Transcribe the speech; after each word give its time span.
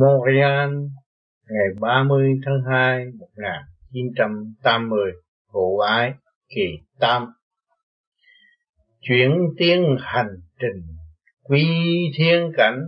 Montreal 0.00 0.70
ngày 1.48 1.66
30 1.80 2.28
tháng 2.46 2.62
2 2.70 3.06
1980 3.18 5.12
vụ 5.52 5.78
ái, 5.78 6.14
kỳ 6.48 6.78
tam. 6.98 7.26
Chuyển 9.00 9.30
tiến 9.58 9.96
hành 10.00 10.34
trình, 10.60 10.82
quy 11.42 11.66
thiên 12.16 12.52
cảnh, 12.56 12.80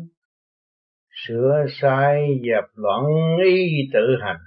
sửa 1.27 1.65
sai 1.81 2.29
dẹp 2.47 2.65
loạn 2.75 3.05
y 3.45 3.67
tự 3.93 4.17
hành, 4.21 4.41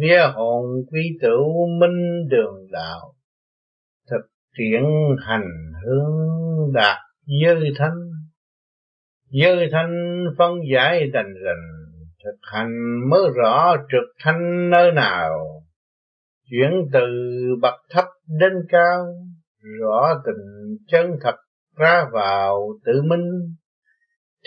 vía 0.00 0.22
hồn 0.34 0.64
quy 0.90 1.18
tử 1.22 1.36
minh 1.80 2.28
đường 2.30 2.66
đạo, 2.70 3.14
thực 4.10 4.30
triển 4.58 4.84
hành 5.26 5.72
hướng 5.84 6.72
đạt 6.74 6.98
dư 7.26 7.54
thanh. 7.78 7.98
Dư 9.30 9.66
thanh 9.72 10.24
phân 10.38 10.54
giải 10.72 11.10
đành 11.12 11.34
rành 11.44 11.77
thực 12.28 12.38
hành 12.52 12.70
mới 13.10 13.20
rõ 13.36 13.76
trực 13.76 14.14
thanh 14.24 14.70
nơi 14.70 14.92
nào. 14.92 15.62
Chuyển 16.50 16.70
từ 16.92 17.00
bậc 17.62 17.74
thấp 17.90 18.04
đến 18.40 18.52
cao, 18.68 19.06
rõ 19.80 20.22
tình 20.26 20.76
chân 20.88 21.10
thật 21.20 21.34
ra 21.76 22.04
vào 22.12 22.68
tự 22.84 23.02
minh. 23.02 23.56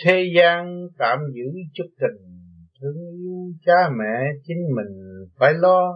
Thế 0.04 0.32
gian 0.36 0.86
tạm 0.98 1.18
giữ 1.34 1.44
chút 1.74 1.86
tình, 2.00 2.48
thương 2.80 2.96
yêu 2.96 3.52
cha 3.66 3.88
mẹ 3.98 4.32
chính 4.44 4.58
mình 4.76 5.26
phải 5.38 5.54
lo. 5.54 5.92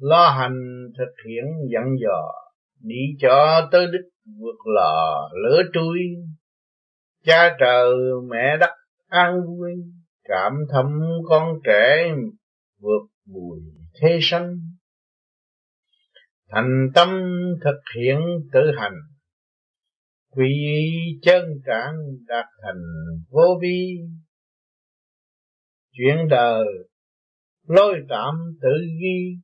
Lo 0.00 0.30
hành 0.30 0.88
thực 0.98 1.12
hiện 1.26 1.44
dặn 1.72 1.94
dò, 2.02 2.32
đi 2.80 3.16
cho 3.20 3.68
tới 3.72 3.86
đích 3.86 4.10
vượt 4.40 4.74
lò 4.74 5.28
lửa 5.44 5.62
trui. 5.72 5.98
Cha 7.24 7.56
trời 7.60 7.90
mẹ 8.30 8.56
đất 8.60 8.70
an 9.08 9.40
vui 9.46 9.72
cảm 10.24 10.52
thấm 10.72 10.86
con 11.28 11.58
trẻ 11.64 12.14
vượt 12.78 13.08
bùi 13.26 13.60
thế 14.00 14.18
sanh. 14.22 14.56
Thành 16.48 16.88
tâm 16.94 17.08
thực 17.64 17.80
hiện 17.96 18.18
tự 18.52 18.60
hành. 18.76 18.94
Quy 20.30 20.54
chân 21.22 21.44
trạng 21.66 21.94
đạt 22.26 22.46
thành 22.62 22.82
vô 23.30 23.58
vi. 23.62 23.98
Chuyện 25.92 26.16
đời, 26.30 26.64
lôi 27.68 28.00
tạm 28.08 28.34
tự 28.62 28.70
ghi. 29.00 29.38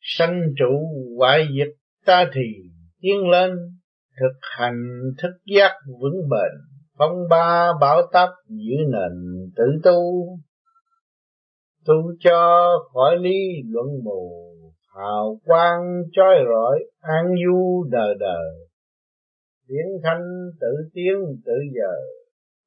Sanh 0.00 0.40
trụ 0.58 0.88
hoại 1.18 1.48
diệt 1.56 1.68
ta 2.04 2.30
thì 2.34 2.70
tiến 3.00 3.28
lên, 3.28 3.50
thực 4.20 4.38
hành 4.42 4.82
thức 5.18 5.32
giác 5.44 5.72
vững 6.00 6.28
bền 6.30 6.71
phong 7.02 7.28
ba 7.30 7.72
bảo 7.80 8.02
táp 8.12 8.28
giữ 8.48 8.76
nền 8.92 9.12
tự 9.56 9.64
tu 9.84 10.26
tu 11.86 11.94
cho 12.20 12.68
khỏi 12.92 13.16
lý 13.16 13.38
luận 13.68 13.86
mù 14.04 14.52
hào 14.96 15.38
quang 15.44 16.02
trói 16.12 16.34
rọi, 16.48 16.78
an 17.00 17.24
du 17.46 17.84
đời 17.90 18.14
đời 18.20 18.68
tiếng 19.68 20.00
thanh 20.04 20.22
tự 20.60 20.90
tiến 20.94 21.14
tự 21.44 21.52
giờ, 21.74 21.94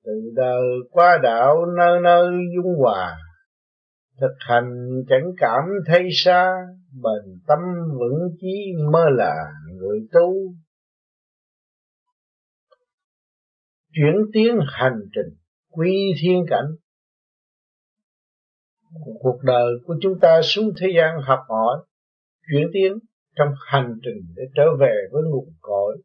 từ 0.06 0.12
đời 0.36 0.64
qua 0.92 1.20
đạo 1.24 1.66
nơi 1.78 2.00
nơi 2.04 2.32
dung 2.56 2.74
hòa. 2.80 3.18
Thực 4.22 4.36
hành 4.40 4.72
chẳng 5.10 5.32
cảm 5.38 5.64
thấy 5.86 6.08
xa, 6.12 6.52
bền 7.04 7.40
tâm 7.48 7.60
vững 8.00 8.30
chí 8.40 8.74
mơ 8.92 9.06
là 9.10 9.36
người 9.76 10.00
tu. 10.12 10.34
Chuyển 13.96 14.16
tiến 14.34 14.60
hành 14.68 15.00
trình, 15.14 15.38
quy 15.70 16.14
thiên 16.22 16.46
cảnh. 16.50 16.66
Cuộc 19.20 19.40
đời 19.44 19.74
của 19.86 19.96
chúng 20.02 20.20
ta 20.22 20.42
xuống 20.42 20.74
thế 20.80 20.88
gian 20.96 21.22
học 21.22 21.40
hỏi, 21.50 21.86
chuyển 22.52 22.68
tiến 22.74 22.94
trong 23.36 23.48
hành 23.66 24.00
trình 24.04 24.34
để 24.36 24.44
trở 24.56 24.66
về 24.80 24.96
với 25.12 25.22
nguồn 25.24 25.54
cội. 25.62 25.98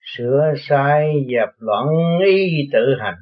Sửa 0.00 0.52
sai 0.58 1.12
dẹp 1.32 1.48
loạn 1.58 1.86
y 2.26 2.68
tự 2.72 2.94
hành. 2.98 3.18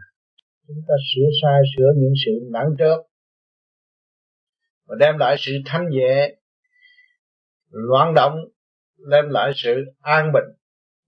Chúng 0.66 0.84
ta 0.88 0.94
sửa 1.14 1.28
sai, 1.42 1.60
sửa 1.76 1.86
những 1.96 2.12
sự 2.26 2.32
nặng 2.52 2.68
trước. 2.78 3.02
Và 4.86 4.96
đem 5.00 5.18
lại 5.18 5.36
sự 5.38 5.52
thanh 5.66 5.88
nhẹ, 5.90 6.34
loạn 7.70 8.14
động, 8.14 8.34
đem 9.10 9.28
lại 9.28 9.52
sự 9.54 9.84
an 10.00 10.32
bình, 10.32 10.56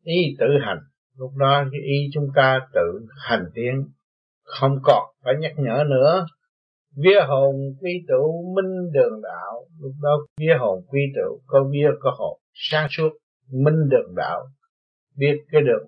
y 0.03 0.37
tự 0.39 0.47
hành 0.61 0.79
lúc 1.21 1.37
đó 1.37 1.65
cái 1.73 1.81
ý 1.81 2.11
chúng 2.13 2.29
ta 2.35 2.61
tự 2.75 3.07
hành 3.17 3.45
tiến, 3.55 3.89
không 4.43 4.79
còn 4.83 5.03
phải 5.25 5.35
nhắc 5.41 5.53
nhở 5.57 5.85
nữa. 5.91 6.27
Vía 6.97 7.21
hồn 7.29 7.55
quy 7.81 7.91
tụ 8.09 8.55
minh 8.57 8.93
đường 8.93 9.23
đạo, 9.23 9.67
lúc 9.81 9.93
đó 10.03 10.11
vía 10.39 10.55
hồn 10.59 10.85
quy 10.89 11.01
tụ, 11.17 11.41
có 11.47 11.65
vía, 11.73 11.89
có 12.01 12.11
hồn. 12.19 12.41
Sáng 12.53 12.87
suốt, 12.91 13.11
minh 13.53 13.89
đường 13.91 14.15
đạo, 14.17 14.47
biết 15.17 15.37
cái 15.53 15.61
đường 15.63 15.87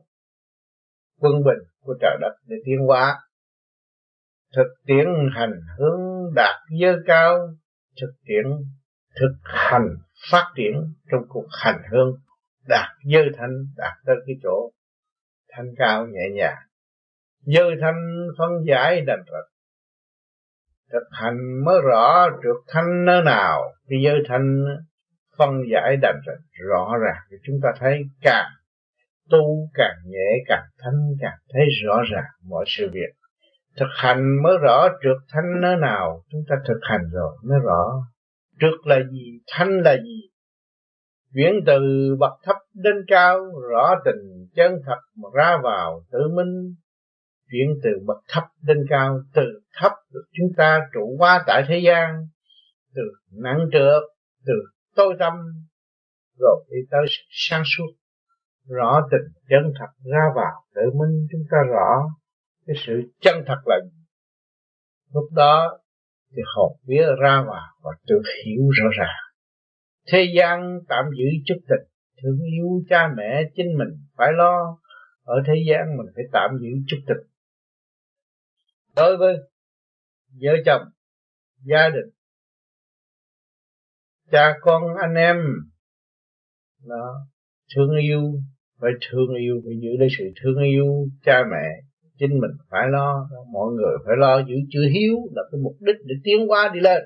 quân 1.21 1.33
bình 1.45 1.69
của 1.81 1.95
trời 2.01 2.17
đất 2.21 2.33
để 2.47 2.57
tiến 2.65 2.79
hóa. 2.87 3.19
Thực 4.57 4.67
tiễn 4.87 5.07
hành 5.35 5.53
hướng 5.79 6.35
đạt 6.35 6.57
giới 6.81 6.97
cao, 7.07 7.39
thực 8.01 8.13
tiễn 8.27 8.45
thực 9.21 9.35
hành 9.45 9.89
phát 10.31 10.53
triển 10.57 10.73
trong 11.11 11.23
cuộc 11.29 11.47
hành 11.63 11.83
hương 11.93 12.17
đạt 12.69 12.89
giới 13.05 13.25
thanh, 13.37 13.67
đạt 13.77 13.93
tới 14.07 14.17
cái 14.27 14.37
chỗ 14.43 14.71
thanh 15.57 15.67
cao 15.77 16.07
nhẹ 16.07 16.29
nhàng. 16.35 16.59
Dư 17.41 17.63
thanh 17.81 18.27
phân 18.39 18.51
giải 18.67 19.01
đành 19.01 19.23
rạch 19.33 19.53
thực 20.93 21.09
hành 21.11 21.65
mới 21.65 21.81
rõ 21.85 22.29
trượt 22.43 22.57
thanh 22.69 23.05
nơi 23.05 23.23
nào, 23.25 23.63
cái 23.89 23.99
giới 24.05 24.23
thanh 24.29 24.65
phân 25.39 25.51
giải 25.73 25.97
đành 26.03 26.21
rạch 26.27 26.69
rõ 26.71 26.97
ràng 27.05 27.23
thì 27.31 27.37
chúng 27.47 27.57
ta 27.63 27.69
thấy 27.79 28.03
càng 28.21 28.51
tu 29.31 29.69
càng 29.75 29.97
nhẹ, 30.07 30.45
càng 30.47 30.65
thanh 30.79 31.15
càng 31.21 31.39
thấy 31.53 31.63
rõ 31.85 32.03
ràng 32.13 32.31
mọi 32.49 32.65
sự 32.67 32.91
việc. 32.93 33.13
Thực 33.77 33.89
hành 33.97 34.43
mới 34.43 34.57
rõ 34.63 34.89
trượt 35.03 35.17
thanh 35.29 35.61
nơi 35.61 35.77
nào, 35.77 36.23
chúng 36.31 36.43
ta 36.49 36.57
thực 36.69 36.79
hành 36.83 37.11
rồi 37.13 37.37
mới 37.45 37.59
rõ. 37.65 38.03
Trượt 38.61 38.87
là 38.87 38.97
gì, 39.11 39.41
thanh 39.53 39.81
là 39.81 39.97
gì? 39.97 40.21
Chuyển 41.35 41.55
từ 41.67 41.81
bậc 42.19 42.33
thấp 42.45 42.57
đến 42.75 42.95
cao, 43.09 43.39
rõ 43.71 43.95
tình 44.05 44.32
chân 44.57 44.73
thật 44.87 45.01
mà 45.17 45.29
ra 45.35 45.59
vào 45.63 46.05
tự 46.13 46.19
minh, 46.37 46.75
chuyển 47.51 47.69
từ 47.83 47.91
bậc 48.07 48.17
thấp 48.29 48.45
lên 48.63 48.79
cao, 48.89 49.21
từ 49.35 49.43
thấp 49.81 49.93
được 50.13 50.25
chúng 50.33 50.49
ta 50.57 50.81
trụ 50.95 51.17
qua 51.19 51.45
tại 51.47 51.65
thế 51.69 51.79
gian, 51.79 52.27
từ 52.95 53.03
nặng 53.43 53.67
trược 53.73 54.03
từ 54.47 54.53
tối 54.97 55.17
tâm 55.19 55.33
rồi 56.39 56.65
đi 56.71 56.79
tới 56.91 57.07
sáng 57.29 57.63
suốt. 57.77 57.93
Rõ 58.69 59.09
tình 59.11 59.33
chân 59.49 59.73
thật 59.79 59.93
ra 60.13 60.25
vào 60.37 60.53
tự 60.75 60.83
minh, 60.83 61.27
chúng 61.33 61.43
ta 61.51 61.59
rõ 61.69 62.09
cái 62.67 62.77
sự 62.87 62.93
chân 63.21 63.45
thật 63.47 63.59
là 63.65 63.77
gì. 63.85 63.99
Lúc 65.15 65.25
đó 65.33 65.79
thì 66.37 66.43
hồn 66.55 66.77
vía 66.87 67.07
ra 67.23 67.45
vào 67.47 67.69
và 67.83 67.91
tự 68.07 68.15
hiểu 68.45 68.63
rõ 68.71 68.89
ràng. 68.99 69.23
Thế 70.13 70.33
gian 70.37 70.79
tạm 70.89 71.05
giữ 71.19 71.25
chút 71.47 71.61
tình 71.69 71.92
thương 72.23 72.39
yêu 72.57 72.83
cha 72.89 73.09
mẹ 73.17 73.43
chính 73.55 73.67
mình 73.79 73.89
phải 74.17 74.33
lo. 74.33 74.79
Ở 75.23 75.35
thế 75.47 75.55
gian 75.69 75.97
mình 75.97 76.07
phải 76.15 76.25
tạm 76.33 76.51
giữ 76.61 76.69
chút 76.87 76.97
tịch 77.07 77.33
đối 78.97 79.17
với 79.17 79.37
vợ 80.43 80.53
chồng, 80.67 80.83
gia 81.65 81.89
đình, 81.89 82.11
cha 84.31 84.59
con, 84.61 84.83
anh 85.01 85.15
em 85.15 85.37
đó 86.87 87.27
thương 87.77 87.97
yêu, 87.97 88.23
phải 88.81 88.91
thương 89.11 89.35
yêu, 89.35 89.61
phải 89.65 89.75
giữ 89.83 89.89
lấy 89.99 90.09
sự 90.19 90.25
thương 90.43 90.63
yêu 90.63 91.09
cha 91.25 91.43
mẹ 91.51 91.67
chính 92.19 92.31
mình 92.31 92.51
phải 92.71 92.89
lo. 92.91 93.29
Mọi 93.53 93.73
người 93.73 93.97
phải 94.07 94.15
lo 94.19 94.39
giữ 94.39 94.55
chữ 94.71 94.81
hiếu 94.93 95.17
là 95.35 95.43
cái 95.53 95.61
mục 95.61 95.77
đích 95.81 95.97
để 96.05 96.15
tiến 96.25 96.51
qua, 96.51 96.71
đi 96.75 96.81
lên. 96.81 97.03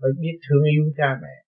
Phải 0.00 0.10
biết 0.20 0.38
thương 0.48 0.64
yêu 0.64 0.92
cha 0.96 1.18
mẹ 1.22 1.47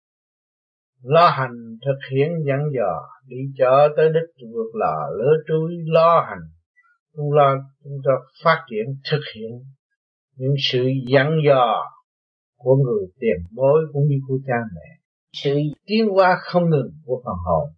lo 1.02 1.30
hành 1.30 1.78
thực 1.86 1.98
hiện 2.10 2.28
dặn 2.46 2.60
dò, 2.76 3.08
đi 3.26 3.36
chợ 3.58 3.88
tới 3.96 4.08
đích 4.08 4.48
vượt 4.54 4.70
lò, 4.74 5.08
lỡ 5.18 5.30
trúi 5.48 5.72
lo 5.86 6.20
hành. 6.28 6.42
Chúng 7.16 7.32
lo, 7.32 7.54
chúng 7.84 7.98
ta 8.04 8.12
phát 8.44 8.64
triển, 8.70 8.84
thực 9.10 9.20
hiện 9.34 9.50
những 10.36 10.54
sự 10.58 10.88
dặn 11.08 11.30
dò 11.46 11.84
của 12.56 12.76
người 12.76 13.06
tiền 13.20 13.36
bối 13.56 13.80
cũng 13.92 14.02
như 14.08 14.16
của 14.28 14.38
cha 14.46 14.56
mẹ. 14.74 14.88
Sự 15.32 15.54
tiến 15.86 16.08
hóa 16.08 16.36
không 16.40 16.70
ngừng 16.70 16.90
của 17.04 17.22
phần 17.24 17.34
hồn. 17.46 17.68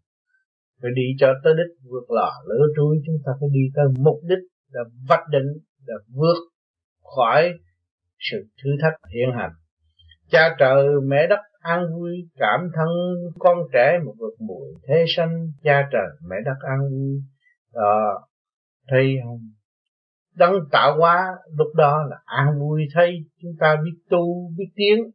Phải 0.82 0.90
đi 0.94 1.02
cho 1.18 1.26
tới 1.44 1.52
đích 1.56 1.90
vượt 1.90 2.10
lò, 2.10 2.30
lỡ 2.46 2.66
trúi 2.76 2.96
chúng 3.06 3.16
ta 3.24 3.32
phải 3.40 3.48
đi 3.52 3.60
tới 3.74 3.84
mục 3.98 4.20
đích 4.22 4.38
là 4.70 4.80
vạch 5.08 5.28
định, 5.30 5.46
là 5.86 5.94
vượt 6.08 6.36
khỏi 7.16 7.52
sự 8.18 8.36
thử 8.64 8.70
thách 8.82 8.94
hiện 9.14 9.28
hành. 9.38 9.52
Cha 10.30 10.56
trời, 10.58 10.86
mẹ 11.06 11.26
đất 11.26 11.38
an 11.62 11.86
vui, 11.94 12.28
cảm 12.36 12.60
thân, 12.74 12.88
con 13.38 13.58
trẻ 13.72 13.98
một 14.04 14.14
vực 14.18 14.40
mùi 14.40 14.68
thế 14.88 15.04
sanh, 15.16 15.52
cha 15.62 15.88
trời, 15.92 16.08
mẹ 16.28 16.36
đất 16.44 16.56
an 16.60 16.78
vui. 16.90 17.22
Đó, 17.72 18.28
thấy 18.88 19.16
không? 19.24 19.38
Đấng 20.36 20.54
tạo 20.72 20.98
hóa, 20.98 21.26
lúc 21.58 21.74
đó 21.74 21.98
là 22.10 22.16
an 22.24 22.58
vui 22.58 22.86
thấy. 22.94 23.12
Chúng 23.42 23.52
ta 23.60 23.76
biết 23.84 23.98
tu, 24.10 24.50
biết 24.58 24.72
tiến, 24.74 25.10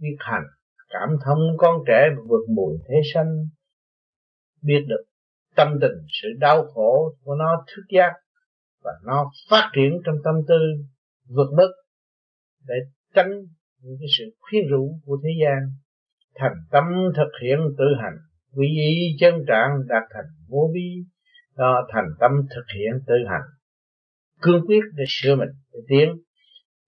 biết 0.00 0.16
hành. 0.18 0.44
Cảm 0.88 1.08
thông 1.24 1.38
con 1.58 1.76
trẻ 1.86 2.08
vượt 2.28 2.44
mùi 2.56 2.76
thế 2.88 2.94
sanh, 3.14 3.46
biết 4.62 4.84
được 4.88 5.04
tâm 5.56 5.78
tình, 5.80 6.06
sự 6.22 6.28
đau 6.38 6.64
khổ 6.74 7.14
của 7.24 7.34
nó 7.34 7.64
thức 7.66 7.82
giác 7.88 8.12
và 8.82 8.90
nó 9.04 9.30
phát 9.50 9.70
triển 9.74 10.00
trong 10.04 10.16
tâm 10.24 10.34
tư, 10.48 10.58
vượt 11.28 11.48
mức 11.56 11.72
để 12.66 12.74
tránh 13.14 13.30
những 13.86 13.96
cái 14.00 14.08
sự 14.18 14.24
khuyết 14.40 14.62
rũ 14.70 15.00
của 15.04 15.18
thế 15.22 15.30
gian, 15.42 15.58
thành 16.34 16.56
tâm 16.70 16.84
thực 17.16 17.30
hiện 17.42 17.58
tự 17.78 17.84
hành, 18.02 18.16
quy 18.56 18.66
y 18.66 19.16
chân 19.20 19.34
trạng 19.48 19.70
đạt 19.88 20.02
thành 20.14 20.30
vô 20.48 20.70
vi, 20.74 21.04
đó 21.56 21.86
thành 21.92 22.08
tâm 22.20 22.30
thực 22.54 22.66
hiện 22.76 22.92
tự 23.06 23.14
hành. 23.30 23.48
Cương 24.42 24.66
quyết 24.66 24.82
để 24.94 25.04
sửa 25.08 25.36
mình, 25.36 25.48
để 25.72 25.80
tiến, 25.88 26.08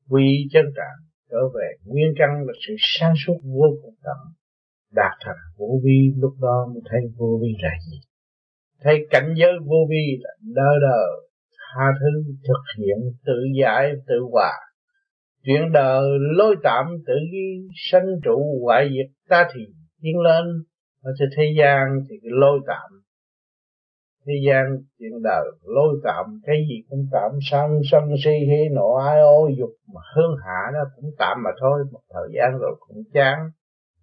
quy 0.08 0.48
chân 0.52 0.66
trạng 0.76 0.98
trở 1.30 1.38
về 1.54 1.68
nguyên 1.84 2.08
căn 2.18 2.28
là 2.46 2.52
sự 2.66 2.74
sáng 2.78 3.14
suốt 3.26 3.36
vô 3.44 3.66
cùng 3.82 3.94
tận, 4.04 4.18
đạt 4.92 5.12
thành 5.24 5.42
vô 5.58 5.80
vi. 5.84 6.12
Lúc 6.16 6.32
đó 6.40 6.66
mới 6.74 6.82
thấy 6.90 7.00
vô 7.16 7.38
vi 7.42 7.48
là 7.62 7.70
gì? 7.90 8.00
Thấy 8.80 9.06
cảnh 9.10 9.34
giới 9.36 9.52
vô 9.64 9.76
vi 9.90 10.18
là 10.20 10.30
đơ 10.40 10.70
đờ, 10.82 11.02
tha 11.58 11.86
thứ, 12.00 12.32
thực 12.48 12.62
hiện 12.78 12.98
tự 13.26 13.38
giải, 13.60 13.92
tự 14.06 14.16
hòa 14.32 14.52
chuyện 15.48 15.72
đời 15.72 16.02
lôi 16.36 16.56
tạm 16.62 16.86
tự 17.06 17.14
ghi 17.32 17.68
sanh 17.90 18.06
trụ 18.24 18.60
hoại 18.64 18.88
diệt 18.90 19.10
ta 19.28 19.48
thì 19.54 19.60
tiến 20.02 20.20
lên, 20.20 20.44
ở 21.02 21.12
trên 21.18 21.28
thế 21.36 21.54
gian 21.58 22.00
thì 22.08 22.16
cái 22.22 22.30
tạm. 22.66 22.90
Thế 24.26 24.32
gian 24.46 24.64
chuyện 24.98 25.22
đời 25.22 25.44
lôi 25.62 26.00
tạm, 26.04 26.40
cái 26.46 26.56
gì 26.68 26.82
cũng 26.88 27.06
tạm, 27.12 27.30
sân 27.50 27.80
sân, 27.90 28.02
si 28.24 28.30
hê 28.30 28.68
nộ 28.72 28.94
ai 28.94 29.20
ô 29.20 29.48
dục, 29.58 29.70
mà 29.94 30.00
hương 30.16 30.36
hạ 30.46 30.70
nó 30.74 30.80
cũng 30.96 31.10
tạm 31.18 31.36
mà 31.44 31.50
thôi, 31.60 31.84
một 31.92 32.00
thời 32.14 32.28
gian 32.34 32.58
rồi 32.58 32.76
cũng 32.78 33.02
chán. 33.12 33.38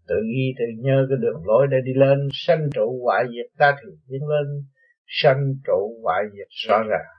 Tự 0.08 0.16
ghi, 0.36 0.54
tự 0.58 0.66
nhớ 0.78 1.06
cái 1.10 1.18
đường 1.22 1.46
lối 1.46 1.68
để 1.72 1.78
đi 1.86 1.94
lên, 1.94 2.28
sanh 2.34 2.70
trụ 2.74 3.00
hoại 3.04 3.24
diệt 3.28 3.58
ta 3.58 3.76
thì 3.82 3.90
tiến 4.10 4.28
lên, 4.28 4.46
sanh 5.08 5.54
trụ 5.68 6.00
hoại 6.04 6.24
diệt 6.34 6.48
rõ 6.68 6.84
ràng 6.90 7.16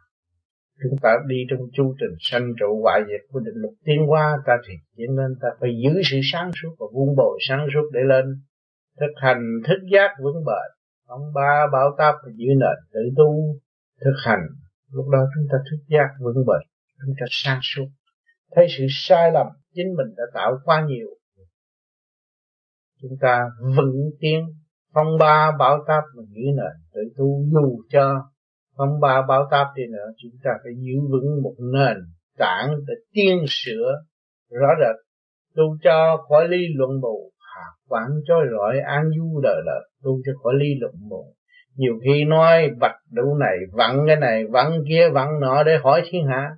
chúng 0.82 0.98
ta 1.02 1.10
đi 1.26 1.36
trong 1.50 1.60
chu 1.72 1.94
trình 2.00 2.16
sanh 2.20 2.52
trụ 2.60 2.82
hoại 2.82 3.00
diệt 3.08 3.20
của 3.30 3.40
định 3.40 3.54
luật 3.54 3.74
tiến 3.84 4.06
hóa, 4.06 4.36
ta 4.46 4.52
thì 4.68 4.74
tiến 4.96 5.16
nên 5.16 5.30
ta 5.40 5.48
phải 5.60 5.70
giữ 5.82 6.02
sự 6.04 6.20
sáng 6.32 6.50
suốt 6.62 6.74
và 6.78 6.86
vun 6.92 7.16
bồi 7.16 7.38
sáng 7.48 7.66
suốt 7.74 7.90
để 7.92 8.00
lên. 8.06 8.24
Thực 9.00 9.12
hành 9.16 9.42
thức 9.66 9.80
giác 9.92 10.10
vững 10.22 10.44
bền, 10.46 10.70
ông 11.06 11.22
ba 11.34 11.66
bảo 11.72 11.94
táp 11.98 12.14
và 12.22 12.30
giữ 12.34 12.48
nền 12.48 12.78
tự 12.92 13.00
tu, 13.16 13.58
thực 14.04 14.16
hành. 14.24 14.46
Lúc 14.92 15.08
đó 15.08 15.18
chúng 15.34 15.46
ta 15.52 15.58
thức 15.70 15.84
giác 15.88 16.08
vững 16.20 16.46
bền, 16.46 16.68
chúng 17.06 17.14
ta 17.20 17.26
sáng 17.28 17.58
suốt. 17.62 17.86
Thấy 18.54 18.66
sự 18.78 18.86
sai 18.90 19.32
lầm, 19.32 19.46
chính 19.74 19.86
mình 19.96 20.14
đã 20.16 20.24
tạo 20.34 20.58
quá 20.64 20.84
nhiều. 20.88 21.08
Chúng 23.02 23.16
ta 23.20 23.50
vững 23.76 24.10
tiến 24.20 24.46
phong 24.94 25.18
ba 25.20 25.52
bảo 25.58 25.84
táp 25.88 26.04
và 26.16 26.22
giữ 26.28 26.42
nền 26.56 26.72
tự 26.94 27.00
tu 27.16 27.42
dù 27.52 27.82
cho 27.88 28.30
phong 28.76 29.00
ba 29.00 29.22
báo 29.28 29.48
táp 29.50 29.66
đi 29.76 29.82
nữa, 29.92 30.06
chúng 30.22 30.32
ta 30.44 30.50
phải 30.64 30.72
giữ 30.76 31.00
vững 31.10 31.42
một 31.42 31.54
nền 31.58 31.96
tảng 32.38 32.70
để 32.86 32.94
tiên 33.12 33.44
sửa 33.48 33.92
rõ 34.50 34.68
rệt, 34.80 34.96
tu 35.54 35.64
cho 35.82 36.24
khỏi 36.28 36.48
ly 36.48 36.66
luận 36.74 37.00
mù 37.00 37.32
hạ 37.54 37.66
quản 37.88 38.08
trôi 38.28 38.46
rọi 38.52 38.78
an 38.80 39.10
du 39.16 39.40
đời 39.42 39.62
đời, 39.66 39.90
tu 40.02 40.20
cho 40.26 40.32
khỏi 40.42 40.54
ly 40.58 40.74
luận 40.80 40.94
mù 41.08 41.36
nhiều 41.76 41.94
khi 42.04 42.24
nói 42.24 42.70
bạch 42.80 42.96
đủ 43.12 43.34
này, 43.34 43.56
vặn 43.72 43.96
cái 44.06 44.16
này, 44.16 44.44
vặn 44.50 44.72
kia, 44.88 45.08
vặn 45.12 45.40
nọ 45.40 45.62
để 45.62 45.76
hỏi 45.82 46.02
thiên 46.10 46.26
hạ. 46.26 46.50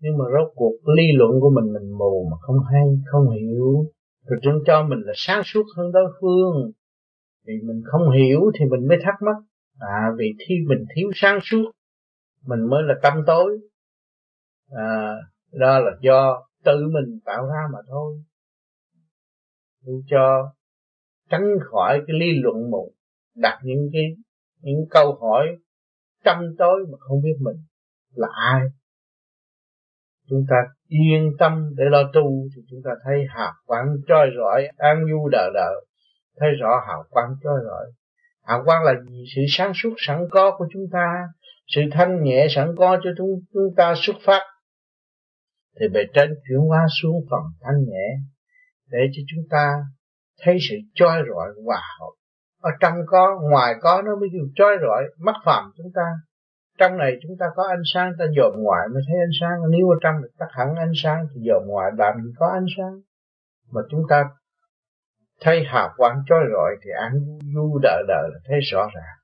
Nhưng 0.00 0.18
mà 0.18 0.24
rốt 0.32 0.52
cuộc 0.54 0.74
lý 0.96 1.02
luận 1.14 1.40
của 1.40 1.50
mình 1.50 1.72
mình 1.72 1.98
mù 1.98 2.28
mà 2.30 2.36
không 2.40 2.56
hay, 2.72 2.82
không 3.06 3.30
hiểu. 3.30 3.86
Rồi 4.26 4.40
chúng 4.42 4.54
cho 4.66 4.82
mình 4.82 4.98
là 5.04 5.12
sáng 5.16 5.42
suốt 5.44 5.62
hơn 5.76 5.92
đối 5.92 6.12
phương. 6.20 6.70
Vì 7.46 7.54
mình 7.66 7.82
không 7.84 8.10
hiểu 8.10 8.40
thì 8.58 8.64
mình 8.70 8.88
mới 8.88 8.98
thắc 9.02 9.14
mắc 9.20 9.36
à 9.90 10.10
vì 10.18 10.26
khi 10.38 10.54
mình 10.68 10.84
thiếu 10.96 11.10
sáng 11.14 11.38
suốt, 11.42 11.70
mình 12.46 12.60
mới 12.70 12.82
là 12.82 12.94
tâm 13.02 13.22
tối. 13.26 13.58
À 14.70 15.14
đó 15.52 15.78
là 15.78 15.90
do 16.00 16.46
tự 16.64 16.88
mình 16.92 17.20
tạo 17.24 17.46
ra 17.46 17.68
mà 17.72 17.78
thôi. 17.88 18.22
Để 19.86 19.92
cho 20.10 20.52
tránh 21.30 21.58
khỏi 21.70 22.02
cái 22.06 22.16
lý 22.20 22.26
luận 22.42 22.70
mù, 22.70 22.92
đặt 23.36 23.58
những 23.62 23.88
cái, 23.92 24.02
những 24.60 24.86
câu 24.90 25.18
hỏi 25.20 25.46
trăm 26.24 26.54
tối 26.58 26.86
mà 26.92 26.98
không 27.00 27.22
biết 27.22 27.36
mình 27.40 27.56
là 28.14 28.28
ai. 28.52 28.60
Chúng 30.28 30.44
ta 30.50 30.56
yên 30.88 31.32
tâm 31.38 31.74
để 31.76 31.84
lo 31.90 32.02
tu 32.12 32.48
thì 32.56 32.62
chúng 32.70 32.80
ta 32.84 32.90
thấy 33.04 33.24
hào 33.28 33.52
quang 33.66 33.96
trói 34.08 34.26
rọi, 34.36 34.68
an 34.76 35.04
du 35.10 35.28
đời 35.32 35.50
đời 35.54 35.86
thấy 36.40 36.48
rõ 36.60 36.80
hào 36.86 37.04
quang 37.10 37.34
trói 37.42 37.60
rọi 37.64 37.86
hào 38.46 38.62
quang 38.64 38.84
là 38.84 38.92
gì 39.10 39.24
sự 39.36 39.42
sáng 39.48 39.72
suốt 39.74 39.94
sẵn 39.98 40.26
có 40.30 40.56
của 40.58 40.66
chúng 40.72 40.86
ta 40.92 41.28
sự 41.74 41.80
thanh 41.92 42.22
nhẹ 42.22 42.46
sẵn 42.50 42.74
có 42.76 42.98
cho 43.04 43.10
chúng, 43.18 43.28
chúng 43.52 43.74
ta 43.76 43.94
xuất 43.96 44.16
phát. 44.26 44.42
Thì 45.80 45.86
bề 45.88 46.00
trên 46.14 46.30
chuyển 46.48 46.58
hóa 46.68 46.86
xuống 47.02 47.16
phần 47.30 47.40
thanh 47.60 47.84
nhẹ 47.88 48.08
để 48.90 48.98
cho 49.12 49.22
chúng 49.28 49.44
ta 49.50 49.72
thấy 50.42 50.56
sự 50.70 50.76
trói 50.94 51.22
rọi 51.28 51.48
hòa 51.66 51.82
hợp. 52.00 52.12
Ở 52.60 52.70
trong 52.80 52.94
có 53.06 53.40
ngoài 53.50 53.74
có 53.80 54.02
nó 54.04 54.16
mới 54.16 54.28
kêu 54.32 54.46
trói 54.54 54.76
rọi 54.82 55.02
mắt 55.18 55.34
phạm 55.44 55.64
chúng 55.76 55.92
ta. 55.94 56.06
Trong 56.78 56.98
này 56.98 57.12
chúng 57.22 57.36
ta 57.40 57.46
có 57.56 57.62
ánh 57.68 57.82
sáng 57.94 58.12
ta 58.18 58.24
dòm 58.36 58.62
ngoài 58.62 58.88
mới 58.94 59.02
thấy 59.08 59.16
ánh 59.26 59.36
sáng. 59.40 59.70
Nếu 59.70 59.88
ở 59.90 59.96
trong 60.02 60.14
tắt 60.38 60.48
hẳn 60.50 60.74
ánh 60.74 60.92
sáng 61.02 61.26
thì 61.34 61.40
dòm 61.48 61.62
ngoài 61.66 61.90
làm 61.96 62.14
gì 62.24 62.30
có 62.36 62.46
ánh 62.46 62.66
sáng. 62.76 63.00
Mà 63.72 63.80
chúng 63.90 64.02
ta 64.08 64.24
thấy 65.42 65.64
hào 65.66 65.90
quang 65.96 66.16
trói 66.28 66.38
rọi 66.52 66.76
thì 66.82 66.90
an 67.00 67.12
du 67.54 67.78
đợi 67.82 68.02
đợi 68.08 68.28
là 68.32 68.38
thấy 68.44 68.58
rõ 68.60 68.88
ràng. 68.94 69.16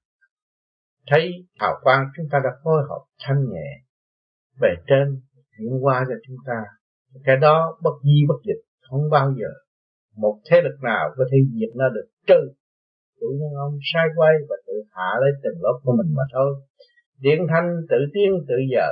Thấy 1.06 1.46
hào 1.58 1.74
quang 1.82 2.04
chúng 2.16 2.26
ta 2.30 2.38
đã 2.44 2.50
phối 2.64 2.82
hợp 2.88 3.04
thanh 3.24 3.44
nhẹ 3.50 3.70
về 4.60 4.74
trên 4.86 5.20
chuyển 5.58 5.72
qua 5.84 6.04
cho 6.08 6.14
chúng 6.26 6.36
ta. 6.46 6.64
Cái 7.24 7.36
đó 7.36 7.78
bất 7.82 7.94
di 8.04 8.20
bất 8.28 8.40
dịch, 8.46 8.62
không 8.90 9.10
bao 9.10 9.30
giờ 9.40 9.48
một 10.16 10.40
thế 10.50 10.60
lực 10.60 10.76
nào 10.82 11.08
có 11.16 11.24
thể 11.32 11.38
diệt 11.54 11.76
nó 11.76 11.88
được. 11.88 12.06
Trừ 12.26 12.52
chủ 13.20 13.26
nhân 13.40 13.52
ông 13.58 13.78
sai 13.92 14.06
quay 14.16 14.34
và 14.48 14.56
tự 14.66 14.72
hạ 14.92 15.10
lấy 15.20 15.30
từng 15.42 15.62
lớp 15.62 15.78
của 15.82 15.92
mình 15.98 16.14
mà 16.16 16.22
thôi. 16.32 16.54
Điện 17.18 17.46
thanh 17.48 17.68
tự 17.90 17.96
tiên 18.14 18.30
tự 18.48 18.54
giờ 18.74 18.88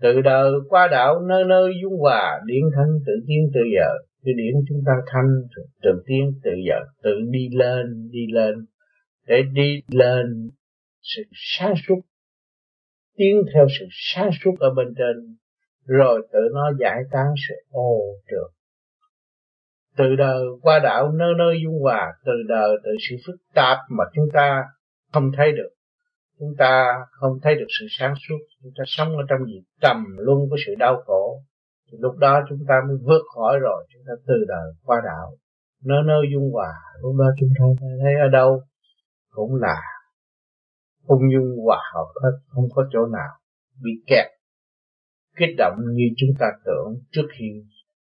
từ 0.00 0.20
đời 0.20 0.52
qua 0.68 0.88
đạo 0.88 1.20
nơi 1.28 1.44
nơi 1.44 1.72
dung 1.82 2.00
hòa. 2.00 2.40
Điện 2.46 2.64
thanh 2.76 2.88
tự 3.06 3.12
tiên 3.26 3.50
tự 3.54 3.60
giờ 3.76 3.90
cái 4.28 4.34
điểm 4.36 4.54
chúng 4.68 4.82
ta 4.86 4.92
thanh 5.06 5.42
tự 5.82 6.02
tiến 6.06 6.40
tự 6.44 6.50
giờ 6.68 6.80
tự 7.02 7.10
đi 7.30 7.48
lên 7.52 8.10
đi 8.10 8.26
lên. 8.32 8.54
Để 9.26 9.42
đi 9.52 9.82
lên, 9.88 10.50
sự 11.02 11.22
sáng 11.32 11.74
suốt, 11.86 12.00
tiến 13.16 13.42
theo 13.54 13.66
sự 13.78 13.86
sáng 13.90 14.30
suốt 14.44 14.54
ở 14.60 14.70
bên 14.74 14.86
trên, 14.98 15.36
rồi 15.86 16.28
tự 16.32 16.38
nó 16.54 16.72
giải 16.80 17.02
tán 17.12 17.26
sự 17.48 17.54
ô 17.70 18.00
trượt. 18.30 18.50
Từ 19.96 20.16
đời 20.16 20.44
qua 20.62 20.78
đạo 20.78 21.12
nơi 21.12 21.32
nơi 21.38 21.56
dung 21.64 21.82
hòa, 21.82 22.12
từ 22.24 22.32
đời 22.48 22.76
từ 22.84 22.90
sự 23.08 23.16
phức 23.26 23.36
tạp 23.54 23.78
mà 23.90 24.04
chúng 24.14 24.28
ta 24.32 24.64
không 25.12 25.30
thấy 25.36 25.52
được. 25.52 25.70
Chúng 26.38 26.54
ta 26.58 26.94
không 27.10 27.32
thấy 27.42 27.54
được 27.54 27.66
sự 27.80 27.86
sáng 27.90 28.14
suốt, 28.28 28.38
chúng 28.62 28.72
ta 28.78 28.84
sống 28.86 29.16
ở 29.16 29.22
trong 29.28 29.46
gì? 29.46 29.62
Trầm 29.80 30.04
luôn 30.18 30.48
với 30.50 30.58
sự 30.66 30.74
đau 30.78 31.02
khổ 31.06 31.42
thì 31.92 31.98
lúc 32.00 32.16
đó 32.16 32.40
chúng 32.48 32.58
ta 32.68 32.74
mới 32.88 32.96
vượt 33.02 33.22
khỏi 33.34 33.58
rồi, 33.58 33.86
chúng 33.92 34.02
ta 34.06 34.12
từ 34.26 34.34
đời 34.48 34.72
qua 34.84 34.96
đạo. 35.04 35.36
Nơi 35.84 35.98
nơi 36.06 36.22
dung 36.32 36.52
hòa, 36.52 36.72
lúc 37.02 37.16
đó 37.18 37.26
chúng 37.40 37.48
ta 37.58 37.64
thấy 38.02 38.14
ở 38.14 38.28
đâu 38.32 38.62
cũng 39.30 39.54
là 39.54 39.80
ung 41.06 41.22
dung 41.32 41.64
hòa 41.64 41.80
hợp 41.94 42.08
hết 42.22 42.38
không 42.48 42.64
có 42.74 42.88
chỗ 42.92 43.06
nào 43.06 43.32
bị 43.82 43.90
kẹt. 44.06 44.26
Kích 45.36 45.54
động 45.58 45.76
như 45.92 46.04
chúng 46.16 46.30
ta 46.38 46.46
tưởng 46.64 46.94
trước 47.12 47.26
khi 47.38 47.46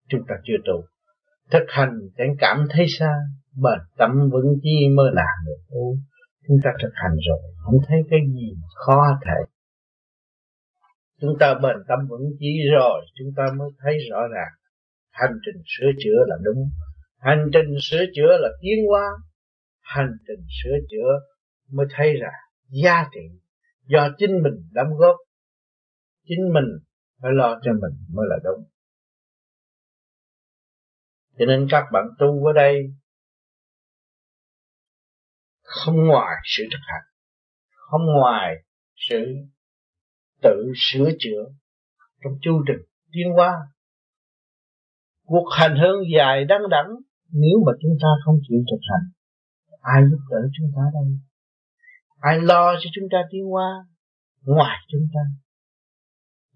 chúng 0.09 0.21
ta 0.27 0.35
chưa 0.43 0.57
tu. 0.65 0.85
Thực 1.51 1.65
hành 1.67 1.99
chẳng 2.17 2.35
cảm 2.39 2.67
thấy 2.69 2.85
xa, 2.99 3.13
bền 3.63 3.79
tâm 3.97 4.11
vững 4.31 4.59
chi 4.63 4.89
mơ 4.95 5.03
làm 5.13 5.35
được 5.45 5.61
tu. 5.71 5.95
Chúng 6.47 6.57
ta 6.63 6.69
thực 6.81 6.91
hành 6.93 7.15
rồi, 7.29 7.39
không 7.63 7.79
thấy 7.87 7.97
cái 8.09 8.19
gì 8.33 8.55
khó 8.75 9.19
thể 9.25 9.52
chúng 11.23 11.35
ta 11.39 11.53
bền 11.53 11.75
tâm 11.87 11.99
vững 12.09 12.29
chí 12.39 12.51
rồi, 12.73 13.05
chúng 13.15 13.27
ta 13.37 13.43
mới 13.57 13.69
thấy 13.79 13.97
rõ 14.11 14.19
ràng. 14.35 14.53
Hành 15.11 15.31
trình 15.45 15.61
sửa 15.65 15.91
chữa 16.03 16.19
là 16.27 16.35
đúng. 16.43 16.69
Hành 17.17 17.49
trình 17.53 17.75
sửa 17.81 18.05
chữa 18.15 18.37
là 18.39 18.49
tiến 18.61 18.85
hóa. 18.89 19.03
Hành 19.81 20.11
trình 20.27 20.45
sửa 20.63 20.77
chữa 20.89 21.19
mới 21.71 21.85
thấy 21.89 22.13
ra 22.21 22.31
giá 22.67 23.09
trị 23.13 23.39
do 23.85 24.09
chính 24.17 24.31
mình 24.43 24.53
đóng 24.71 24.97
góp, 24.97 25.15
chính 26.27 26.53
mình 26.53 26.65
phải 27.21 27.31
lo 27.33 27.59
cho 27.63 27.71
mình 27.71 28.05
mới 28.13 28.25
là 28.29 28.35
đúng. 28.43 28.63
Cho 31.37 31.45
nên 31.45 31.67
các 31.69 31.83
bạn 31.93 32.03
tu 32.19 32.45
ở 32.45 32.53
đây 32.53 32.93
không 35.61 36.07
ngoài 36.07 36.35
sự 36.43 36.63
thực 36.71 36.81
hành, 36.81 37.03
không 37.69 38.01
ngoài 38.05 38.55
sự 38.95 39.25
tự 40.43 40.73
sửa 40.75 41.09
chữa 41.19 41.43
trong 42.23 42.33
chu 42.41 42.63
trình 42.67 42.85
tiến 43.11 43.33
hóa. 43.35 43.57
Cuộc 45.25 45.47
hành 45.57 45.75
hương 45.81 46.03
dài 46.15 46.45
đắng 46.45 46.69
đẳng 46.69 46.87
nếu 47.31 47.57
mà 47.65 47.71
chúng 47.81 47.97
ta 48.01 48.07
không 48.25 48.35
chịu 48.47 48.59
thực 48.71 48.81
hành, 48.89 49.11
ai 49.81 50.01
giúp 50.11 50.19
đỡ 50.29 50.37
chúng 50.57 50.71
ta 50.75 50.81
đây? 50.93 51.17
Ai 52.19 52.39
lo 52.41 52.75
cho 52.75 52.89
chúng 52.93 53.09
ta 53.11 53.17
tiến 53.31 53.45
hóa 53.45 53.85
ngoài 54.41 54.77
chúng 54.87 55.07
ta? 55.13 55.19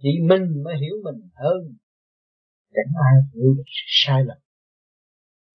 Chỉ 0.01 0.09
mình 0.29 0.63
mới 0.63 0.73
hiểu 0.77 0.95
mình 1.03 1.29
hơn. 1.35 1.75
Chẳng 2.73 2.93
ai 3.03 3.13
hiểu 3.33 3.53
được 3.57 3.63
sai 3.87 4.23
lầm. 4.23 4.37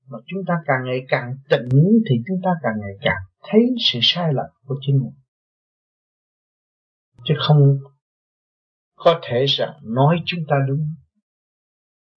Mà 0.07 0.19
chúng 0.27 0.45
ta 0.47 0.55
càng 0.67 0.85
ngày 0.85 1.01
càng 1.09 1.37
tỉnh 1.51 1.69
thì 2.11 2.17
chúng 2.27 2.41
ta 2.45 2.51
càng 2.62 2.75
ngày 2.81 2.95
càng 3.01 3.23
thấy 3.43 3.61
sự 3.93 3.99
sai 4.03 4.33
lầm 4.35 4.47
của 4.67 4.75
chính 4.81 4.99
mình. 4.99 5.15
Chứ 7.25 7.35
không 7.39 7.79
có 9.05 9.21
thể 9.23 9.45
rằng 9.49 9.73
nói 9.83 10.17
chúng 10.27 10.41
ta 10.49 10.57
đúng. 10.69 10.87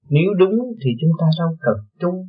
Nếu 0.10 0.34
đúng 0.38 0.56
thì 0.84 0.92
chúng 1.02 1.12
ta 1.20 1.26
đâu 1.40 1.58
cần 1.62 1.76
tu. 2.00 2.26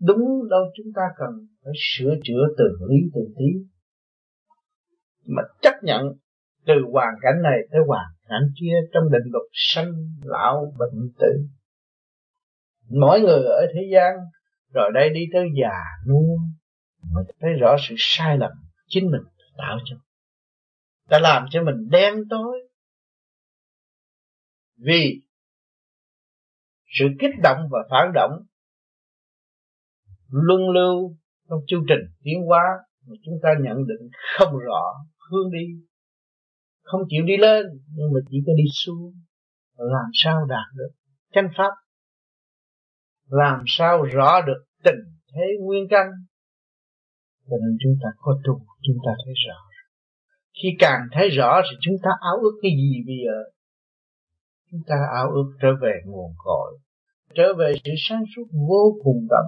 Đúng 0.00 0.48
đâu 0.50 0.64
chúng 0.76 0.92
ta 0.94 1.02
cần 1.16 1.30
phải 1.64 1.72
sửa 1.76 2.14
chữa 2.24 2.46
từ 2.58 2.64
lý, 2.88 2.96
từ 3.14 3.20
tí. 3.38 3.44
Mà 5.26 5.42
chấp 5.62 5.74
nhận 5.82 6.02
từ 6.66 6.74
hoàn 6.92 7.14
cảnh 7.20 7.42
này 7.42 7.58
tới 7.70 7.80
hoàn 7.86 8.06
cảnh 8.28 8.42
kia 8.60 8.74
trong 8.92 9.04
định 9.12 9.32
luật 9.32 9.44
sanh, 9.52 9.92
lão, 10.22 10.74
bệnh 10.78 11.10
tử. 11.18 11.46
Mỗi 12.88 13.20
người 13.20 13.44
ở 13.44 13.66
thế 13.74 13.80
gian, 13.92 14.16
rồi 14.72 14.90
đây 14.94 15.10
đi 15.10 15.20
tới 15.32 15.46
già, 15.62 15.76
nua 16.08 16.38
mình 17.14 17.26
thấy 17.40 17.52
rõ 17.52 17.76
sự 17.88 17.94
sai 17.98 18.38
lầm 18.38 18.50
chính 18.86 19.10
mình 19.10 19.22
tạo 19.58 19.78
cho 19.84 19.96
ta 21.08 21.18
làm 21.18 21.46
cho 21.50 21.62
mình 21.62 21.88
đen 21.90 22.14
tối 22.30 22.61
vì 24.86 25.22
sự 26.86 27.04
kích 27.20 27.34
động 27.42 27.58
và 27.70 27.78
phản 27.90 28.12
động 28.14 28.32
luân 30.30 30.70
lưu 30.70 31.16
trong 31.48 31.60
chương 31.66 31.84
trình 31.88 32.14
tiến 32.22 32.42
hóa 32.46 32.62
mà 33.06 33.14
chúng 33.24 33.34
ta 33.42 33.48
nhận 33.60 33.76
định 33.86 34.10
không 34.38 34.58
rõ 34.58 34.82
hướng 35.30 35.50
đi. 35.52 35.66
Không 36.82 37.00
chịu 37.08 37.24
đi 37.24 37.36
lên, 37.36 37.66
nhưng 37.94 38.12
mà 38.14 38.20
chỉ 38.30 38.36
có 38.46 38.52
đi 38.56 38.64
xuống. 38.72 39.12
Làm 39.76 40.10
sao 40.12 40.46
đạt 40.48 40.66
được 40.74 40.90
chánh 41.32 41.48
pháp? 41.56 41.70
Làm 43.28 43.62
sao 43.66 44.02
rõ 44.02 44.40
được 44.46 44.64
tình 44.84 45.00
thế 45.34 45.42
nguyên 45.60 45.86
căn? 45.90 46.06
Cho 47.50 47.56
nên 47.62 47.78
chúng 47.82 47.94
ta 48.02 48.08
có 48.16 48.40
tu, 48.44 48.66
chúng 48.82 48.96
ta 49.06 49.12
thấy 49.24 49.34
rõ. 49.48 49.56
Khi 50.62 50.68
càng 50.78 51.00
thấy 51.12 51.28
rõ 51.28 51.60
thì 51.70 51.76
chúng 51.80 51.96
ta 52.02 52.10
áo 52.20 52.36
ước 52.42 52.58
cái 52.62 52.70
gì 52.70 53.02
bây 53.06 53.16
giờ? 53.24 53.38
Chúng 54.72 54.82
ta 54.86 54.94
ao 55.14 55.30
ước 55.30 55.56
trở 55.62 55.68
về 55.82 55.92
nguồn 56.04 56.32
cội, 56.38 56.78
trở 57.34 57.54
về 57.58 57.72
sự 57.84 57.90
sáng 58.08 58.24
suốt 58.36 58.42
vô 58.68 58.98
cùng 59.04 59.26
tận. 59.30 59.46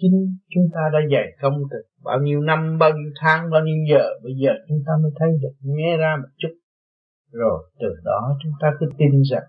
Chính 0.00 0.36
chúng 0.54 0.64
ta 0.74 0.80
đã 0.92 0.98
dày 1.12 1.36
công 1.40 1.54
từ 1.70 1.76
bao 2.04 2.20
nhiêu 2.20 2.40
năm, 2.40 2.78
bao 2.78 2.90
nhiêu 2.90 3.12
tháng, 3.20 3.50
bao 3.50 3.62
nhiêu 3.64 3.76
giờ, 3.90 4.04
bây 4.22 4.32
giờ 4.42 4.50
chúng 4.68 4.78
ta 4.86 4.92
mới 5.02 5.12
thấy 5.18 5.28
được, 5.42 5.54
nghe 5.60 5.96
ra 5.96 6.16
một 6.22 6.28
chút. 6.38 6.48
Rồi 7.32 7.70
từ 7.80 7.86
đó 8.04 8.36
chúng 8.42 8.52
ta 8.60 8.68
cứ 8.80 8.86
tin 8.98 9.22
rằng 9.30 9.42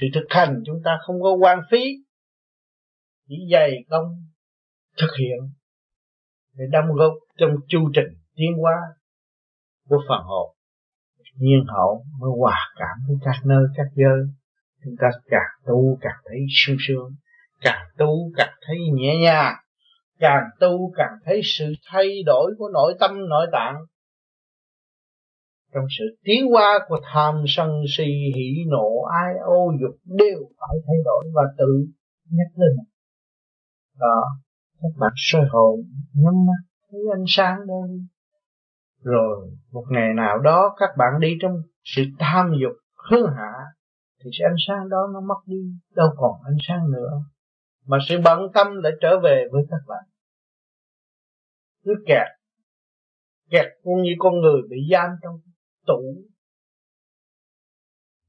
sự 0.00 0.06
thực 0.14 0.26
hành 0.28 0.62
chúng 0.66 0.80
ta 0.84 0.98
không 1.06 1.22
có 1.22 1.32
quan 1.34 1.58
phí, 1.70 1.84
chỉ 3.28 3.36
dày 3.52 3.70
công 3.90 4.06
thực 5.00 5.10
hiện 5.18 5.38
để 6.54 6.64
đóng 6.72 6.86
góp 6.94 7.12
trong 7.38 7.50
chu 7.68 7.90
trình 7.94 8.18
tiến 8.34 8.52
hóa 8.62 8.74
của 9.88 9.98
phần 10.08 10.22
hồn 10.24 10.55
nhiên 11.38 11.64
hậu 11.68 12.04
mới 12.20 12.30
hòa 12.40 12.58
cảm 12.78 12.96
với 13.08 13.16
các 13.24 13.46
nơi, 13.46 13.64
các 13.76 13.86
giới. 13.94 14.20
Chúng 14.84 14.94
ta 15.00 15.08
càng 15.30 15.52
tu 15.66 15.98
càng 16.00 16.18
thấy 16.24 16.38
sung 16.50 16.76
sướng 16.78 17.10
càng 17.60 17.86
tu 17.98 18.30
càng 18.36 18.54
thấy 18.66 18.76
nhẹ 18.92 19.20
nhàng, 19.22 19.54
càng 20.18 20.44
tu 20.60 20.92
càng 20.96 21.12
thấy 21.24 21.40
sự 21.44 21.72
thay 21.90 22.22
đổi 22.26 22.54
của 22.58 22.68
nội 22.68 22.94
tâm, 23.00 23.28
nội 23.28 23.46
tạng. 23.52 23.76
Trong 25.74 25.84
sự 25.98 26.04
tiến 26.24 26.46
hóa 26.50 26.78
của 26.88 27.00
tham 27.12 27.44
sân 27.48 27.70
si 27.96 28.04
hỉ 28.36 28.64
nộ 28.66 29.02
ai 29.22 29.34
ô, 29.44 29.72
dục 29.80 29.96
đều 30.04 30.38
phải 30.60 30.76
thay 30.86 30.96
đổi 31.04 31.24
và 31.34 31.42
tự 31.58 31.86
nhắc 32.30 32.46
lên. 32.56 32.76
Đó, 33.98 34.22
các 34.82 34.88
bạn 34.98 35.12
soi 35.16 35.42
hồn, 35.50 35.80
nhắm 36.14 36.46
mắt, 36.46 36.62
thấy 36.90 37.00
ánh 37.14 37.24
sáng 37.28 37.58
đây 37.66 38.00
rồi, 39.06 39.50
một 39.72 39.84
ngày 39.90 40.08
nào 40.16 40.38
đó 40.38 40.74
các 40.78 40.90
bạn 40.98 41.20
đi 41.20 41.36
trong 41.40 41.62
sự 41.84 42.02
tham 42.18 42.52
dục 42.62 42.72
hướng 43.10 43.26
hạ 43.36 43.52
thì 44.24 44.30
sự 44.38 44.44
ánh 44.44 44.56
sáng 44.68 44.88
đó 44.88 44.98
nó 45.12 45.20
mất 45.20 45.40
đi. 45.46 45.62
Đâu 45.94 46.08
còn 46.16 46.32
ánh 46.44 46.56
sáng 46.68 46.90
nữa, 46.90 47.10
mà 47.86 47.98
sự 48.08 48.16
bận 48.24 48.40
tâm 48.54 48.66
lại 48.82 48.92
trở 49.00 49.20
về 49.20 49.44
với 49.52 49.62
các 49.70 49.80
bạn. 49.86 50.04
Cứ 51.84 51.92
kẹt 52.06 52.26
kẹt 53.50 53.66
cũng 53.82 54.02
như 54.02 54.10
con 54.18 54.40
người 54.40 54.62
bị 54.70 54.76
giam 54.92 55.10
trong 55.22 55.40
tủ. 55.86 56.24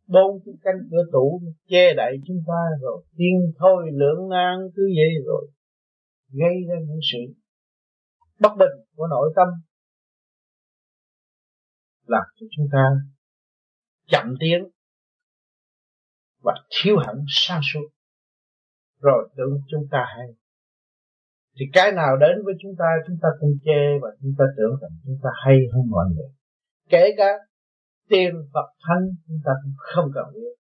Bốn 0.08 0.40
cái 0.46 0.54
cánh 0.64 0.88
cửa 0.92 1.04
tủ 1.12 1.42
che 1.68 1.94
đậy 1.94 2.18
chúng 2.28 2.38
ta 2.48 2.62
rồi, 2.82 3.04
tiên 3.18 3.54
thôi 3.60 3.90
lưỡng 3.94 4.30
nan 4.30 4.58
cứ 4.76 4.84
vậy 4.98 5.26
rồi, 5.26 5.48
gây 6.32 6.56
ra 6.70 6.76
những 6.88 7.00
sự 7.12 7.34
bất 8.42 8.52
bình 8.60 8.86
của 8.96 9.08
nội 9.08 9.34
tâm 9.36 9.48
làm 12.08 12.24
cho 12.40 12.46
chúng 12.52 12.68
ta 12.72 12.84
chậm 14.08 14.36
tiến 14.40 14.68
và 16.44 16.54
thiếu 16.70 16.98
hẳn 16.98 17.16
sáng 17.28 17.62
suốt. 17.74 17.90
Rồi 19.02 19.30
đến 19.36 19.48
chúng 19.68 19.88
ta 19.92 20.06
hay. 20.18 20.28
Thì 21.60 21.66
cái 21.74 21.92
nào 21.92 22.18
đến 22.18 22.38
với 22.46 22.54
chúng 22.62 22.72
ta 22.80 22.86
chúng 23.08 23.18
ta 23.22 23.30
cũng 23.40 23.58
chê 23.66 24.00
và 24.02 24.10
chúng 24.22 24.34
ta 24.38 24.46
tưởng 24.58 24.80
rằng 24.82 24.92
chúng 25.06 25.18
ta 25.24 25.30
hay 25.46 25.58
hơn 25.74 25.84
mọi 25.90 26.06
người. 26.16 26.30
Kể 26.90 27.10
cả 27.18 27.32
tiền 28.10 28.34
Phật 28.54 28.70
Thánh, 28.88 29.08
chúng 29.28 29.40
ta 29.46 29.52
cũng 29.64 29.74
không 29.78 30.12
cần 30.14 30.26
biết. 30.34 30.54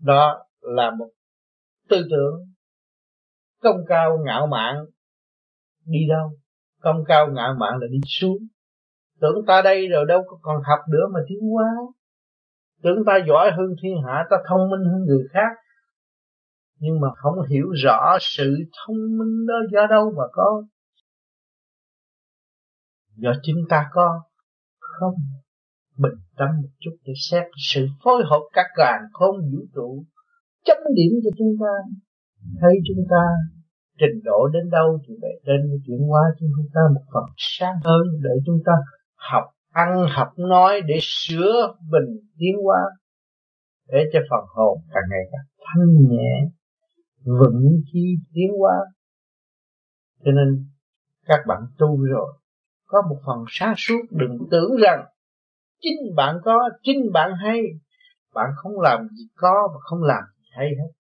Đó 0.00 0.46
là 0.60 0.90
một 0.98 1.10
tư 1.88 2.06
tưởng 2.10 2.52
công 3.60 3.76
cao 3.88 4.18
ngạo 4.24 4.46
mạn 4.46 4.76
đi 5.84 5.98
đâu? 6.08 6.30
Công 6.80 7.04
cao 7.08 7.26
ngạo 7.32 7.54
mạn 7.60 7.72
là 7.80 7.86
đi 7.90 7.98
xuống 8.06 8.46
tưởng 9.20 9.44
ta 9.46 9.62
đây 9.62 9.88
rồi 9.88 10.04
đâu 10.08 10.22
có 10.26 10.38
còn 10.42 10.62
học 10.64 10.78
nữa 10.88 11.06
mà 11.12 11.20
tiến 11.28 11.38
hóa. 11.40 11.66
Tưởng 12.82 13.04
ta 13.06 13.18
giỏi 13.28 13.50
hơn 13.56 13.74
thiên 13.82 13.94
hạ, 14.06 14.24
ta 14.30 14.36
thông 14.48 14.70
minh 14.70 14.92
hơn 14.92 15.00
người 15.06 15.24
khác. 15.32 15.52
Nhưng 16.78 17.00
mà 17.00 17.08
không 17.16 17.34
hiểu 17.48 17.66
rõ 17.84 18.16
sự 18.20 18.56
thông 18.78 18.96
minh 19.18 19.46
đó 19.46 19.54
do 19.72 19.86
đâu 19.86 20.12
mà 20.16 20.24
có. 20.32 20.62
Do 23.16 23.32
chính 23.42 23.56
ta 23.68 23.86
có. 23.92 24.20
Không, 24.80 25.14
bình 25.98 26.18
tâm 26.36 26.48
một 26.62 26.68
chút 26.80 26.96
để 27.04 27.12
xét 27.30 27.44
sự 27.72 27.86
phối 28.04 28.22
hợp 28.30 28.42
các 28.52 28.66
càng 28.76 29.02
không 29.12 29.36
vũ 29.36 29.60
trụ, 29.74 30.04
chấm 30.64 30.76
điểm 30.94 31.12
cho 31.24 31.30
chúng 31.38 31.54
ta. 31.60 31.74
Thấy 32.60 32.74
chúng 32.88 33.04
ta 33.10 33.22
trình 34.00 34.20
độ 34.24 34.48
đến 34.52 34.70
đâu 34.70 34.98
thì 35.08 35.14
để 35.20 35.28
trên 35.46 35.60
chuyển 35.86 35.98
hóa 36.08 36.22
chúng 36.38 36.50
ta 36.74 36.80
một 36.94 37.04
phần 37.14 37.24
sáng 37.36 37.76
hơn 37.84 38.02
để 38.22 38.30
chúng 38.46 38.60
ta 38.66 38.72
học, 39.20 39.44
ăn, 39.72 40.06
học, 40.10 40.28
nói 40.36 40.80
để 40.86 40.98
sửa 41.00 41.74
bình 41.90 42.16
tiến 42.38 42.56
hóa, 42.64 42.80
để 43.88 44.04
cho 44.12 44.18
phần 44.30 44.44
hồn 44.48 44.78
càng 44.94 45.04
ngày 45.10 45.20
càng 45.32 45.46
thanh 45.66 46.08
nhẹ, 46.10 46.50
vững 47.24 47.80
chi 47.92 48.14
tiến 48.34 48.48
hóa. 48.58 48.74
Cho 50.24 50.32
nên, 50.32 50.66
các 51.26 51.40
bạn 51.46 51.62
tu 51.78 52.04
rồi, 52.04 52.32
có 52.86 53.02
một 53.10 53.16
phần 53.26 53.44
sáng 53.48 53.74
suốt, 53.76 54.00
đừng 54.10 54.38
tưởng 54.50 54.76
rằng 54.82 55.04
chính 55.80 56.14
bạn 56.16 56.36
có, 56.44 56.70
chính 56.82 57.12
bạn 57.12 57.30
hay. 57.42 57.60
Bạn 58.34 58.50
không 58.56 58.80
làm 58.80 59.08
gì 59.08 59.24
có 59.36 59.68
và 59.72 59.78
không 59.80 60.02
làm 60.02 60.22
gì 60.38 60.44
hay 60.52 60.66
hết 60.66 60.99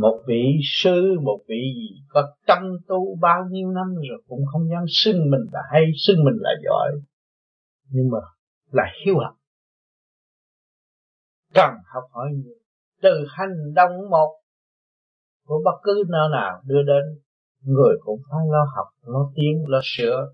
một 0.00 0.22
vị 0.26 0.58
sư, 0.62 1.18
một 1.22 1.40
vị 1.48 1.74
gì 1.76 2.02
có 2.08 2.34
tâm 2.46 2.62
tu 2.88 3.16
bao 3.20 3.44
nhiêu 3.50 3.70
năm 3.70 3.94
rồi 3.94 4.22
cũng 4.28 4.40
không 4.52 4.68
dám 4.70 4.84
xưng 4.88 5.30
mình 5.30 5.40
là 5.52 5.60
hay, 5.72 5.82
xưng 6.06 6.24
mình 6.24 6.34
là 6.40 6.50
giỏi. 6.64 6.90
Nhưng 7.88 8.10
mà 8.10 8.18
là 8.70 8.84
hiếu 9.04 9.18
học. 9.18 9.36
Cần 11.54 11.70
học 11.94 12.04
hỏi 12.10 12.28
nhiều. 12.32 12.54
Từ 13.02 13.26
hành 13.28 13.74
động 13.74 14.10
một 14.10 14.40
của 15.46 15.62
bất 15.64 15.80
cứ 15.82 16.04
nơi 16.08 16.28
nào 16.32 16.62
đưa 16.64 16.82
đến, 16.82 17.20
người 17.60 17.96
cũng 18.00 18.20
phải 18.30 18.40
lo 18.50 18.64
học, 18.76 18.86
lo 19.02 19.32
tiến, 19.34 19.64
lo 19.68 19.80
sửa. 19.82 20.32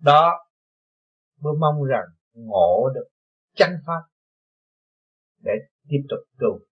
Đó 0.00 0.32
mới 1.40 1.52
mong 1.60 1.84
rằng 1.84 2.04
ngộ 2.34 2.88
được 2.94 3.08
chân 3.56 3.70
pháp 3.86 4.02
để 5.40 5.52
tiếp 5.88 6.02
tục 6.08 6.20
tu 6.38 6.71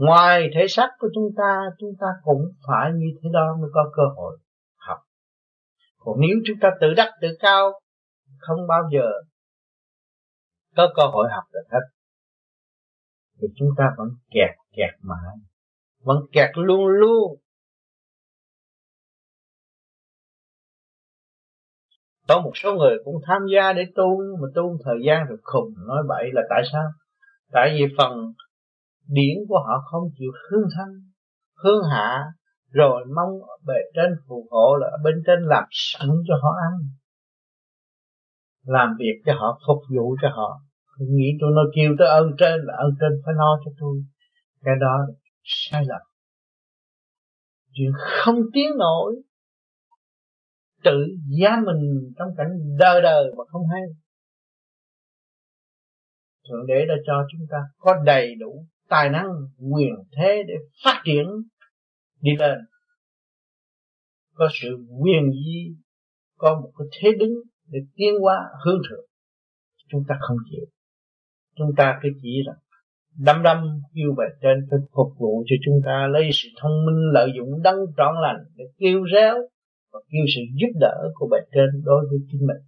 ngoài 0.00 0.50
thể 0.54 0.66
xác 0.68 0.88
của 0.98 1.08
chúng 1.14 1.30
ta 1.36 1.58
chúng 1.78 1.90
ta 2.00 2.06
cũng 2.22 2.42
phải 2.66 2.90
như 2.94 3.06
thế 3.22 3.28
đó 3.32 3.56
mới 3.60 3.70
có 3.74 3.90
cơ 3.96 4.02
hội 4.16 4.38
học. 4.76 4.98
Còn 5.98 6.20
nếu 6.20 6.36
chúng 6.46 6.56
ta 6.60 6.68
tự 6.80 6.94
đắc, 6.96 7.10
tự 7.20 7.28
cao, 7.40 7.80
không 8.38 8.66
bao 8.68 8.82
giờ 8.92 9.06
có 10.76 10.92
cơ 10.96 11.02
hội 11.02 11.28
học 11.30 11.44
được 11.52 11.66
hết, 11.72 11.80
thì 13.40 13.48
chúng 13.56 13.68
ta 13.78 13.84
vẫn 13.96 14.08
kẹt 14.30 14.50
kẹt 14.76 14.94
mãi, 15.02 15.36
vẫn 15.98 16.18
kẹt 16.32 16.50
luôn 16.54 16.86
luôn. 16.86 17.36
Có 22.28 22.40
một 22.40 22.52
số 22.54 22.74
người 22.74 22.96
cũng 23.04 23.16
tham 23.26 23.42
gia 23.54 23.72
để 23.72 23.82
tu 23.94 24.06
mà 24.40 24.48
tu 24.54 24.78
thời 24.84 24.96
gian 25.06 25.26
rồi 25.26 25.38
khùng, 25.42 25.74
nói 25.86 26.02
bậy 26.08 26.30
là 26.32 26.42
tại 26.50 26.62
sao? 26.72 26.84
Tại 27.52 27.70
vì 27.78 27.94
phần 27.98 28.32
điển 29.16 29.36
của 29.48 29.58
họ 29.66 29.74
không 29.90 30.02
chịu 30.18 30.30
hương 30.50 30.68
thân, 30.76 30.88
hương 31.64 31.82
hạ 31.90 32.24
rồi 32.70 33.04
mong 33.16 33.32
bề 33.66 33.74
trên 33.94 34.10
phù 34.26 34.46
hộ 34.50 34.76
là 34.80 34.90
bên 35.04 35.14
trên 35.26 35.38
làm 35.42 35.64
sẵn 35.70 36.08
cho 36.28 36.34
họ 36.42 36.50
ăn. 36.70 36.72
Làm 38.64 38.96
việc 38.98 39.22
cho 39.26 39.32
họ 39.34 39.60
phục 39.66 39.82
vụ 39.96 40.16
cho 40.22 40.28
họ. 40.28 40.60
Nghĩ 40.98 41.28
tôi 41.40 41.50
nói 41.54 41.64
kêu 41.74 41.94
tới 41.98 42.08
ơn 42.08 42.26
trên 42.38 42.60
là 42.62 42.74
ơn 42.76 42.90
trên 43.00 43.10
phải 43.24 43.34
lo 43.34 43.60
cho 43.64 43.70
tôi. 43.80 43.96
Cái 44.62 44.74
đó 44.80 45.06
sai 45.42 45.84
lầm. 45.88 46.00
Chuyện 47.72 47.92
không 47.96 48.38
tiến 48.52 48.70
nổi. 48.78 49.22
Tự 50.84 51.06
giá 51.40 51.56
mình 51.66 52.12
trong 52.18 52.28
cảnh 52.36 52.48
đời 52.78 53.02
đời 53.02 53.24
mà 53.38 53.44
không 53.48 53.62
hay. 53.72 53.82
Thượng 56.48 56.66
đế 56.66 56.86
đã 56.88 56.94
cho 57.06 57.26
chúng 57.32 57.46
ta 57.50 57.58
có 57.78 58.02
đầy 58.04 58.34
đủ 58.40 58.66
tài 58.90 59.10
năng, 59.10 59.28
quyền 59.72 59.94
thế 60.16 60.42
để 60.48 60.54
phát 60.84 61.02
triển, 61.04 61.26
đi 62.20 62.30
lên. 62.38 62.58
Có 64.34 64.48
sự 64.52 64.68
quyền 64.88 65.32
di, 65.32 65.76
có 66.36 66.60
một 66.60 66.72
cái 66.78 66.86
thế 67.00 67.10
đứng 67.18 67.34
để 67.68 67.78
tiến 67.94 68.14
hóa 68.20 68.36
hướng 68.64 68.78
thượng. 68.90 69.04
Chúng 69.88 70.04
ta 70.08 70.14
không 70.20 70.36
chịu. 70.50 70.64
Chúng 71.56 71.70
ta 71.76 71.98
cứ 72.02 72.08
chỉ 72.22 72.42
là 72.46 72.52
đâm 73.18 73.42
đâm 73.42 73.80
kêu 73.94 74.14
về 74.18 74.26
trên 74.42 74.66
phải 74.70 74.78
phục 74.92 75.12
vụ 75.18 75.44
cho 75.46 75.56
chúng 75.64 75.80
ta, 75.84 76.06
lấy 76.10 76.30
sự 76.32 76.48
thông 76.60 76.86
minh, 76.86 77.10
lợi 77.12 77.30
dụng, 77.36 77.62
đấng 77.62 77.76
trọn 77.96 78.14
lành 78.22 78.44
để 78.56 78.64
kêu 78.78 79.06
réo 79.14 79.34
và 79.92 80.00
kêu 80.08 80.24
sự 80.34 80.40
giúp 80.60 80.78
đỡ 80.80 81.10
của 81.14 81.28
bề 81.30 81.38
trên 81.52 81.82
đối 81.84 82.06
với 82.10 82.18
chính 82.32 82.40
mình. 82.46 82.62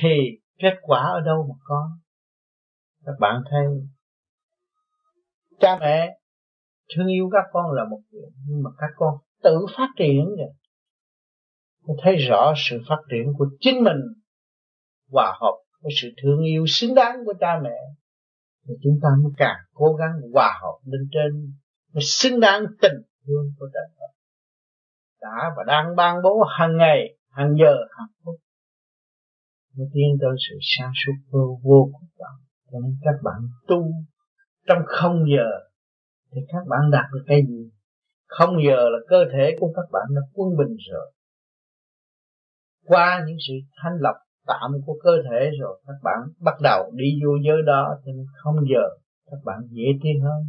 Thì 0.00 0.38
kết 0.58 0.74
quả 0.82 1.00
ở 1.00 1.20
đâu 1.20 1.46
mà 1.48 1.54
có? 1.64 1.90
Các 3.04 3.14
bạn 3.20 3.42
thấy 3.50 3.64
cha 5.60 5.78
mẹ 5.80 6.18
thương 6.96 7.06
yêu 7.06 7.28
các 7.32 7.44
con 7.52 7.72
là 7.72 7.84
một 7.90 8.00
chuyện 8.10 8.30
nhưng 8.46 8.62
mà 8.62 8.70
các 8.78 8.90
con 8.96 9.14
tự 9.42 9.66
phát 9.76 9.88
triển 9.96 10.24
vậy 10.36 10.52
tôi 11.86 11.96
thấy 12.02 12.16
rõ 12.16 12.52
sự 12.56 12.80
phát 12.88 12.98
triển 13.10 13.32
của 13.38 13.46
chính 13.60 13.84
mình 13.84 14.00
hòa 15.10 15.36
hợp 15.40 15.56
với 15.82 15.92
sự 16.02 16.08
thương 16.22 16.40
yêu 16.44 16.64
xứng 16.66 16.94
đáng 16.94 17.16
của 17.24 17.34
cha 17.40 17.60
mẹ. 17.62 17.78
Thì 18.68 18.74
chúng 18.82 18.98
ta 19.02 19.08
mới 19.22 19.32
càng 19.36 19.56
cố 19.74 19.92
gắng 19.92 20.12
hòa 20.32 20.58
hợp 20.62 20.78
lên 20.84 21.08
trên 21.12 21.52
mới 21.92 22.02
xứng 22.04 22.40
đáng 22.40 22.64
tình 22.82 22.96
thương 23.26 23.46
của 23.58 23.66
trời 23.74 23.88
Phật 23.98 24.12
đã 25.20 25.50
và 25.56 25.64
đang 25.66 25.96
ban 25.96 26.16
bố 26.22 26.42
hàng 26.58 26.76
ngày 26.76 27.16
hàng 27.30 27.54
giờ 27.60 27.76
hàng 27.98 28.08
phút. 28.24 28.34
Mới 29.76 29.86
tiến 29.92 30.18
tới 30.20 30.30
sự 30.48 30.58
sáng 30.60 30.92
suốt 31.04 31.12
vô, 31.30 31.60
vô 31.62 31.90
cùng. 31.92 32.08
Cho 32.72 32.78
nên 32.82 32.96
các 33.02 33.14
bạn 33.24 33.36
tu 33.66 33.90
trong 34.66 34.78
không 34.86 35.24
giờ 35.36 35.48
thì 36.32 36.40
các 36.48 36.66
bạn 36.68 36.90
đạt 36.90 37.04
được 37.12 37.24
cái 37.26 37.40
gì? 37.48 37.70
Không 38.26 38.56
giờ 38.66 38.76
là 38.76 38.98
cơ 39.08 39.24
thể 39.32 39.56
của 39.60 39.72
các 39.76 39.84
bạn 39.92 40.02
đã 40.14 40.20
quân 40.34 40.56
bình 40.56 40.76
rồi. 40.90 41.12
Qua 42.84 43.24
những 43.26 43.36
sự 43.48 43.54
thanh 43.82 43.96
lọc 44.00 44.16
tạm 44.46 44.70
của 44.86 44.98
cơ 45.02 45.10
thể 45.30 45.50
rồi, 45.60 45.80
các 45.86 45.96
bạn 46.02 46.18
bắt 46.40 46.54
đầu 46.62 46.90
đi 46.94 47.04
vô 47.24 47.32
giới 47.46 47.62
đó, 47.66 47.98
thì 48.04 48.12
không 48.34 48.56
giờ 48.70 48.82
các 49.30 49.38
bạn 49.44 49.58
dễ 49.70 49.84
tiến 50.02 50.20
hơn. 50.22 50.42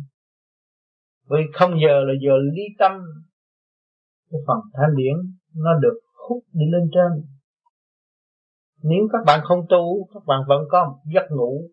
Vì 1.30 1.40
không 1.54 1.72
giờ 1.72 2.04
là 2.04 2.14
giờ 2.22 2.34
ly 2.54 2.64
tâm. 2.80 2.92
Cái 4.32 4.42
phần 4.48 4.58
thanh 4.74 4.96
điển 4.96 5.16
nó 5.56 5.74
được 5.80 6.00
hút 6.30 6.44
đi 6.54 6.66
lên 6.72 6.90
trên. 6.94 7.26
Nếu 8.84 9.08
các 9.12 9.20
bạn 9.26 9.40
không 9.44 9.66
tu, 9.70 10.08
các 10.14 10.24
bạn 10.28 10.40
vẫn 10.48 10.62
có 10.70 10.86
một 10.86 11.00
giấc 11.14 11.26
ngủ 11.30 11.70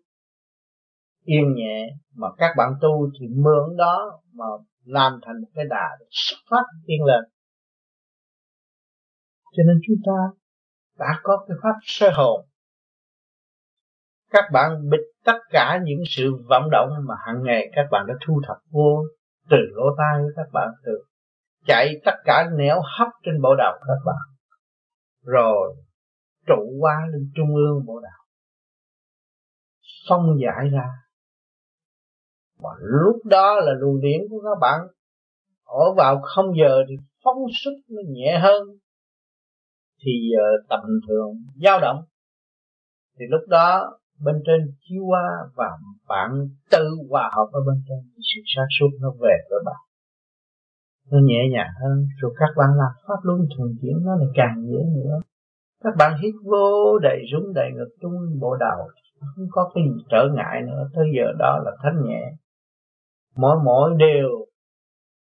yên 1.25 1.53
nhẹ, 1.55 1.87
mà 2.15 2.27
các 2.37 2.53
bạn 2.57 2.73
tu 2.81 3.09
thì 3.19 3.27
mượn 3.27 3.77
đó 3.77 4.21
mà 4.33 4.45
làm 4.85 5.19
thành 5.25 5.41
một 5.41 5.47
cái 5.55 5.65
đà 5.69 5.97
để 5.99 6.05
xuất 6.09 6.37
phát 6.49 6.63
tiên 6.87 7.03
lên. 7.05 7.23
Cho 9.51 9.63
nên 9.67 9.79
chúng 9.87 9.95
ta 10.05 10.37
đã 10.99 11.19
có 11.23 11.45
cái 11.47 11.57
pháp 11.63 11.75
sơ 11.81 12.09
hồn. 12.15 12.45
Các 14.31 14.43
bạn 14.53 14.89
bịt 14.89 14.99
tất 15.23 15.39
cả 15.49 15.79
những 15.83 15.99
sự 16.07 16.31
vọng 16.49 16.69
động 16.71 16.89
mà 17.07 17.15
hàng 17.25 17.43
ngày 17.43 17.69
các 17.75 17.85
bạn 17.91 18.05
đã 18.07 18.13
thu 18.27 18.41
thập 18.47 18.57
vô 18.71 19.03
từ 19.49 19.57
lỗ 19.71 19.83
tai 19.97 20.21
của 20.21 20.31
các 20.35 20.47
bạn, 20.53 20.67
từ 20.85 20.91
chạy 21.67 21.93
tất 22.05 22.15
cả 22.23 22.49
nẻo 22.57 22.81
hấp 22.99 23.07
trên 23.23 23.41
bộ 23.41 23.55
đầu 23.57 23.73
các 23.87 24.01
bạn, 24.05 24.35
rồi 25.23 25.75
trụ 26.47 26.77
qua 26.79 26.95
lên 27.11 27.31
trung 27.35 27.55
ương 27.55 27.85
bộ 27.85 27.99
đầu 27.99 28.25
phong 30.09 30.37
giải 30.41 30.69
ra 30.71 30.87
và 32.59 32.69
lúc 32.79 33.25
đó 33.25 33.59
là 33.59 33.73
luồng 33.79 34.01
điển 34.01 34.21
của 34.29 34.41
các 34.43 34.57
bạn. 34.61 34.79
Ở 35.65 35.93
vào 35.97 36.21
không 36.21 36.45
giờ 36.59 36.83
thì 36.89 36.95
phóng 37.23 37.37
xuất 37.63 37.71
nó 37.89 38.01
nhẹ 38.07 38.39
hơn. 38.41 38.61
Thì 40.01 40.11
giờ 40.31 40.65
tầm 40.69 40.79
thường, 41.07 41.31
dao 41.63 41.79
động. 41.81 42.03
Thì 43.19 43.25
lúc 43.29 43.41
đó, 43.47 43.97
bên 44.25 44.35
trên 44.45 44.73
chiếu 44.81 45.03
qua 45.05 45.23
và 45.55 45.69
bạn 46.07 46.31
tự 46.71 46.89
hòa 47.09 47.31
hợp 47.35 47.47
ở 47.51 47.59
bên 47.67 47.83
trên, 47.89 47.97
sự 48.17 48.41
sáng 48.55 48.67
suốt 48.79 48.89
nó 49.01 49.09
về 49.11 49.37
với 49.49 49.59
bạn. 49.65 49.81
Nó 51.11 51.17
nhẹ 51.23 51.41
nhàng 51.51 51.71
hơn. 51.81 52.07
Rồi 52.21 52.33
các 52.39 52.49
bạn 52.57 52.69
làm 52.77 52.91
pháp 53.07 53.19
luân 53.23 53.39
thường 53.57 53.75
chuyển 53.81 54.05
nó 54.05 54.15
lại 54.15 54.27
càng 54.35 54.65
dễ 54.67 54.79
nữa. 54.95 55.19
Các 55.83 55.93
bạn 55.97 56.19
hít 56.21 56.33
vô 56.43 56.99
đầy 56.99 57.19
rúng 57.31 57.53
đầy 57.53 57.69
ngực 57.75 57.89
trung 58.01 58.13
bộ 58.39 58.55
đầu 58.59 58.87
không 59.19 59.47
có 59.51 59.71
cái 59.75 59.83
gì 59.83 60.03
trở 60.09 60.27
ngại 60.35 60.61
nữa. 60.67 60.89
Tới 60.93 61.05
giờ 61.15 61.31
đó 61.39 61.59
là 61.65 61.71
thanh 61.83 62.05
nhẹ 62.05 62.33
mỗi 63.35 63.57
mỗi 63.65 63.91
đều 63.99 64.45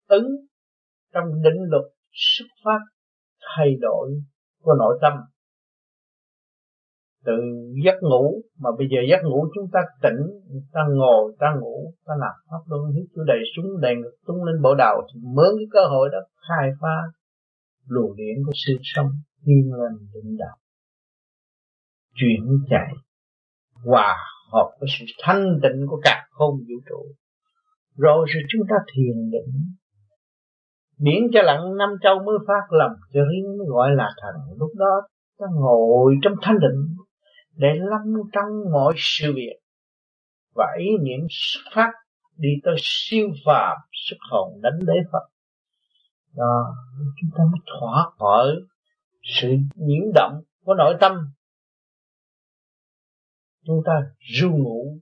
ứng 0.09 0.27
trong 1.15 1.43
định 1.43 1.63
luật 1.71 1.85
xuất 2.13 2.47
phát, 2.65 2.79
thay 3.41 3.67
đổi 3.81 4.23
của 4.63 4.75
nội 4.79 4.99
tâm. 5.03 5.13
Từ 7.25 7.33
giấc 7.85 7.95
ngủ, 8.01 8.43
mà 8.59 8.71
bây 8.79 8.87
giờ 8.91 9.01
giấc 9.11 9.23
ngủ 9.25 9.49
chúng 9.55 9.71
ta 9.73 9.81
tỉnh, 10.03 10.21
ta 10.73 10.81
ngồi, 10.91 11.37
ta 11.39 11.47
ngủ, 11.61 11.95
ta 12.07 12.13
làm 12.19 12.35
pháp 12.51 12.63
luân 12.67 12.93
hít 12.93 13.07
chủ 13.15 13.23
đầy 13.27 13.39
xuống 13.57 13.81
đầy 13.81 13.95
ngực, 13.97 14.17
tung 14.27 14.45
lên 14.45 14.63
bộ 14.63 14.75
đầu, 14.75 15.07
thì 15.15 15.21
mướn 15.25 15.53
cái 15.59 15.67
cơ 15.71 15.81
hội 15.89 16.09
đó 16.13 16.19
khai 16.49 16.71
phá 16.81 16.97
luồng 17.87 18.17
điển 18.17 18.37
của 18.47 18.53
sự 18.67 18.77
sống 18.83 19.11
yên 19.45 19.73
lành, 19.73 19.99
định 20.15 20.37
đạo. 20.39 20.57
Chuyển 22.15 22.59
chạy 22.71 22.93
hòa 23.85 24.17
hợp 24.53 24.71
với 24.81 24.89
sự 24.99 25.05
thanh 25.23 25.59
tịnh 25.63 25.87
của 25.87 26.01
cả 26.05 26.27
không 26.31 26.55
vũ 26.57 26.75
trụ 26.89 27.15
rồi 27.97 28.27
rồi 28.29 28.43
chúng 28.49 28.63
ta 28.69 28.77
thiền 28.95 29.31
định. 29.31 29.75
Biển 30.99 31.29
cho 31.35 31.43
lặng 31.43 31.77
năm 31.77 31.89
châu 32.03 32.19
mới 32.19 32.39
phát 32.49 32.73
lầm 32.79 32.91
cho 33.13 33.21
riêng 33.31 33.59
mới 33.59 33.67
gọi 33.69 33.91
là 33.97 34.11
thần. 34.23 34.35
Lúc 34.59 34.71
đó 34.75 35.09
ta 35.39 35.47
ngồi 35.55 36.17
trong 36.23 36.35
thanh 36.43 36.59
định, 36.61 36.97
Để 37.57 37.69
lâm 37.75 38.15
trong 38.33 38.73
mọi 38.73 38.95
sự 38.97 39.33
việc. 39.37 39.57
Và 40.55 40.67
ý 40.79 40.87
niệm 41.03 41.27
xuất 41.31 41.63
phát, 41.75 41.93
Đi 42.37 42.49
tới 42.65 42.75
siêu 42.79 43.29
phàm, 43.47 43.77
Xuất 43.93 44.17
hồn 44.31 44.61
đánh 44.63 44.79
đế 44.87 44.95
Phật. 45.13 45.29
Đó, 46.35 46.75
Chúng 47.21 47.31
ta 47.37 47.45
mới 47.45 47.61
thoát 47.81 48.11
khỏi 48.19 48.47
Sự 49.23 49.49
nhiễu 49.75 50.13
động 50.15 50.43
của 50.65 50.75
nội 50.75 50.95
tâm. 51.01 51.13
Chúng 53.67 53.83
ta 53.87 53.93
ru 54.19 54.51
ngủ 54.51 54.99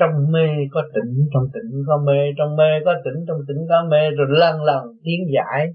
trong 0.00 0.32
mê 0.32 0.48
có 0.70 0.82
tỉnh, 0.94 1.28
trong 1.32 1.44
tỉnh 1.54 1.70
có 1.86 2.02
mê, 2.06 2.18
trong 2.38 2.56
mê 2.56 2.70
có 2.84 2.94
tỉnh, 3.04 3.24
trong 3.28 3.38
tỉnh 3.48 3.60
có 3.68 3.88
mê, 3.90 4.10
rồi 4.10 4.26
lần 4.30 4.62
lần 4.62 4.84
tiến 5.04 5.20
giải 5.34 5.66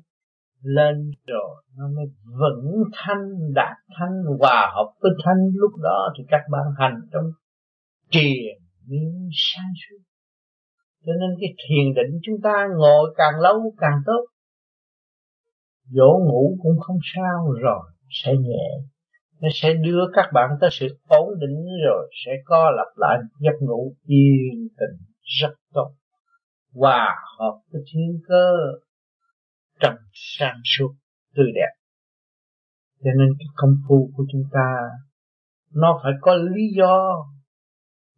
lên 0.61 1.11
rồi 1.27 1.63
nó 1.77 1.83
mới 1.95 2.05
vững 2.39 2.83
thanh, 2.93 3.53
đạt 3.53 3.77
thanh, 3.99 4.23
hòa 4.39 4.71
hợp 4.75 4.93
với 5.01 5.11
thanh. 5.23 5.38
Lúc 5.53 5.71
đó 5.83 6.13
thì 6.17 6.23
các 6.27 6.41
bạn 6.51 6.63
hành 6.77 6.99
trong 7.13 7.23
triền 8.09 8.57
miên 8.88 9.29
sáng 9.31 9.71
suốt. 9.81 10.03
Cho 11.05 11.13
nên 11.19 11.29
cái 11.39 11.49
thiền 11.57 11.93
định 11.93 12.19
chúng 12.23 12.35
ta 12.43 12.67
ngồi 12.77 13.13
càng 13.17 13.39
lâu 13.39 13.73
càng 13.77 13.99
tốt. 14.05 14.25
Dỗ 15.89 16.19
ngủ 16.27 16.57
cũng 16.63 16.79
không 16.79 16.97
sao 17.15 17.51
rồi, 17.61 17.91
sẽ 18.09 18.33
nhẹ 18.33 18.94
nó 19.45 19.51
sẽ 19.53 19.73
đưa 19.73 20.03
các 20.13 20.29
bạn 20.34 20.49
tới 20.62 20.69
sự 20.73 20.88
ổn 21.08 21.29
định 21.39 21.65
rồi 21.86 22.12
sẽ 22.25 22.31
co 22.45 22.71
lặp 22.71 22.88
lại 22.95 23.17
giấc 23.39 23.62
ngủ 23.62 23.95
yên 24.05 24.67
tĩnh 24.77 25.05
rất 25.21 25.53
tốt. 25.73 25.91
Hòa 26.73 27.15
hợp 27.39 27.60
với 27.71 27.81
thiên 27.93 28.19
cơ 28.27 28.55
trong 29.79 29.95
sang 30.13 30.62
suốt 30.63 30.93
tươi 31.36 31.45
đẹp. 31.55 31.71
Cho 33.03 33.12
nên 33.17 33.27
cái 33.39 33.47
công 33.55 33.75
phu 33.88 34.10
của 34.17 34.23
chúng 34.31 34.43
ta, 34.51 34.75
nó 35.73 35.99
phải 36.03 36.13
có 36.21 36.34
lý 36.34 36.62
do 36.77 37.25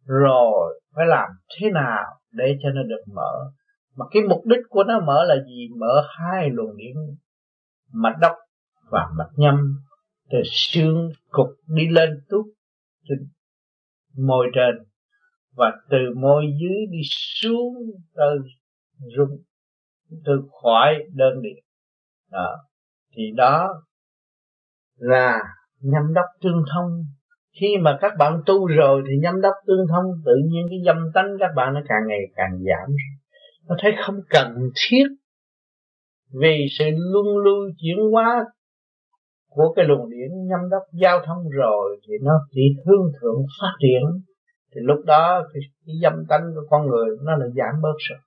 rồi 0.04 0.80
phải 0.94 1.06
làm 1.06 1.28
thế 1.58 1.70
nào 1.70 2.04
để 2.32 2.58
cho 2.62 2.68
nó 2.70 2.82
được 2.82 3.04
mở. 3.14 3.50
Mà 3.96 4.04
cái 4.10 4.22
mục 4.28 4.46
đích 4.46 4.60
của 4.68 4.84
nó 4.84 5.00
mở 5.00 5.24
là 5.24 5.34
gì? 5.46 5.68
Mở 5.78 6.06
hai 6.08 6.50
luồng 6.50 6.76
điển 6.76 6.96
mạch 7.92 8.16
đốc 8.20 8.32
và 8.90 9.08
mạch 9.18 9.30
nhâm 9.36 9.78
từ 10.30 10.38
xương 10.44 11.10
cục 11.28 11.48
đi 11.66 11.88
lên 11.88 12.10
tút 12.28 12.46
trên 13.08 13.18
môi 14.16 14.46
trên. 14.54 14.88
Và 15.56 15.72
từ 15.90 15.98
môi 16.16 16.44
dưới 16.60 16.86
đi 16.90 16.98
xuống 17.42 17.74
tới 18.14 18.38
rung 19.16 19.42
từ 20.24 20.42
khỏi 20.62 20.94
đơn 21.14 21.42
điện 21.42 21.64
đó. 22.30 22.56
Thì 23.16 23.22
đó 23.36 23.68
là 24.96 25.38
nhâm 25.80 26.14
đốc 26.14 26.24
tương 26.40 26.62
thông. 26.74 27.04
Khi 27.60 27.76
mà 27.80 27.98
các 28.00 28.12
bạn 28.18 28.42
tu 28.46 28.66
rồi 28.66 29.02
thì 29.08 29.12
nhâm 29.22 29.40
đốc 29.40 29.54
tương 29.66 29.86
thông, 29.88 30.04
tự 30.24 30.32
nhiên 30.48 30.66
cái 30.70 30.78
dâm 30.86 30.96
tánh 31.14 31.36
các 31.40 31.50
bạn 31.56 31.74
nó 31.74 31.80
càng 31.88 32.02
ngày 32.08 32.20
càng 32.34 32.50
giảm. 32.50 32.96
Nó 33.68 33.76
thấy 33.78 33.92
không 34.06 34.20
cần 34.30 34.56
thiết 34.74 35.04
vì 36.32 36.66
sự 36.78 36.84
luân 36.84 37.26
lưu 37.44 37.70
chuyển 37.78 37.96
hóa 38.12 38.44
của 39.58 39.72
cái 39.76 39.84
luồng 39.84 40.10
điển 40.10 40.30
nhâm 40.48 40.60
đốc 40.70 40.82
giao 40.92 41.20
thông 41.26 41.48
rồi 41.48 42.00
thì 42.08 42.14
nó 42.22 42.32
chỉ 42.50 42.60
thương 42.84 43.12
thượng 43.20 43.40
phát 43.60 43.72
triển 43.82 44.02
thì 44.72 44.80
lúc 44.84 44.98
đó 45.06 45.42
cái, 45.52 45.62
cái 45.86 45.94
dâm 46.02 46.12
tánh 46.28 46.42
của 46.54 46.66
con 46.70 46.86
người 46.86 47.06
nó 47.22 47.36
là 47.36 47.46
giảm 47.46 47.82
bớt 47.82 47.96
rồi 48.08 48.18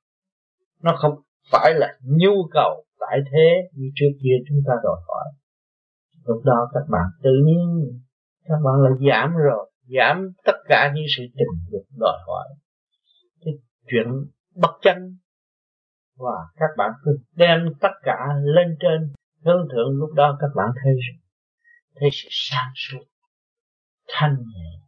nó 0.84 0.96
không 0.98 1.16
phải 1.52 1.74
là 1.74 1.88
nhu 2.04 2.48
cầu 2.52 2.86
tại 3.00 3.20
thế 3.32 3.70
như 3.74 3.88
trước 3.96 4.12
kia 4.24 4.36
chúng 4.50 4.58
ta 4.68 4.74
đòi 4.84 4.98
hỏi. 5.08 5.26
Lúc 6.26 6.42
đó 6.46 6.70
các 6.74 6.84
bạn 6.90 7.06
tự 7.24 7.32
nhiên 7.46 8.00
các 8.46 8.58
bạn 8.64 8.76
là 8.84 8.90
giảm 9.10 9.36
rồi 9.36 9.72
giảm 9.88 10.32
tất 10.46 10.56
cả 10.68 10.92
những 10.96 11.06
sự 11.18 11.24
tình 11.34 11.72
dục 11.72 11.84
đòi 12.00 12.18
hỏi. 12.28 12.48
Cái 13.46 13.54
chuyện 13.92 14.08
bất 14.56 14.72
chân 14.82 15.18
và 16.18 16.36
các 16.56 16.70
bạn 16.78 16.92
cứ 17.04 17.18
đem 17.36 17.60
tất 17.82 17.92
cả 18.04 18.28
lên 18.44 18.78
trên 18.80 19.14
hướng 19.46 19.68
thượng 19.72 20.00
lúc 20.00 20.14
đó 20.14 20.38
các 20.42 20.50
bạn 20.56 20.68
thấy 20.84 20.94
thấy 22.00 22.10
sự 22.14 22.28
sáng 22.32 22.72
suốt, 22.76 23.04
thanh 24.08 24.36
nhẹ, 24.56 24.80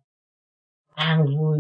an 0.96 1.26
vui. 1.26 1.60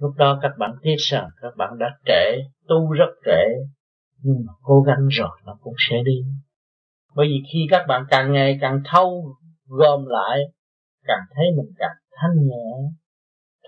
Lúc 0.00 0.14
đó 0.16 0.38
các 0.42 0.52
bạn 0.58 0.70
thấy 0.82 0.96
rằng 0.98 1.28
các 1.42 1.56
bạn 1.56 1.78
đã 1.78 1.86
trễ, 2.06 2.42
tu 2.68 2.92
rất 2.92 3.10
trễ, 3.24 3.44
nhưng 4.22 4.36
mà 4.46 4.52
cố 4.62 4.82
gắng 4.82 5.08
rồi 5.10 5.40
nó 5.44 5.58
cũng 5.60 5.74
sẽ 5.78 5.96
đi. 6.04 6.24
Bởi 7.14 7.26
vì 7.26 7.42
khi 7.52 7.66
các 7.70 7.84
bạn 7.88 8.04
càng 8.10 8.32
ngày 8.32 8.58
càng 8.60 8.82
thâu 8.84 9.36
gom 9.66 10.06
lại, 10.06 10.38
càng 11.04 11.20
thấy 11.34 11.44
mình 11.56 11.74
càng 11.78 11.96
thanh 12.12 12.46
nhẹ, 12.46 12.90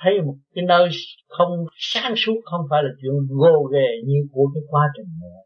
thấy 0.00 0.12
một 0.26 0.34
cái 0.54 0.64
nơi 0.68 0.88
không 1.28 1.66
sáng 1.76 2.14
suốt, 2.16 2.40
không 2.44 2.60
phải 2.70 2.82
là 2.82 2.88
chuyện 3.02 3.12
gồ 3.28 3.64
ghề 3.72 3.88
như 4.06 4.28
của 4.32 4.50
cái 4.54 4.62
quá 4.68 4.82
trình 4.96 5.12
này, 5.20 5.42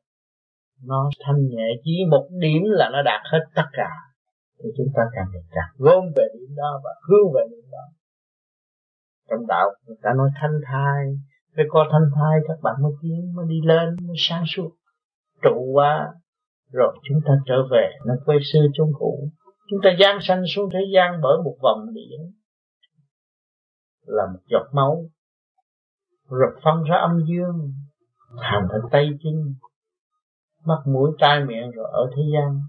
nó 0.85 1.11
thanh 1.21 1.49
nhẹ. 1.49 1.67
Chỉ 1.85 1.93
một 2.11 2.29
điểm 2.41 2.63
là 2.65 2.91
nó 2.93 3.03
đạt 3.03 3.21
hết 3.33 3.41
tất 3.55 3.67
cả 3.73 3.91
thì 4.63 4.69
chúng 4.77 4.91
ta 4.97 5.03
càng 5.15 5.27
ngày 5.33 5.43
càng 5.51 5.71
gom 5.79 6.05
về 6.17 6.25
điểm 6.35 6.57
đó 6.57 6.81
và 6.85 6.91
hướng 7.09 7.33
về 7.35 7.43
điểm 7.51 7.65
đó. 7.71 7.85
Trong 9.31 9.47
đạo, 9.47 9.67
người 9.87 9.97
ta 10.03 10.11
nói 10.17 10.31
thanh 10.41 10.61
thai, 10.67 11.05
phải 11.57 11.65
có 11.69 11.85
thanh 11.93 12.09
thai 12.15 12.41
các 12.49 12.59
bạn 12.63 12.75
mới 12.83 12.93
tiến, 13.03 13.35
mới 13.35 13.47
đi 13.49 13.61
lên, 13.65 13.97
mới 14.07 14.17
sáng 14.19 14.45
suốt. 14.47 14.71
Trụ 15.43 15.73
quá, 15.73 16.15
rồi 16.73 16.99
chúng 17.09 17.21
ta 17.27 17.33
trở 17.47 17.63
về 17.71 17.91
nó 18.07 18.15
quay 18.25 18.39
xưa 18.53 18.67
chung 18.75 18.91
cũ. 18.99 19.29
Chúng 19.71 19.81
ta 19.85 19.91
gian 20.01 20.19
sanh 20.21 20.43
xuống 20.47 20.71
thế 20.73 20.81
gian 20.95 21.21
bởi 21.23 21.37
một 21.45 21.57
vòng 21.63 21.95
điện 21.95 22.33
là 24.07 24.27
một 24.33 24.41
giọt 24.51 24.67
máu, 24.73 25.05
rồi 26.29 26.61
phân 26.65 26.83
ra 26.83 26.97
âm 26.97 27.25
dương 27.29 27.73
thành 28.41 28.69
thành 28.73 28.91
tay 28.91 29.09
chân, 29.23 29.55
mắt 30.65 30.83
mũi 30.87 31.11
tai 31.21 31.45
miệng, 31.45 31.71
rồi 31.71 31.89
ở 31.93 32.11
thế 32.17 32.23
gian 32.35 32.61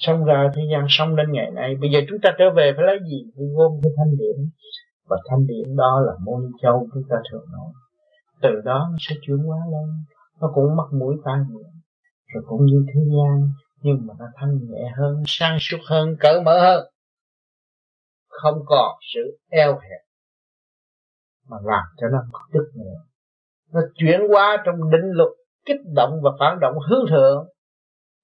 xong 0.00 0.24
ra 0.24 0.50
thế 0.54 0.62
gian 0.72 0.86
xong 0.88 1.16
đến 1.16 1.26
ngày 1.32 1.50
nay. 1.50 1.74
Bây 1.80 1.90
giờ 1.90 2.00
chúng 2.08 2.18
ta 2.22 2.30
trở 2.38 2.44
về 2.56 2.72
phải 2.76 2.86
lấy 2.86 2.98
gì? 3.10 3.20
Phải 3.36 3.46
gom 3.56 3.72
cái 3.82 3.92
thanh 3.96 4.12
điểm 4.18 4.50
và 5.08 5.16
thanh 5.28 5.46
điểm 5.46 5.76
đó 5.76 6.00
là 6.06 6.12
môn 6.24 6.42
châu 6.62 6.88
chúng 6.94 7.02
ta 7.10 7.16
thường 7.30 7.44
nói. 7.52 7.72
Từ 8.42 8.50
đó 8.64 8.88
nó 8.92 8.96
sẽ 9.00 9.16
chuyển 9.22 9.38
hóa 9.38 9.58
lên. 9.72 9.88
Nó 10.40 10.50
cũng 10.54 10.76
mắc 10.76 10.86
mũi 10.92 11.16
tai 11.24 11.38
miệng. 11.50 11.80
Rồi 12.34 12.44
cũng 12.46 12.64
như 12.64 12.84
thế 12.94 13.00
gian, 13.00 13.50
nhưng 13.82 14.06
mà 14.06 14.14
nó 14.18 14.26
thanh 14.36 14.58
nhẹ 14.70 14.92
hơn, 14.96 15.22
sang 15.26 15.56
suốt 15.60 15.78
hơn, 15.88 16.16
cởi 16.20 16.42
mở 16.42 16.60
hơn. 16.60 16.84
Không 18.28 18.58
còn 18.66 18.98
sự 19.14 19.38
eo 19.48 19.72
hẹp 19.72 20.00
mà 21.48 21.56
làm 21.62 21.84
cho 22.00 22.06
nó 22.12 22.18
có 22.32 22.40
đức 22.52 22.70
nữa 22.74 23.10
nó 23.72 23.80
chuyển 23.94 24.20
qua 24.28 24.62
trong 24.66 24.90
định 24.90 25.10
luật, 25.12 25.28
kích 25.66 25.80
động 25.94 26.20
và 26.22 26.30
phản 26.40 26.60
động 26.60 26.74
hướng 26.90 27.06
thượng 27.10 27.48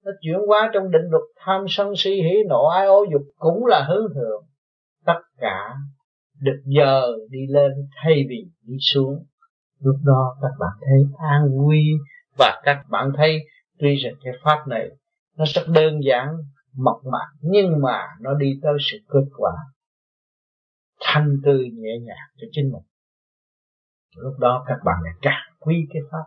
nó 0.07 0.13
chuyển 0.21 0.37
qua 0.47 0.69
trong 0.73 0.91
định 0.91 1.01
luật 1.09 1.23
tham 1.35 1.65
sân 1.69 1.93
si, 1.95 2.11
hỉ 2.11 2.35
nộ 2.49 2.65
ai 2.67 2.85
ô 2.85 3.05
dục 3.11 3.21
cũng 3.37 3.65
là 3.65 3.85
hướng 3.89 4.13
thượng. 4.13 4.45
Tất 5.05 5.19
cả 5.37 5.73
được 6.39 6.61
giờ 6.65 7.07
đi 7.29 7.39
lên 7.49 7.71
thay 8.03 8.25
vì 8.29 8.45
đi 8.61 8.75
xuống. 8.93 9.25
Lúc 9.79 9.95
đó 10.05 10.35
các 10.41 10.51
bạn 10.59 10.71
thấy 10.81 11.27
an 11.29 11.49
vui 11.57 11.79
và 12.37 12.61
các 12.63 12.85
bạn 12.89 13.11
thấy 13.17 13.39
tuy 13.79 13.95
rằng 13.95 14.13
cái 14.23 14.33
pháp 14.43 14.67
này 14.67 14.89
nó 15.37 15.45
rất 15.47 15.61
đơn 15.67 15.99
giản, 16.03 16.27
mộc 16.75 17.01
mạc, 17.11 17.27
nhưng 17.41 17.81
mà 17.81 18.01
nó 18.21 18.33
đi 18.33 18.59
tới 18.61 18.73
sự 18.91 18.97
kết 19.07 19.25
quả 19.37 19.51
thanh 20.99 21.37
tư 21.45 21.59
nhẹ 21.73 21.91
nhàng 22.01 22.27
cho 22.37 22.47
chính 22.51 22.71
mình. 22.71 22.83
Lúc 24.15 24.33
đó 24.39 24.63
các 24.67 24.77
bạn 24.85 24.95
lại 25.03 25.13
càng 25.21 25.53
quý 25.59 25.87
cái 25.93 26.01
pháp, 26.11 26.23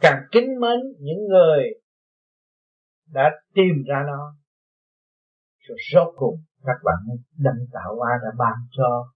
càng 0.00 0.22
kính 0.32 0.60
mến 0.60 0.80
những 0.98 1.26
người 1.28 1.70
đã 3.12 3.30
tìm 3.54 3.74
ra 3.88 4.02
nó. 4.06 4.34
Rồi 5.68 5.78
rốt 5.92 6.14
cùng 6.16 6.40
các 6.64 6.76
bạn 6.84 7.16
đấng 7.38 7.66
tạo 7.72 7.96
hóa 7.96 8.10
đã 8.22 8.30
ban 8.38 8.54
cho. 8.76 9.12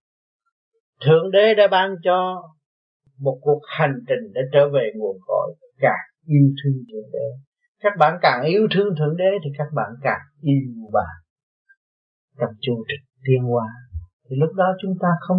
Thượng 1.06 1.30
đế 1.30 1.54
đã 1.54 1.68
ban 1.70 1.94
cho. 2.04 2.42
Một 3.18 3.38
cuộc 3.42 3.60
hành 3.78 3.94
trình 4.08 4.32
để 4.34 4.40
trở 4.52 4.68
về 4.68 4.90
nguồn 4.94 5.16
cội, 5.26 5.54
càng 5.78 6.06
yêu 6.26 6.46
thương 6.64 6.82
thượng 6.92 7.10
đế. 7.12 7.26
Các 7.80 7.92
bạn 7.98 8.18
càng 8.22 8.42
yêu 8.44 8.68
thương 8.74 8.94
thượng 8.98 9.16
đế 9.16 9.30
thì 9.44 9.50
các 9.58 9.68
bạn 9.74 9.90
càng 10.02 10.20
yêu 10.40 10.90
và 10.92 11.06
trong 12.38 12.50
chu 12.60 12.84
trình 12.88 13.04
tiên 13.24 13.42
hoa, 13.42 13.66
thì 14.24 14.36
lúc 14.36 14.54
đó 14.54 14.64
chúng 14.82 14.94
ta 15.00 15.08
không 15.20 15.38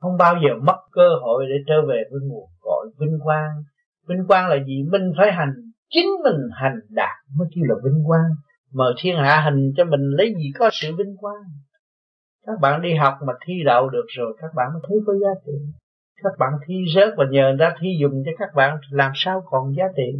không 0.00 0.16
bao 0.18 0.34
giờ 0.34 0.54
mất 0.62 0.78
cơ 0.92 1.08
hội 1.22 1.44
để 1.48 1.56
trở 1.66 1.74
về 1.88 2.02
với 2.10 2.20
nguồn 2.22 2.50
cội 2.60 2.90
vinh 3.00 3.18
quang. 3.24 3.62
Vinh 4.08 4.26
quang 4.28 4.48
là 4.48 4.56
gì? 4.66 4.82
Mình 4.92 5.12
phải 5.18 5.32
hành 5.32 5.54
chính 5.92 6.06
mình 6.24 6.40
hành 6.52 6.80
đạt 6.88 7.16
mới 7.36 7.48
kêu 7.54 7.64
là 7.68 7.74
vinh 7.84 8.04
quang. 8.06 8.30
Mà 8.72 8.84
thiên 8.98 9.16
hạ 9.16 9.40
hình 9.44 9.72
cho 9.76 9.84
mình 9.84 10.00
lấy 10.00 10.34
gì 10.34 10.52
có 10.58 10.70
sự 10.72 10.96
vinh 10.96 11.16
quang? 11.16 11.42
Các 12.46 12.60
bạn 12.60 12.82
đi 12.82 12.94
học 12.94 13.14
mà 13.26 13.32
thi 13.46 13.54
đậu 13.66 13.88
được 13.88 14.06
rồi, 14.08 14.36
các 14.40 14.50
bạn 14.54 14.72
mới 14.72 14.82
thấy 14.88 14.98
có 15.06 15.12
giá 15.12 15.28
trị. 15.46 15.52
Các 16.22 16.32
bạn 16.38 16.52
thi 16.66 16.74
rớt 16.94 17.14
và 17.16 17.24
nhờ 17.30 17.56
ra 17.58 17.74
thi 17.80 17.88
dùng 18.00 18.22
cho 18.26 18.32
các 18.38 18.54
bạn, 18.54 18.78
làm 18.90 19.12
sao 19.14 19.42
còn 19.46 19.74
giá 19.76 19.84
trị? 19.96 20.18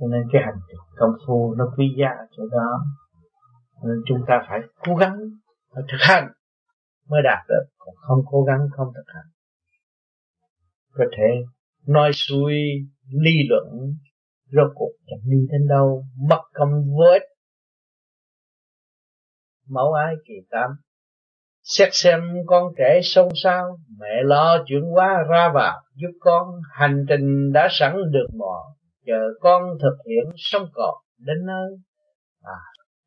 Cho 0.00 0.06
nên 0.06 0.22
cái 0.32 0.42
hành 0.44 0.60
công 0.96 1.12
phu 1.26 1.54
nó 1.54 1.72
quý 1.76 1.94
giá 1.98 2.10
chỗ 2.36 2.42
đó. 2.52 2.84
Nên 3.84 4.02
chúng 4.06 4.18
ta 4.26 4.44
phải 4.48 4.60
cố 4.86 4.96
gắng 4.96 5.18
phải 5.74 5.82
thực 5.92 5.98
hành 6.00 6.28
mới 7.08 7.22
đạt 7.24 7.38
được. 7.48 7.64
Còn 7.78 7.94
không 7.98 8.18
cố 8.26 8.42
gắng, 8.42 8.60
không 8.70 8.92
thực 8.94 9.14
hành. 9.14 9.26
Có 10.92 11.04
thể 11.16 11.44
nói 11.86 12.10
suy 12.14 12.86
lý 13.10 13.32
luận 13.48 13.94
rốt 14.50 14.72
cuộc 14.74 14.92
chẳng 15.06 15.20
đi 15.24 15.46
đến 15.50 15.68
đâu 15.68 16.04
mất 16.28 16.42
công 16.52 16.84
với 16.98 17.28
mẫu 19.68 19.92
ái 19.92 20.14
kỳ 20.26 20.34
tám 20.50 20.70
xét 21.62 21.88
xem 21.92 22.20
con 22.46 22.72
trẻ 22.78 23.00
sâu 23.02 23.30
sao 23.44 23.78
mẹ 23.98 24.22
lo 24.24 24.64
chuyện 24.66 24.82
quá 24.94 25.24
ra 25.30 25.50
vào 25.54 25.80
giúp 25.94 26.10
con, 26.20 26.46
hành 26.72 27.04
trình 27.08 27.52
đã 27.52 27.68
sẵn 27.70 27.96
được 28.10 28.26
mò, 28.38 28.74
chờ 29.06 29.20
con 29.40 29.62
thực 29.82 29.96
hiện 30.08 30.32
sống 30.36 30.66
còn 30.72 30.94
đến 31.18 31.46
nơi. 31.46 31.76
À 32.42 32.58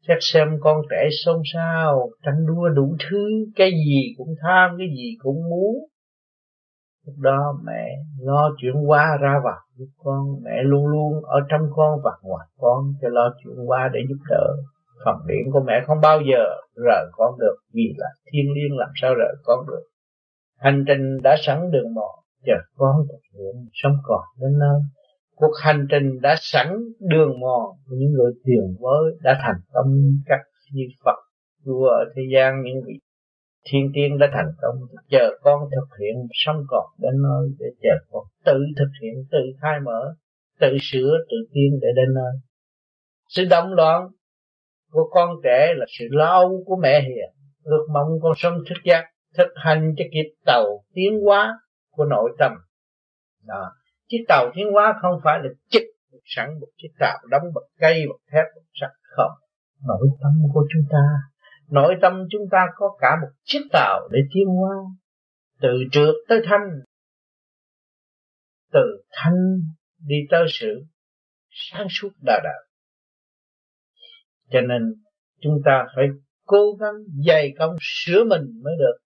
xét 0.07 0.17
xem 0.21 0.47
con 0.59 0.81
trẻ 0.89 1.09
xôn 1.25 1.41
xao, 1.53 2.09
tranh 2.23 2.45
đua 2.47 2.69
đủ 2.69 2.95
thứ, 3.09 3.27
cái 3.55 3.71
gì 3.71 4.13
cũng 4.17 4.35
tham, 4.41 4.75
cái 4.77 4.87
gì 4.97 5.15
cũng 5.19 5.49
muốn 5.49 5.75
lúc 7.05 7.15
đó 7.19 7.59
mẹ 7.65 7.97
lo 8.19 8.49
chuyện 8.61 8.73
qua 8.87 9.17
ra 9.21 9.41
vào 9.43 9.59
giúp 9.77 9.89
con 10.03 10.43
mẹ 10.43 10.63
luôn 10.63 10.87
luôn 10.87 11.23
ở 11.23 11.39
trong 11.49 11.61
con 11.75 11.99
và 12.03 12.11
ngoài 12.21 12.47
con 12.57 12.93
cho 13.01 13.07
lo 13.09 13.33
chuyện 13.43 13.55
qua 13.67 13.89
để 13.93 13.99
giúp 14.09 14.23
đỡ. 14.29 14.55
Phần 15.05 15.15
điện 15.27 15.51
của 15.51 15.63
mẹ 15.67 15.83
không 15.87 16.01
bao 16.01 16.19
giờ 16.31 16.43
rời 16.85 17.05
con 17.11 17.39
được, 17.39 17.55
vì 17.73 17.93
là 17.97 18.07
thiên 18.31 18.53
liêng 18.53 18.77
làm 18.77 18.89
sao 19.01 19.15
rời 19.15 19.35
con 19.43 19.67
được. 19.67 19.83
Hành 20.59 20.83
trình 20.87 21.17
đã 21.23 21.35
sẵn 21.45 21.71
đường 21.71 21.93
mòn, 21.93 22.15
chờ 22.45 22.53
con 22.77 22.95
thực 23.09 23.21
hiện 23.33 23.65
sống 23.73 23.95
còn 24.03 24.21
đến 24.41 24.59
nơi. 24.59 24.79
Cuộc 25.35 25.51
hành 25.61 25.87
trình 25.89 26.21
đã 26.21 26.35
sẵn 26.39 26.67
đường 26.99 27.39
mòn 27.39 27.63
của 27.85 27.95
những 27.99 28.11
người 28.11 28.31
tiền 28.43 28.75
với 28.79 29.17
đã 29.21 29.39
thành 29.41 29.61
công 29.73 29.87
các 30.25 30.39
như 30.71 30.83
Phật, 31.05 31.19
vua 31.65 31.87
ở 31.87 32.05
thế 32.15 32.21
gian, 32.33 32.61
những 32.63 32.81
vị 32.87 32.93
thiên 33.65 33.91
tiên 33.93 34.17
đã 34.17 34.27
thành 34.33 34.51
công, 34.61 34.75
chờ 35.09 35.29
con 35.41 35.59
thực 35.75 35.97
hiện 35.99 36.15
sống 36.33 36.63
còn 36.67 36.85
đến 36.99 37.13
nơi 37.23 37.49
để 37.59 37.65
chờ 37.81 38.05
con 38.11 38.23
tự 38.45 38.59
thực 38.77 38.91
hiện, 39.01 39.13
tự 39.31 39.39
khai 39.61 39.79
mở, 39.85 40.15
tự 40.59 40.77
sửa, 40.81 41.17
tự 41.29 41.37
tiên 41.53 41.79
để 41.81 41.87
đến 41.95 42.13
nơi. 42.13 42.33
Sự 43.27 43.45
động 43.49 43.73
loạn 43.73 44.07
của 44.91 45.09
con 45.11 45.29
trẻ 45.43 45.73
là 45.75 45.85
sự 45.99 46.05
lo 46.11 46.49
của 46.65 46.75
mẹ 46.75 47.01
hiền. 47.01 47.29
Ước 47.63 47.87
mong 47.93 48.07
con 48.21 48.33
sống 48.37 48.53
thức 48.69 48.77
giác, 48.85 49.05
thực 49.37 49.47
hành 49.55 49.93
cho 49.97 50.05
kịp 50.11 50.33
tàu 50.45 50.65
tiến 50.93 51.19
hóa 51.25 51.59
của 51.91 52.05
nội 52.05 52.35
tâm. 52.39 52.51
Đó. 53.47 53.71
Chiếc 54.07 54.25
tàu 54.27 54.51
tiến 54.55 54.71
hóa 54.73 54.93
không 55.01 55.19
phải 55.23 55.39
là 55.43 55.49
chích, 55.69 55.83
sẵn 56.25 56.59
một 56.59 56.67
chiếc 56.77 56.89
tàu 56.99 57.17
đóng 57.29 57.43
bằng 57.55 57.63
cây, 57.79 58.05
bằng 58.09 58.19
thép, 58.31 58.45
bằng 58.55 58.65
sắt, 58.81 58.89
không. 59.01 59.31
Nội 59.87 60.07
tâm 60.21 60.31
của 60.53 60.65
chúng 60.73 60.83
ta 60.91 61.30
nội 61.71 61.95
tâm 62.01 62.13
chúng 62.31 62.41
ta 62.51 62.65
có 62.75 62.97
cả 62.99 63.15
một 63.21 63.27
chiếc 63.43 63.61
tàu 63.71 64.09
để 64.11 64.19
tiến 64.33 64.47
hóa 64.47 64.75
từ 65.61 65.69
trượt 65.91 66.15
tới 66.27 66.41
thanh. 66.45 66.69
Từ 68.71 69.03
thanh 69.11 69.35
đi 69.99 70.15
tới 70.29 70.45
sự 70.49 70.85
sáng 71.49 71.87
suốt 71.89 72.09
đà 72.25 72.39
đạo. 72.43 72.63
Cho 74.49 74.61
nên, 74.61 75.03
chúng 75.41 75.61
ta 75.65 75.85
phải 75.95 76.05
cố 76.45 76.77
gắng 76.79 76.93
dày 77.27 77.53
công 77.59 77.75
sửa 77.81 78.23
mình 78.23 78.61
mới 78.63 78.73
được. 78.79 78.97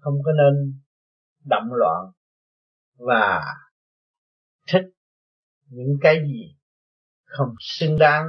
Không 0.00 0.14
có 0.24 0.32
nên 0.32 0.80
động 1.44 1.68
loạn 1.72 2.12
và 2.98 3.44
thích 4.68 4.84
những 5.68 5.96
cái 6.00 6.16
gì 6.26 6.56
không 7.24 7.48
xứng 7.60 7.98
đáng 7.98 8.26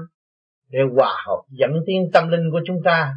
để 0.70 0.80
hòa 0.96 1.24
hợp 1.28 1.44
dẫn 1.50 1.72
tiến 1.86 2.10
tâm 2.14 2.28
linh 2.30 2.52
của 2.52 2.62
chúng 2.68 2.78
ta 2.86 3.14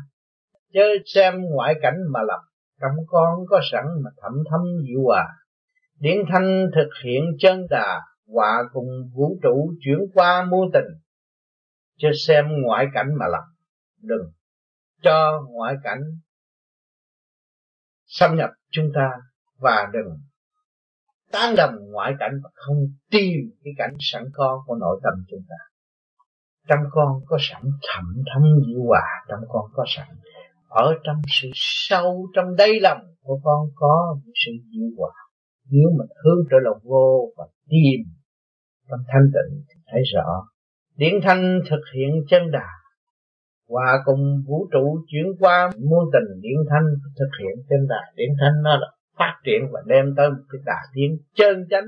chớ 0.72 0.82
xem 1.06 1.34
ngoại 1.50 1.74
cảnh 1.82 1.96
mà 2.10 2.20
lập, 2.22 2.40
trong 2.80 3.06
con 3.06 3.46
có 3.48 3.60
sẵn 3.72 3.84
mà 4.04 4.10
thẩm 4.22 4.32
thâm 4.50 4.60
dịu 4.88 5.02
hòa. 5.04 5.28
Điển 5.98 6.16
thanh 6.32 6.70
thực 6.74 6.88
hiện 7.04 7.22
chân 7.38 7.66
đà, 7.70 8.00
hòa 8.26 8.62
cùng 8.72 9.10
vũ 9.14 9.38
trụ 9.42 9.72
chuyển 9.80 9.98
qua 10.14 10.44
muôn 10.44 10.70
tình. 10.72 10.98
Chớ 11.98 12.08
xem 12.26 12.44
ngoại 12.62 12.86
cảnh 12.94 13.08
mà 13.18 13.26
lập, 13.28 13.44
đừng 14.02 14.32
cho 15.02 15.42
ngoại 15.48 15.74
cảnh 15.82 16.00
xâm 18.06 18.36
nhập 18.36 18.50
chúng 18.70 18.90
ta 18.94 19.10
và 19.58 19.88
đừng 19.92 20.18
tán 21.32 21.54
đồng 21.56 21.74
ngoại 21.90 22.12
cảnh 22.18 22.32
và 22.44 22.50
không 22.54 22.76
tìm 23.10 23.40
cái 23.64 23.74
cảnh 23.78 23.94
sẵn 24.00 24.24
có 24.32 24.64
của 24.66 24.74
nội 24.74 25.00
tâm 25.02 25.24
chúng 25.30 25.40
ta. 25.48 25.56
Trong 26.68 26.80
con 26.90 27.20
có 27.26 27.36
sẵn 27.40 27.62
thẩm 27.62 28.04
thâm 28.34 28.42
dịu 28.66 28.82
hòa, 28.88 29.02
trong 29.28 29.40
con 29.48 29.64
có 29.72 29.84
sẵn 29.88 30.06
ở 30.70 30.94
trong 31.04 31.22
sự 31.28 31.48
sâu, 31.54 32.26
trong 32.34 32.56
đáy 32.56 32.80
lòng 32.80 33.00
của 33.22 33.40
con 33.44 33.68
có 33.74 34.16
một 34.24 34.32
sự 34.46 34.52
dịu 34.72 34.90
hòa. 34.98 35.12
Nếu 35.70 35.90
mình 35.98 36.08
hướng 36.24 36.44
trở 36.50 36.56
lòng 36.62 36.78
vô 36.82 37.32
và 37.36 37.44
tìm 37.68 38.00
trong 38.90 39.00
thanh 39.08 39.30
tịnh 39.34 39.64
thì 39.68 39.80
thấy 39.90 40.02
rõ. 40.14 40.46
Điển 40.96 41.14
thanh 41.22 41.60
thực 41.70 41.80
hiện 41.94 42.10
chân 42.28 42.50
đà. 42.50 42.68
Hòa 43.68 44.02
cùng 44.04 44.42
vũ 44.46 44.68
trụ 44.72 45.04
chuyển 45.06 45.26
qua 45.38 45.70
muôn 45.78 46.04
tình 46.12 46.40
điển 46.40 46.58
thanh 46.70 46.86
thực 47.18 47.30
hiện 47.40 47.64
chân 47.68 47.86
đà. 47.88 48.02
Điển 48.16 48.28
thanh 48.40 48.62
nó 48.62 48.76
là 48.76 48.86
phát 49.18 49.34
triển 49.44 49.60
và 49.72 49.80
đem 49.86 50.14
tới 50.16 50.30
một 50.30 50.44
cái 50.48 50.60
đà 50.64 50.80
tiến 50.94 51.18
chân 51.34 51.66
chánh. 51.70 51.86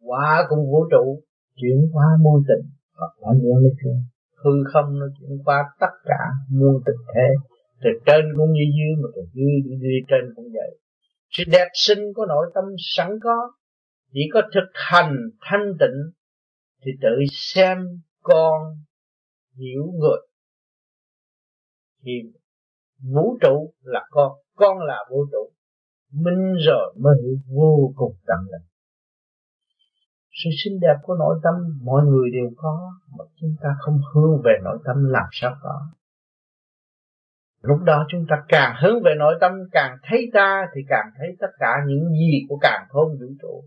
Hòa 0.00 0.46
cùng 0.48 0.58
vũ 0.58 0.84
trụ 0.90 1.22
chuyển 1.56 1.90
qua 1.92 2.06
muôn 2.20 2.42
tình 2.48 2.70
hoặc 2.98 3.12
là 3.20 3.28
nhân 3.42 3.56
linh 3.62 3.76
thương 3.82 4.00
hư 4.44 4.50
không 4.72 4.98
nó 4.98 5.06
chuyển 5.20 5.38
qua 5.44 5.64
tất 5.80 5.92
cả 6.04 6.18
muôn 6.50 6.82
tình 6.86 7.00
thế. 7.14 7.28
Từ 7.82 7.90
trên 8.06 8.24
cũng 8.36 8.52
như 8.52 8.64
dưới 8.76 9.02
mà 9.02 9.08
từ 9.14 9.22
dưới 9.32 9.52
đi, 9.64 9.70
đi 9.80 9.96
trên 10.08 10.32
cũng 10.36 10.44
vậy. 10.52 10.78
Sự 11.30 11.44
đẹp 11.52 11.68
xinh 11.74 12.12
của 12.14 12.26
nội 12.26 12.50
tâm 12.54 12.64
sẵn 12.78 13.10
có. 13.22 13.52
Chỉ 14.12 14.20
có 14.32 14.42
thực 14.54 14.68
hành 14.72 15.16
thanh 15.40 15.72
tịnh 15.80 16.12
thì 16.82 16.92
tự 17.00 17.24
xem 17.32 17.78
con 18.22 18.62
hiểu 19.56 19.92
người. 19.98 20.20
Thì 22.02 22.12
vũ 23.12 23.38
trụ 23.40 23.74
là 23.82 24.06
con 24.10 24.32
con 24.54 24.78
là 24.78 25.04
vũ 25.10 25.26
trụ. 25.32 25.52
Minh 26.12 26.54
rồi 26.66 26.94
mới 26.98 27.14
hiểu 27.22 27.36
vô 27.56 27.92
cùng 27.96 28.16
tận 28.26 28.38
lực 28.50 28.67
sự 30.44 30.50
xinh 30.64 30.80
đẹp 30.80 30.94
của 31.02 31.14
nội 31.14 31.40
tâm, 31.42 31.54
mọi 31.82 32.04
người 32.04 32.30
đều 32.30 32.50
có, 32.56 32.92
mà 33.18 33.24
chúng 33.40 33.54
ta 33.62 33.68
không 33.78 34.00
hướng 34.14 34.42
về 34.44 34.52
nội 34.64 34.78
tâm, 34.84 35.04
làm 35.04 35.26
sao 35.32 35.56
có? 35.62 35.86
Lúc 37.62 37.82
đó 37.82 38.06
chúng 38.08 38.26
ta 38.28 38.36
càng 38.48 38.76
hướng 38.82 39.02
về 39.04 39.14
nội 39.18 39.34
tâm, 39.40 39.52
càng 39.72 39.96
thấy 40.02 40.30
ta, 40.32 40.66
thì 40.74 40.80
càng 40.88 41.06
thấy 41.18 41.36
tất 41.40 41.50
cả 41.58 41.76
những 41.86 42.08
gì 42.08 42.46
của 42.48 42.58
càng 42.60 42.86
khôn 42.88 43.18
vũ 43.20 43.26
trụ. 43.42 43.64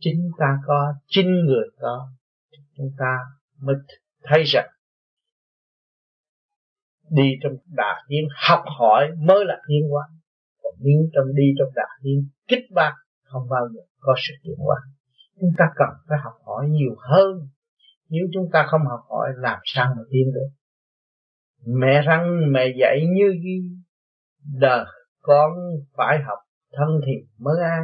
Chính 0.00 0.30
ta 0.38 0.58
có, 0.66 0.94
chính 1.06 1.44
người 1.44 1.64
có 1.80 2.08
chúng 2.76 2.90
ta 2.98 3.18
mới 3.60 3.76
thấy 4.22 4.42
rằng, 4.46 4.70
đi 7.10 7.32
trong 7.42 7.52
đà 7.66 8.02
nhiên 8.08 8.28
học 8.48 8.64
hỏi 8.78 9.10
mới 9.18 9.44
là 9.44 9.60
tiến 9.68 9.88
hóa. 9.90 10.08
Còn 10.62 10.72
nếu 10.78 11.08
trong 11.12 11.34
đi 11.34 11.44
trong 11.58 11.68
đà 11.74 11.88
nhiên 12.02 12.28
kích 12.48 12.64
bác, 12.74 12.92
không 13.22 13.48
bao 13.48 13.68
giờ 13.74 13.80
có 14.00 14.14
sự 14.18 14.34
tiến 14.42 14.54
hóa 14.58 14.76
chúng 15.42 15.52
ta 15.58 15.64
cần 15.76 15.88
phải 16.08 16.18
học 16.24 16.32
hỏi 16.44 16.68
nhiều 16.68 16.94
hơn. 16.98 17.48
Nếu 18.08 18.26
chúng 18.34 18.48
ta 18.52 18.66
không 18.70 18.80
học 18.86 19.00
hỏi, 19.08 19.28
làm 19.36 19.58
sao 19.64 19.94
mà 19.96 20.02
tiến 20.10 20.32
được? 20.34 20.48
Mẹ 21.66 22.02
răng, 22.02 22.52
mẹ 22.52 22.66
dạy 22.80 23.06
như 23.14 23.32
ghi. 23.44 23.60
Đời 24.60 24.84
con 25.20 25.50
phải 25.96 26.18
học 26.22 26.38
thân 26.72 26.88
thiện 27.06 27.26
mới 27.38 27.56
an. 27.62 27.82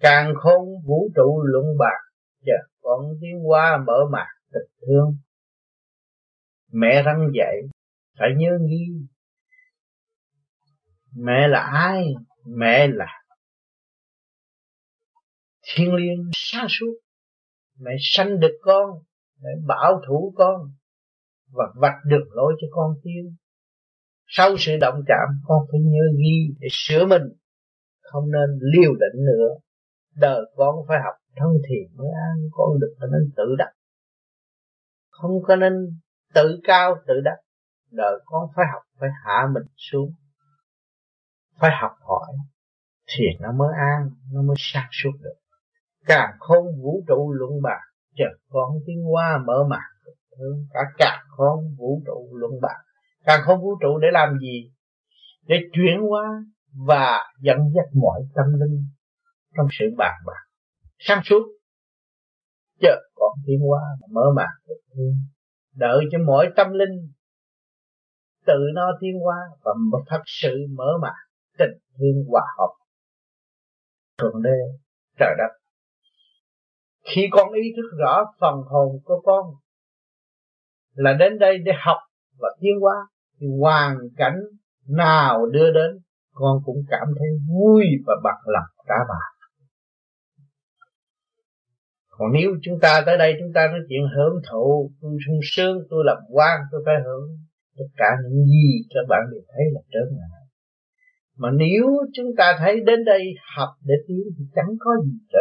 Càng 0.00 0.34
khôn, 0.34 0.68
vũ 0.86 1.08
trụ 1.16 1.42
luận 1.44 1.64
bạc 1.78 2.00
chờ 2.46 2.52
con 2.82 3.00
tiến 3.20 3.48
qua 3.48 3.76
mở 3.86 3.98
mạc 4.12 4.28
tình 4.52 4.86
thương. 4.86 5.16
Mẹ 6.72 7.02
răng 7.02 7.28
dạy, 7.34 7.56
phải 8.18 8.28
nhớ 8.36 8.58
nghi 8.60 9.06
mẹ 11.16 11.48
là 11.48 11.60
ai? 11.60 12.06
Mẹ 12.46 12.86
là 12.86 13.06
thiên 15.74 15.94
liêng 15.94 16.30
sáng 16.34 16.66
suốt. 16.68 16.94
Mẹ 17.78 17.90
sanh 18.00 18.40
được 18.40 18.58
con 18.62 18.90
mẹ 19.42 19.50
bảo 19.66 20.00
thủ 20.08 20.34
con 20.36 20.72
và 21.52 21.64
vạch 21.74 21.98
đường 22.06 22.28
lối 22.30 22.54
cho 22.60 22.66
con 22.70 22.94
tiến. 23.02 23.36
Sau 24.26 24.56
sự 24.58 24.76
động 24.80 25.02
chạm, 25.06 25.28
con 25.44 25.66
phải 25.70 25.80
nhớ 25.80 26.02
ghi 26.18 26.54
để 26.58 26.68
sửa 26.70 27.06
mình. 27.06 27.22
Không 28.02 28.30
nên 28.30 28.58
liều 28.60 28.92
lĩnh 28.92 29.24
nữa. 29.24 29.48
Đời 30.16 30.40
con 30.56 30.76
phải 30.88 30.98
học 31.04 31.14
thân 31.36 31.48
thiện 31.68 31.96
mới 31.96 32.08
an 32.30 32.36
con 32.52 32.80
được 32.80 32.94
có 33.00 33.06
nên 33.06 33.32
tự 33.36 33.54
đắc. 33.58 33.72
Không 35.10 35.42
có 35.42 35.56
nên 35.56 35.72
tự 36.34 36.60
cao, 36.64 36.96
tự 37.06 37.14
đắc. 37.24 37.36
Đời 37.90 38.14
con 38.24 38.50
phải 38.56 38.64
học, 38.72 38.82
phải 39.00 39.08
hạ 39.24 39.46
mình 39.54 39.66
xuống. 39.76 40.12
Phải 41.58 41.70
học 41.80 41.92
hỏi 42.00 42.26
thì 43.06 43.24
nó 43.40 43.52
mới 43.52 43.74
an, 43.78 44.10
nó 44.32 44.42
mới 44.42 44.56
sáng 44.58 44.88
suốt 44.92 45.12
được 45.22 45.43
càng 46.06 46.30
không 46.38 46.64
vũ 46.82 47.04
trụ 47.08 47.32
luận 47.32 47.62
bạc, 47.62 47.80
chợt 48.16 48.34
con 48.50 48.70
tiếng 48.86 49.12
qua 49.12 49.38
mở 49.46 49.64
mạc 49.70 49.94
ừ, 50.38 50.56
cả 50.70 50.80
càng 50.98 51.24
không 51.36 51.74
vũ 51.78 52.02
trụ 52.06 52.36
luận 52.36 52.52
bạc. 52.62 52.78
Càng 53.24 53.40
không 53.44 53.60
vũ 53.60 53.78
trụ 53.80 53.98
để 53.98 54.08
làm 54.12 54.38
gì? 54.38 54.72
Để 55.46 55.56
chuyển 55.72 56.00
hóa 56.08 56.44
và 56.86 57.18
dẫn 57.40 57.58
dắt 57.74 57.84
mọi 57.94 58.20
tâm 58.34 58.46
linh 58.60 58.86
trong 59.56 59.66
sự 59.78 59.84
bàn 59.98 60.14
bạc. 60.26 60.42
Sáng 60.98 61.20
suốt, 61.24 61.42
chợt 62.80 62.98
còn 63.14 63.32
tiến 63.46 63.60
hóa 63.68 63.80
mở 64.10 64.22
mạc 64.36 64.52
ừ, 64.90 65.02
đợi 65.74 66.04
cho 66.12 66.18
mỗi 66.26 66.46
tâm 66.56 66.72
linh 66.72 67.12
tự 68.46 68.58
nó 68.74 68.92
tiến 69.00 69.20
hóa 69.24 69.36
và 69.62 69.72
thật 70.06 70.22
sự 70.26 70.66
mở 70.76 70.98
mạc 71.02 71.14
tình 71.58 71.78
thương 71.98 72.24
hòa 72.28 72.42
hợp. 72.58 72.74
Thượng 74.18 74.42
đế 74.42 74.58
trời 75.18 75.34
đất 75.38 75.63
khi 77.04 77.28
con 77.30 77.52
ý 77.52 77.62
thức 77.76 77.98
rõ 77.98 78.24
phần 78.40 78.54
hồn 78.66 79.00
của 79.04 79.20
con 79.24 79.46
là 80.94 81.12
đến 81.12 81.38
đây 81.38 81.58
để 81.58 81.72
học 81.86 81.98
và 82.38 82.48
tiến 82.60 82.80
hóa, 82.80 82.94
thì 83.40 83.46
hoàn 83.60 83.98
cảnh 84.16 84.36
nào 84.88 85.46
đưa 85.46 85.70
đến, 85.70 85.98
con 86.32 86.58
cũng 86.64 86.84
cảm 86.88 87.06
thấy 87.18 87.28
vui 87.48 87.84
và 88.06 88.14
bật 88.22 88.38
lòng 88.46 88.86
cả 88.86 88.94
bà 89.08 89.24
còn 92.18 92.32
nếu 92.32 92.50
chúng 92.62 92.80
ta 92.80 93.02
tới 93.06 93.18
đây, 93.18 93.34
chúng 93.40 93.52
ta 93.54 93.66
nói 93.66 93.80
chuyện 93.88 94.02
hưởng 94.16 94.42
thụ, 94.50 94.90
tôi 95.00 95.12
sung 95.26 95.40
sướng, 95.42 95.78
tôi 95.90 96.04
làm 96.06 96.16
quan, 96.30 96.60
tôi 96.72 96.82
phải 96.84 96.94
hưởng, 97.04 97.38
tất 97.78 97.84
cả 97.96 98.06
những 98.24 98.44
gì 98.44 98.86
các 98.94 99.04
bạn 99.08 99.20
đều 99.32 99.40
thấy 99.48 99.64
là 99.74 99.80
trớn 99.92 100.16
ngại 100.16 100.44
mà 101.36 101.50
nếu 101.50 101.84
chúng 102.14 102.26
ta 102.36 102.56
thấy 102.58 102.80
đến 102.86 103.04
đây 103.04 103.22
học 103.56 103.68
để 103.84 103.94
tiến 104.08 104.22
thì 104.38 104.44
chẳng 104.54 104.76
có 104.78 104.90
gì 105.04 105.12
trở 105.32 105.40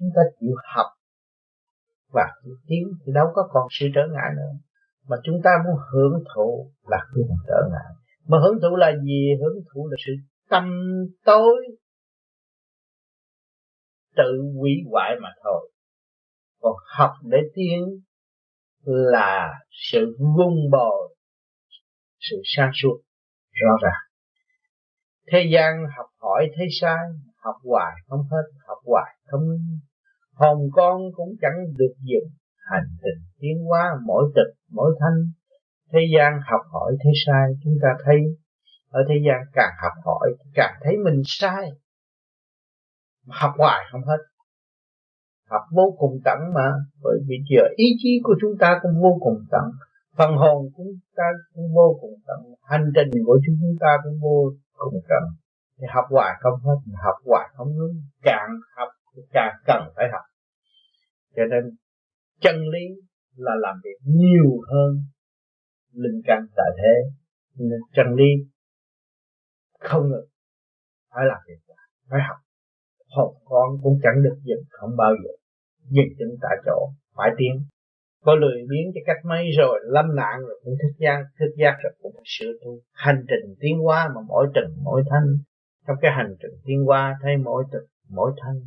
chúng 0.00 0.10
ta 0.16 0.22
chịu 0.40 0.54
học 0.74 0.86
và 2.12 2.26
chịu 2.44 2.54
tiến 2.66 2.88
thì 3.06 3.12
đâu 3.12 3.26
có 3.34 3.48
còn 3.52 3.66
sự 3.70 3.86
trở 3.94 4.00
ngại 4.12 4.30
nữa. 4.36 4.52
Mà 5.08 5.16
chúng 5.24 5.40
ta 5.44 5.50
muốn 5.64 5.76
hưởng 5.92 6.24
thụ 6.34 6.70
là 6.86 6.98
không 7.08 7.22
trở 7.46 7.68
ngại. 7.70 7.94
Mà 8.26 8.38
hưởng 8.42 8.58
thụ 8.62 8.76
là 8.76 8.92
gì? 9.04 9.28
Hưởng 9.40 9.64
thụ 9.74 9.88
là 9.88 9.96
sự 10.06 10.12
tâm 10.48 10.64
tối, 11.24 11.56
tự 14.16 14.42
hủy 14.58 14.72
hoại 14.90 15.10
mà 15.22 15.28
thôi. 15.44 15.70
Còn 16.60 16.74
học 16.98 17.12
để 17.22 17.38
tiến 17.54 18.00
là 18.84 19.54
sự 19.70 20.16
vun 20.18 20.54
bồi, 20.70 21.16
sự 22.18 22.36
sáng 22.44 22.70
suốt 22.74 23.00
rõ 23.52 23.76
ràng. 23.82 24.02
Thế 25.32 25.50
gian 25.52 25.86
học 25.96 26.06
hỏi 26.18 26.50
thấy 26.56 26.66
sai, 26.80 27.06
học 27.36 27.54
hoài 27.64 27.92
không 28.08 28.22
hết, 28.30 28.42
học 28.66 28.78
hoài 28.84 29.16
không 29.30 29.58
hồn 30.40 30.58
con 30.72 31.00
cũng 31.16 31.28
chẳng 31.40 31.58
được 31.76 31.94
dừng 31.98 32.30
hành 32.70 32.88
trình 33.02 33.20
tiến 33.40 33.64
hóa 33.68 33.84
mỗi 34.06 34.24
tịch 34.34 34.54
mỗi 34.70 34.96
thanh. 35.00 35.18
Thế 35.92 36.00
gian 36.16 36.32
học 36.50 36.60
hỏi 36.72 36.96
thấy 37.02 37.12
sai, 37.26 37.46
chúng 37.64 37.74
ta 37.82 37.88
thấy. 38.04 38.16
Ở 38.88 39.00
thế 39.08 39.14
gian 39.26 39.40
càng 39.52 39.72
học 39.82 39.92
hỏi, 40.04 40.34
càng 40.54 40.74
thấy 40.82 40.96
mình 41.04 41.22
sai. 41.24 41.70
Học 43.26 43.52
hoài 43.58 43.84
không 43.92 44.02
hết. 44.02 44.18
Học 45.50 45.62
vô 45.72 45.94
cùng 45.98 46.20
tận 46.24 46.38
mà, 46.54 46.72
bởi 47.02 47.18
vì 47.28 47.36
giờ 47.50 47.62
ý 47.76 47.84
chí 48.02 48.20
của 48.22 48.34
chúng 48.40 48.58
ta 48.60 48.78
cũng 48.82 49.02
vô 49.02 49.18
cùng 49.20 49.38
tận. 49.50 49.64
Phần 50.18 50.30
hồn 50.36 50.58
của 50.62 50.84
chúng 50.84 50.98
ta 51.16 51.24
cũng 51.54 51.74
vô 51.74 51.98
cùng 52.00 52.14
tận. 52.26 52.38
Hành 52.62 52.92
trình 52.94 53.10
của 53.26 53.38
chúng 53.46 53.76
ta 53.80 53.96
cũng 54.04 54.18
vô 54.22 54.52
cùng 54.78 54.94
tận. 55.08 55.22
Thì 55.78 55.86
học 55.94 56.04
hoài 56.10 56.32
không 56.40 56.60
hết 56.64 56.76
học 57.04 57.16
hoài 57.26 57.48
không 57.56 57.68
ngưng 57.76 58.02
càng 58.22 58.50
học 58.76 58.88
càng 59.32 59.54
cần 59.66 59.82
phải 59.96 60.04
học 60.12 60.29
cho 61.36 61.42
nên, 61.50 61.76
chân 62.40 62.56
lý 62.56 62.84
là 63.36 63.52
làm 63.60 63.76
việc 63.84 63.98
nhiều 64.04 64.60
hơn 64.70 65.02
linh 65.92 66.20
căn 66.24 66.46
tại 66.56 66.70
thế. 66.76 67.10
Nên 67.56 67.80
chân 67.96 68.06
lý 68.16 68.30
không 69.80 70.10
được 70.10 70.26
phải 71.14 71.24
làm 71.26 71.38
việc, 71.48 71.74
phải 72.10 72.20
học. 72.28 72.36
Học 73.16 73.32
con 73.44 73.68
cũng 73.82 73.98
chẳng 74.02 74.22
được 74.22 74.36
dừng 74.44 74.64
không 74.70 74.90
bao 74.96 75.12
giờ 75.24 75.30
dừng 75.82 76.14
chân 76.18 76.28
tại 76.42 76.56
chỗ, 76.66 76.92
phải 77.16 77.30
tiến. 77.38 77.64
Có 78.24 78.34
lười 78.34 78.58
biến 78.70 78.92
cho 78.94 79.00
cách 79.06 79.24
mấy 79.24 79.44
rồi, 79.58 79.80
lâm 79.82 80.16
nạn 80.16 80.40
rồi 80.40 80.60
cũng 80.64 80.74
thức 80.82 80.94
giác 80.98 81.22
thức 81.38 81.54
giác 81.56 81.76
rồi 81.82 81.92
cũng 82.02 82.12
phải 82.14 82.24
sửa 82.26 82.52
tu. 82.64 82.78
Hành 82.92 83.24
trình 83.28 83.54
tiến 83.60 83.78
hóa 83.78 84.08
mà 84.14 84.20
mỗi 84.28 84.46
trần 84.54 84.64
mỗi 84.82 85.02
thanh. 85.10 85.28
Trong 85.86 85.96
cái 86.00 86.10
hành 86.16 86.34
trình 86.42 86.60
tiến 86.64 86.84
hóa, 86.86 87.18
thấy 87.22 87.36
mỗi 87.36 87.64
trần 87.72 87.82
mỗi 88.08 88.32
thanh 88.42 88.60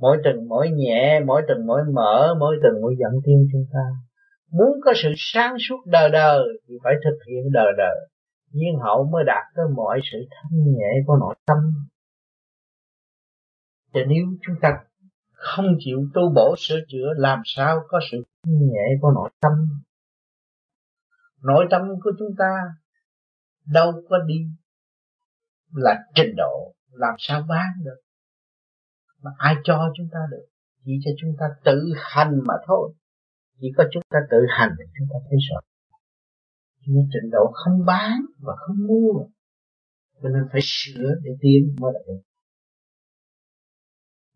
mỗi 0.00 0.18
từng 0.24 0.48
mỗi 0.48 0.70
nhẹ, 0.70 1.20
mỗi 1.26 1.42
từng 1.48 1.66
mỗi 1.66 1.80
mở, 1.92 2.34
mỗi 2.40 2.56
từng 2.62 2.82
mỗi 2.82 2.94
dẫn 2.98 3.12
tiên 3.24 3.48
chúng 3.52 3.64
ta. 3.72 3.84
Muốn 4.50 4.80
có 4.84 4.92
sự 5.02 5.08
sáng 5.16 5.56
suốt 5.68 5.86
đời 5.86 6.10
đời 6.10 6.42
thì 6.68 6.74
phải 6.84 6.92
thực 7.04 7.18
hiện 7.28 7.52
đời 7.52 7.72
đời. 7.78 8.08
Nhiên 8.50 8.78
hậu 8.82 9.04
mới 9.12 9.24
đạt 9.26 9.44
tới 9.56 9.64
mọi 9.76 10.00
sự 10.12 10.18
thanh 10.30 10.72
nhẹ 10.72 10.90
của 11.06 11.16
nội 11.16 11.34
tâm. 11.46 11.56
Cho 13.92 14.00
nếu 14.06 14.24
chúng 14.46 14.56
ta 14.62 14.68
không 15.32 15.66
chịu 15.78 15.98
tu 16.14 16.22
bổ 16.34 16.54
sửa 16.58 16.80
chữa, 16.88 17.08
làm 17.16 17.42
sao 17.44 17.80
có 17.88 18.00
sự 18.10 18.18
thanh 18.44 18.58
nhẹ 18.58 18.84
của 19.00 19.10
nội 19.14 19.30
tâm? 19.40 19.52
Nội 21.42 21.66
tâm 21.70 21.82
của 22.02 22.10
chúng 22.18 22.36
ta 22.38 22.50
đâu 23.66 23.92
có 24.08 24.18
đi 24.26 24.46
là 25.74 25.98
trình 26.14 26.34
độ, 26.36 26.74
làm 26.90 27.14
sao 27.18 27.42
bán 27.48 27.66
được? 27.84 28.00
Mà 29.22 29.30
ai 29.38 29.54
cho 29.64 29.92
chúng 29.96 30.08
ta 30.12 30.18
được? 30.30 30.46
Chỉ 30.84 30.92
cho 31.04 31.10
chúng 31.20 31.36
ta 31.38 31.46
tự 31.64 31.92
hành 31.96 32.40
mà 32.46 32.54
thôi. 32.66 32.92
Chỉ 33.60 33.72
có 33.76 33.84
chúng 33.92 34.02
ta 34.10 34.18
tự 34.30 34.38
hành 34.48 34.70
thì 34.78 34.84
chúng 34.98 35.08
ta 35.12 35.16
thấy 35.30 35.38
rõ 35.50 35.60
nhưng 36.86 37.08
trình 37.12 37.30
độ 37.30 37.52
không 37.52 37.84
bán 37.86 38.20
và 38.38 38.52
không 38.58 38.76
mua. 38.86 39.24
Cho 40.22 40.28
nên 40.28 40.42
phải 40.52 40.60
sửa 40.64 41.14
để 41.22 41.30
tiến 41.40 41.76
mới 41.80 41.92
được. 42.06 42.20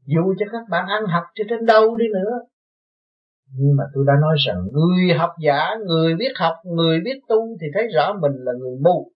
Dù 0.05 0.35
cho 0.39 0.47
các 0.53 0.63
bạn 0.71 0.87
ăn 0.89 1.03
học 1.07 1.25
cho 1.35 1.45
trên 1.49 1.67
đâu 1.67 1.97
đi 1.97 2.05
nữa. 2.15 2.39
Nhưng 3.47 3.77
mà 3.77 3.85
tôi 3.95 4.05
đã 4.07 4.13
nói 4.21 4.37
rằng 4.47 4.57
người 4.73 5.19
học 5.19 5.31
giả, 5.45 5.71
người 5.87 6.15
biết 6.15 6.33
học, 6.37 6.55
người 6.65 7.01
biết 7.05 7.21
tu 7.29 7.57
thì 7.61 7.67
thấy 7.75 7.83
rõ 7.95 8.13
mình 8.23 8.33
là 8.35 8.53
người 8.59 8.77
mù. 8.85 9.13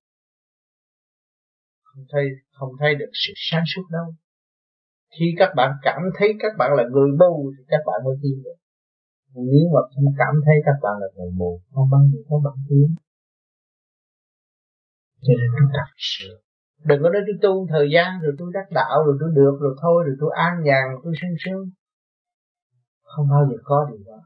Không 1.82 2.04
thấy 2.12 2.24
không 2.52 2.72
thấy 2.80 2.94
được 2.94 3.10
sự 3.12 3.32
sáng 3.36 3.64
suốt 3.74 3.82
đâu 3.90 4.14
khi 5.14 5.26
các 5.38 5.50
bạn 5.56 5.70
cảm 5.82 6.02
thấy 6.16 6.28
các 6.42 6.52
bạn 6.58 6.70
là 6.76 6.84
người 6.92 7.10
mù 7.20 7.52
thì 7.58 7.64
các 7.68 7.82
bạn 7.86 7.98
mới 8.04 8.16
tin 8.22 8.42
được. 8.44 8.58
Nếu 9.34 9.66
mà 9.74 9.80
không 9.94 10.14
cảm 10.18 10.34
thấy 10.46 10.56
các 10.66 10.76
bạn 10.82 10.94
là 11.00 11.08
người 11.16 11.30
mù, 11.40 11.60
không 11.74 11.88
bao 11.90 12.00
giờ 12.12 12.18
có 12.28 12.36
bạn 12.44 12.54
tiến 12.68 12.94
cho 15.22 15.32
nên 15.38 15.48
chúng 15.58 15.70
ta 15.74 15.82
phải 15.90 16.02
sửa. 16.12 16.34
Đừng 16.84 17.02
có 17.02 17.10
nói 17.10 17.22
tôi 17.26 17.36
tu 17.42 17.66
thời 17.72 17.86
gian, 17.94 18.20
rồi 18.22 18.32
tôi 18.38 18.48
đắc 18.54 18.66
đạo, 18.70 18.96
rồi 19.06 19.16
tôi 19.20 19.30
được, 19.34 19.54
rồi 19.60 19.74
thôi, 19.82 20.04
rồi 20.06 20.16
tôi 20.20 20.30
an 20.36 20.54
nhàn, 20.62 20.86
tôi 21.04 21.12
sung 21.20 21.36
sướng. 21.44 21.70
Không 23.02 23.26
bao 23.30 23.46
giờ 23.50 23.56
có 23.64 23.86
điều 23.90 24.04
đó. 24.06 24.20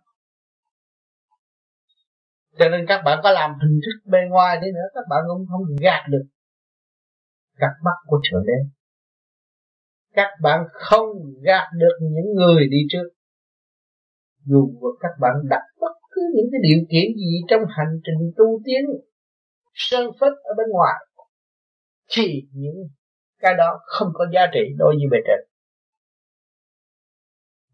Cho 2.58 2.68
nên 2.68 2.86
các 2.88 3.02
bạn 3.04 3.20
có 3.22 3.30
làm 3.30 3.50
hình 3.62 3.80
thức 3.84 4.10
bên 4.10 4.28
ngoài 4.28 4.60
đi 4.62 4.66
nữa, 4.72 4.88
các 4.94 5.04
bạn 5.10 5.20
cũng 5.28 5.46
không 5.50 5.62
gạt 5.80 6.02
được. 6.08 6.24
Gạt 7.56 7.74
mắt 7.84 7.96
của 8.06 8.20
trở 8.22 8.38
đen 8.46 8.70
các 10.12 10.28
bạn 10.42 10.60
không 10.72 11.06
gạt 11.42 11.68
được 11.78 11.98
những 12.00 12.34
người 12.34 12.66
đi 12.70 12.78
trước. 12.90 13.08
Dù 14.44 14.72
các 15.00 15.10
bạn 15.20 15.32
đặt 15.50 15.62
bất 15.80 15.92
cứ 16.10 16.22
những 16.34 16.46
cái 16.52 16.60
điều 16.62 16.86
kiện 16.90 17.16
gì 17.16 17.40
trong 17.48 17.60
hành 17.68 18.00
trình 18.04 18.32
tu 18.36 18.60
tiến, 18.64 18.84
sơn 19.74 20.10
phất 20.20 20.32
ở 20.42 20.54
bên 20.56 20.66
ngoài, 20.70 21.06
thì 22.10 22.42
những 22.52 22.88
cái 23.38 23.54
đó 23.58 23.80
không 23.84 24.08
có 24.14 24.26
giá 24.34 24.40
trị 24.52 24.60
đối 24.78 24.94
với 24.94 25.08
bề 25.10 25.18
trên. 25.26 25.48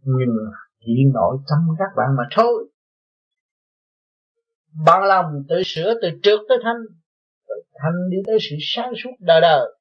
Nhưng 0.02 0.36
chỉ 0.80 0.92
nội 1.14 1.36
tâm 1.50 1.58
các 1.78 1.88
bạn 1.96 2.08
mà 2.16 2.24
thôi. 2.30 2.70
Bằng 4.86 5.02
lòng 5.02 5.24
tự 5.48 5.62
sửa 5.64 5.94
từ 6.02 6.08
trước 6.22 6.38
tới 6.48 6.58
thanh, 6.62 6.76
từ 7.48 7.54
thanh 7.74 8.10
đi 8.10 8.16
tới 8.26 8.38
sự 8.40 8.56
sáng 8.60 8.92
suốt 9.02 9.10
đời 9.20 9.40
đời, 9.40 9.76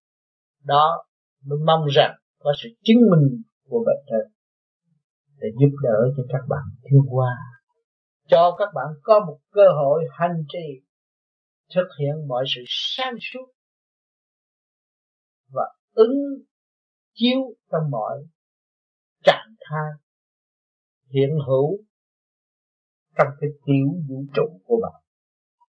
đó 0.64 1.06
mới 1.46 1.60
mong 1.66 1.86
rằng 1.86 2.16
có 2.40 2.54
sự 2.64 2.70
chứng 2.84 3.02
minh 3.12 3.42
của 3.70 3.84
bệnh 3.86 4.04
trời 4.10 4.32
để 5.40 5.48
giúp 5.60 5.76
đỡ 5.84 6.00
cho 6.18 6.24
các 6.30 6.46
bạn 6.50 6.64
thiên 6.84 7.02
qua. 7.10 7.32
Cho 8.28 8.56
các 8.60 8.70
bạn 8.76 8.88
có 9.04 9.20
một 9.28 9.40
cơ 9.52 9.68
hội 9.76 10.04
hành 10.12 10.44
trì, 10.48 10.86
thực 11.76 11.88
hiện 12.00 12.28
mọi 12.28 12.46
sự 12.56 12.62
sáng 12.68 13.14
suốt 13.22 13.48
và 15.54 15.64
ứng 15.94 16.18
chiếu 17.14 17.40
trong 17.72 17.92
mọi 17.92 18.24
trạng 19.24 19.56
thái 19.60 19.92
hiện 21.14 21.30
hữu 21.48 21.78
trong 23.18 23.28
cái 23.40 23.50
tiểu 23.66 23.88
vũ 24.10 24.26
trụ 24.34 24.62
của 24.66 24.80
bạn. 24.84 25.02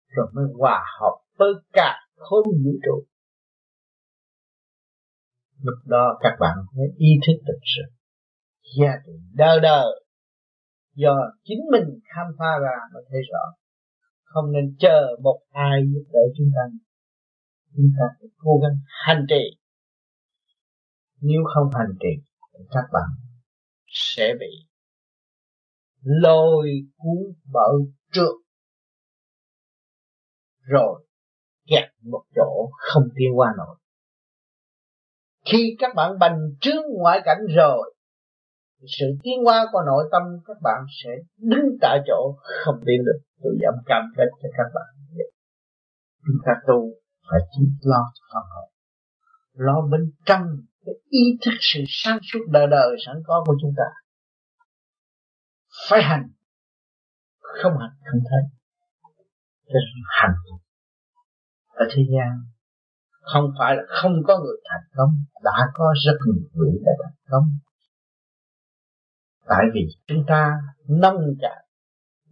Rồi 0.08 0.26
mới 0.32 0.44
hòa 0.58 0.84
hợp 1.00 1.18
với 1.38 1.52
cả 1.72 1.98
khối 2.16 2.42
vũ 2.64 2.72
trụ 2.84 3.04
lúc 5.62 5.78
đó 5.84 6.18
các 6.20 6.32
bạn 6.40 6.56
mới 6.76 6.86
ý 6.96 7.08
thức 7.26 7.42
được 7.46 7.60
sự 7.76 7.82
gia 8.78 8.92
trị 9.06 9.12
đời 9.34 9.60
đời 9.62 10.02
do 10.94 11.14
chính 11.44 11.60
mình 11.72 12.00
khám 12.04 12.26
phá 12.38 12.50
ra 12.62 12.76
mới 12.94 13.04
thấy 13.10 13.20
rõ. 13.32 13.44
Không 14.24 14.52
nên 14.52 14.76
chờ 14.78 15.16
một 15.22 15.40
ai 15.50 15.80
giúp 15.94 16.04
đỡ 16.12 16.20
chúng 16.36 16.50
ta. 16.54 16.76
Chúng 17.76 17.90
ta 17.98 18.04
phải 18.20 18.28
cố 18.36 18.60
gắng 18.62 18.78
hành 18.86 19.26
trì. 19.28 19.58
Nếu 21.20 21.40
không 21.54 21.70
hành 21.74 21.96
trì 22.00 22.22
các 22.70 22.84
bạn 22.92 23.08
sẽ 23.86 24.34
bị 24.40 24.68
lôi 26.02 26.68
cuốn 26.96 27.18
bởi 27.52 27.92
trượt. 28.12 28.34
Rồi, 30.60 31.06
kẹt 31.66 31.88
một 32.02 32.24
chỗ 32.34 32.70
không 32.78 33.02
tiến 33.16 33.38
qua 33.38 33.54
nổi 33.56 33.76
khi 35.44 35.76
các 35.78 35.94
bạn 35.94 36.18
bành 36.18 36.38
trướng 36.60 36.82
ngoại 36.98 37.20
cảnh 37.24 37.38
rồi, 37.56 37.94
sự 38.98 39.06
tiến 39.22 39.44
hóa 39.44 39.66
của 39.72 39.82
nội 39.86 40.08
tâm 40.12 40.22
các 40.46 40.56
bạn 40.62 40.84
sẽ 41.02 41.10
đứng 41.38 41.78
tại 41.80 41.98
chỗ 42.06 42.36
không 42.64 42.80
tiến 42.86 43.04
được. 43.04 43.18
Tôi 43.42 43.52
dám 43.62 43.74
cam 43.86 44.02
kết 44.16 44.28
cho 44.42 44.48
các 44.56 44.66
bạn. 44.74 44.86
Chúng 46.26 46.36
ta 46.46 46.52
tu 46.66 46.90
phải 47.30 47.40
chỉ 47.50 47.62
lo 47.82 48.12
cho 48.14 48.24
phần 48.34 48.42
hồn 48.54 48.72
lo 49.52 49.80
bên 49.90 50.12
trong 50.24 50.42
cái 50.84 50.94
ý 51.08 51.38
thức 51.44 51.54
sự 51.60 51.80
sáng 51.88 52.18
suốt 52.32 52.38
đời 52.48 52.66
đời 52.70 52.96
sẵn 53.06 53.16
có 53.26 53.44
của 53.46 53.54
chúng 53.60 53.72
ta. 53.76 53.84
Phải 55.90 56.02
hành. 56.02 56.28
Không 57.62 57.72
hành 57.80 57.90
không 58.12 58.20
thấy. 58.30 58.42
Cho 59.66 59.78
hành. 60.08 60.34
Ở 61.68 61.86
thế 61.90 62.02
gian 62.12 62.51
không 63.22 63.44
phải 63.58 63.76
là 63.76 63.82
không 63.88 64.12
có 64.26 64.38
người 64.38 64.56
thành 64.64 64.88
công, 64.96 65.10
đã 65.42 65.58
có 65.74 65.94
rất 66.04 66.18
nhiều 66.26 66.44
người 66.52 66.72
đã 66.84 66.92
thành 67.02 67.14
công. 67.30 67.44
Tại 69.46 69.64
vì 69.74 69.80
chúng 70.06 70.24
ta 70.28 70.58
nông 70.88 71.20
cạn 71.40 71.62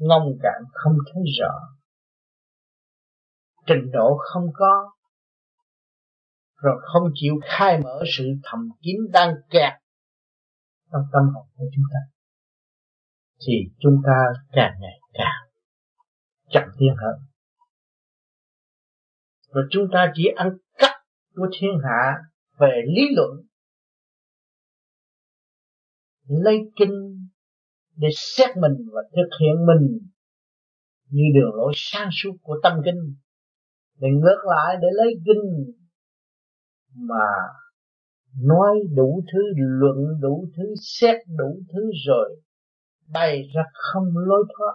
ngông 0.01 0.39
cạn 0.43 0.63
không 0.73 0.97
thấy 1.13 1.23
rõ. 1.41 1.55
Trình 3.67 3.91
độ 3.93 4.19
không 4.19 4.47
có, 4.55 4.93
rồi 6.57 6.81
không 6.83 7.11
chịu 7.15 7.35
khai 7.43 7.81
mở 7.81 8.03
sự 8.07 8.25
thầm 8.43 8.71
kín 8.83 8.97
đang 9.13 9.35
kẹt 9.51 9.73
trong 10.93 11.03
tâm 11.13 11.23
hồn 11.35 11.47
của 11.57 11.65
chúng 11.75 11.85
ta, 11.93 11.99
thì 13.47 13.53
chúng 13.79 14.03
ta 14.07 14.19
càng 14.53 14.75
ngày 14.81 15.01
càng 15.13 15.49
chậm 16.51 16.63
tiến 16.79 16.95
hơn 16.97 17.30
và 19.51 19.61
chúng 19.71 19.87
ta 19.93 20.13
chỉ 20.15 20.25
ăn 20.37 20.51
cắp 20.79 20.91
của 21.35 21.49
thiên 21.61 21.71
hạ 21.85 22.17
về 22.59 22.83
lý 22.87 23.03
luận, 23.17 23.31
lấy 26.29 26.59
kinh 26.77 27.29
để 27.97 28.09
xét 28.13 28.57
mình 28.57 28.87
và 28.93 29.01
thực 29.13 29.37
hiện 29.41 29.67
mình 29.67 29.99
như 31.11 31.23
đường 31.35 31.55
lối 31.55 31.73
sáng 31.77 32.09
suốt 32.13 32.37
của 32.43 32.57
tâm 32.63 32.73
kinh. 32.85 33.15
Để 33.99 34.09
ngược 34.11 34.43
lại, 34.47 34.77
để 34.83 34.89
lấy 34.93 35.15
kinh 35.27 35.75
mà 36.95 37.25
nói 38.43 38.79
đủ 38.97 39.23
thứ, 39.33 39.39
luận 39.57 40.21
đủ 40.21 40.49
thứ, 40.57 40.75
xét 40.81 41.17
đủ 41.39 41.61
thứ 41.73 41.91
rồi 42.07 42.41
bày 43.13 43.43
ra 43.55 43.63
không 43.73 44.05
lối 44.17 44.45
thoát, 44.57 44.75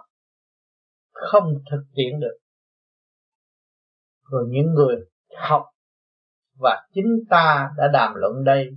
không 1.11 1.53
thực 1.71 1.83
hiện 1.97 2.19
được 2.19 2.37
rồi 4.29 4.45
những 4.49 4.73
người 4.73 4.95
học 5.37 5.63
và 6.59 6.87
chính 6.93 7.23
ta 7.29 7.69
đã 7.77 7.87
đàm 7.93 8.13
luận 8.15 8.43
đây 8.43 8.69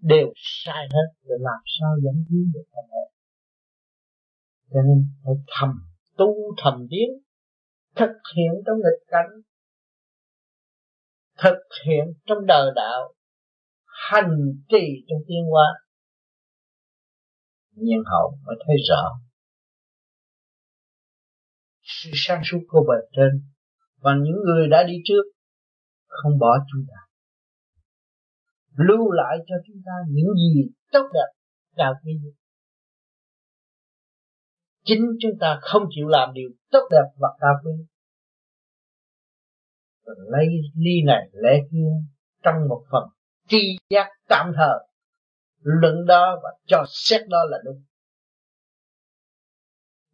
đều 0.00 0.32
sai 0.34 0.88
hết 0.90 1.08
rồi 1.22 1.38
làm 1.40 1.60
sao 1.80 1.96
dẫn 2.04 2.24
tiến 2.28 2.50
được 2.54 2.64
quan 2.70 2.84
hệ 2.86 3.18
cho 4.70 4.80
nên 4.82 5.08
phải 5.24 5.34
thầm 5.46 5.70
tu, 6.18 6.54
thầm 6.62 6.86
tiến, 6.90 7.08
thực 7.96 8.10
hiện 8.36 8.52
trong 8.66 8.76
nghịch 8.76 9.06
cảnh, 9.06 9.30
thực 11.38 11.58
hiện 11.86 12.04
trong 12.26 12.38
đời 12.46 12.70
đạo, 12.76 13.14
hành 13.84 14.38
trì 14.68 15.04
trong 15.08 15.18
tiên 15.28 15.44
hóa. 15.50 15.64
Nhân 17.70 18.00
hậu 18.06 18.38
mới 18.46 18.56
thấy 18.66 18.76
rõ, 18.88 19.20
sự 21.82 22.10
sáng 22.14 22.42
suốt 22.44 22.58
của 22.68 22.80
bề 22.88 23.06
trên 23.16 23.50
và 23.98 24.12
những 24.22 24.36
người 24.44 24.68
đã 24.68 24.82
đi 24.82 24.94
trước 25.04 25.22
không 26.06 26.38
bỏ 26.38 26.58
chúng 26.72 26.84
ta. 26.88 27.00
Lưu 28.76 29.10
lại 29.10 29.38
cho 29.46 29.54
chúng 29.66 29.82
ta 29.86 29.92
những 30.08 30.34
gì 30.34 30.62
tốt 30.92 31.10
đẹp 31.14 31.32
cao 31.76 31.94
quý 32.04 32.12
chính 34.88 35.06
chúng 35.20 35.38
ta 35.40 35.58
không 35.62 35.82
chịu 35.90 36.08
làm 36.08 36.34
điều 36.34 36.50
tốt 36.70 36.88
đẹp 36.90 37.04
và 37.16 37.28
cao 37.40 37.54
quý. 37.64 37.72
Lấy 40.04 40.46
ly 40.74 41.02
này 41.06 41.28
lẽ 41.32 41.58
kia 41.70 41.90
trong 42.42 42.54
một 42.68 42.84
phần 42.90 43.08
tri 43.48 43.58
giác 43.90 44.08
tạm 44.28 44.52
thời, 44.56 44.88
luận 45.58 46.06
đó 46.06 46.40
và 46.42 46.50
cho 46.66 46.84
xét 46.88 47.28
đó 47.28 47.38
là 47.50 47.58
đúng. 47.64 47.82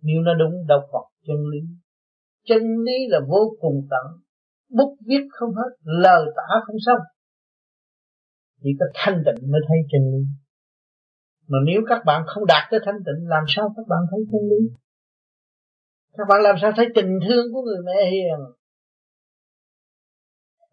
Nếu 0.03 0.21
nó 0.23 0.35
đúng, 0.35 0.67
đâu 0.67 0.89
còn 0.93 1.05
chân 1.27 1.37
lý 1.53 1.59
chân 2.45 2.63
lý 2.63 2.93
là 3.09 3.21
vô 3.29 3.57
cùng 3.61 3.87
tận. 3.91 4.21
Bút 4.69 4.97
viết 5.07 5.25
không 5.31 5.55
hết, 5.55 5.71
lời 5.83 6.25
tả 6.37 6.61
không 6.67 6.77
xong. 6.87 7.01
Chỉ 8.63 8.71
có 8.81 8.87
thanh 8.95 9.23
tịnh 9.27 9.51
mới 9.53 9.61
thấy 9.69 9.79
chân 9.93 10.03
lý. 10.13 10.25
Mà 11.49 11.59
nếu 11.67 11.81
các 11.89 12.03
bạn 12.07 12.23
không 12.27 12.47
đạt 12.47 12.69
tới 12.71 12.81
thanh 12.85 12.99
tịnh, 13.07 13.29
làm 13.29 13.45
sao 13.49 13.75
các 13.77 13.87
bạn 13.89 14.01
thấy 14.11 14.21
chân 14.33 14.41
lý? 14.51 14.75
Các 16.17 16.25
bạn 16.29 16.43
làm 16.43 16.57
sao 16.63 16.73
thấy 16.77 16.87
tình 16.95 17.19
thương 17.29 17.47
của 17.53 17.63
người 17.63 17.83
mẹ 17.85 18.11
hiền? 18.11 18.39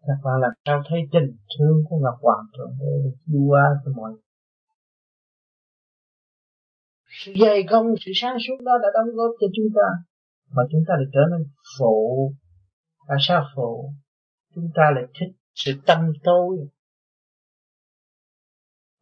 Các 0.06 0.18
bạn 0.24 0.40
làm 0.40 0.52
sao 0.64 0.82
thấy 0.88 1.00
tình 1.12 1.36
thương 1.58 1.84
của 1.88 1.96
ngọc 1.98 2.14
hoàng 2.20 2.46
thượng 2.56 2.72
đế 2.80 2.92
được 3.04 3.16
đua 3.26 3.58
cho 3.84 3.92
mọi 3.96 4.12
sự 7.12 7.32
dày 7.40 7.62
công, 7.70 7.86
sự 8.00 8.10
sáng 8.14 8.36
suốt 8.46 8.64
đó 8.64 8.72
đã 8.82 8.88
đóng 8.94 9.14
góp 9.14 9.30
cho 9.40 9.46
chúng 9.56 9.66
ta 9.74 9.88
mà 10.52 10.62
chúng 10.72 10.84
ta 10.88 10.94
lại 10.96 11.06
trở 11.12 11.20
nên 11.30 11.48
phụ. 11.78 12.32
Tại 13.08 13.16
sao 13.20 13.44
phụ? 13.56 13.92
Chúng 14.54 14.68
ta 14.74 14.82
lại 14.94 15.04
thích 15.20 15.36
sự 15.54 15.72
tâm 15.86 16.12
tối. 16.24 16.56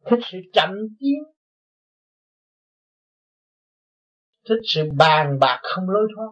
Thích 0.05 0.19
sự 0.31 0.37
chậm 0.53 0.69
tiến 0.99 1.31
thích 4.49 4.61
sự 4.63 4.89
bàn 4.97 5.39
bạc 5.39 5.59
không 5.63 5.89
lối 5.89 6.07
thoát. 6.15 6.31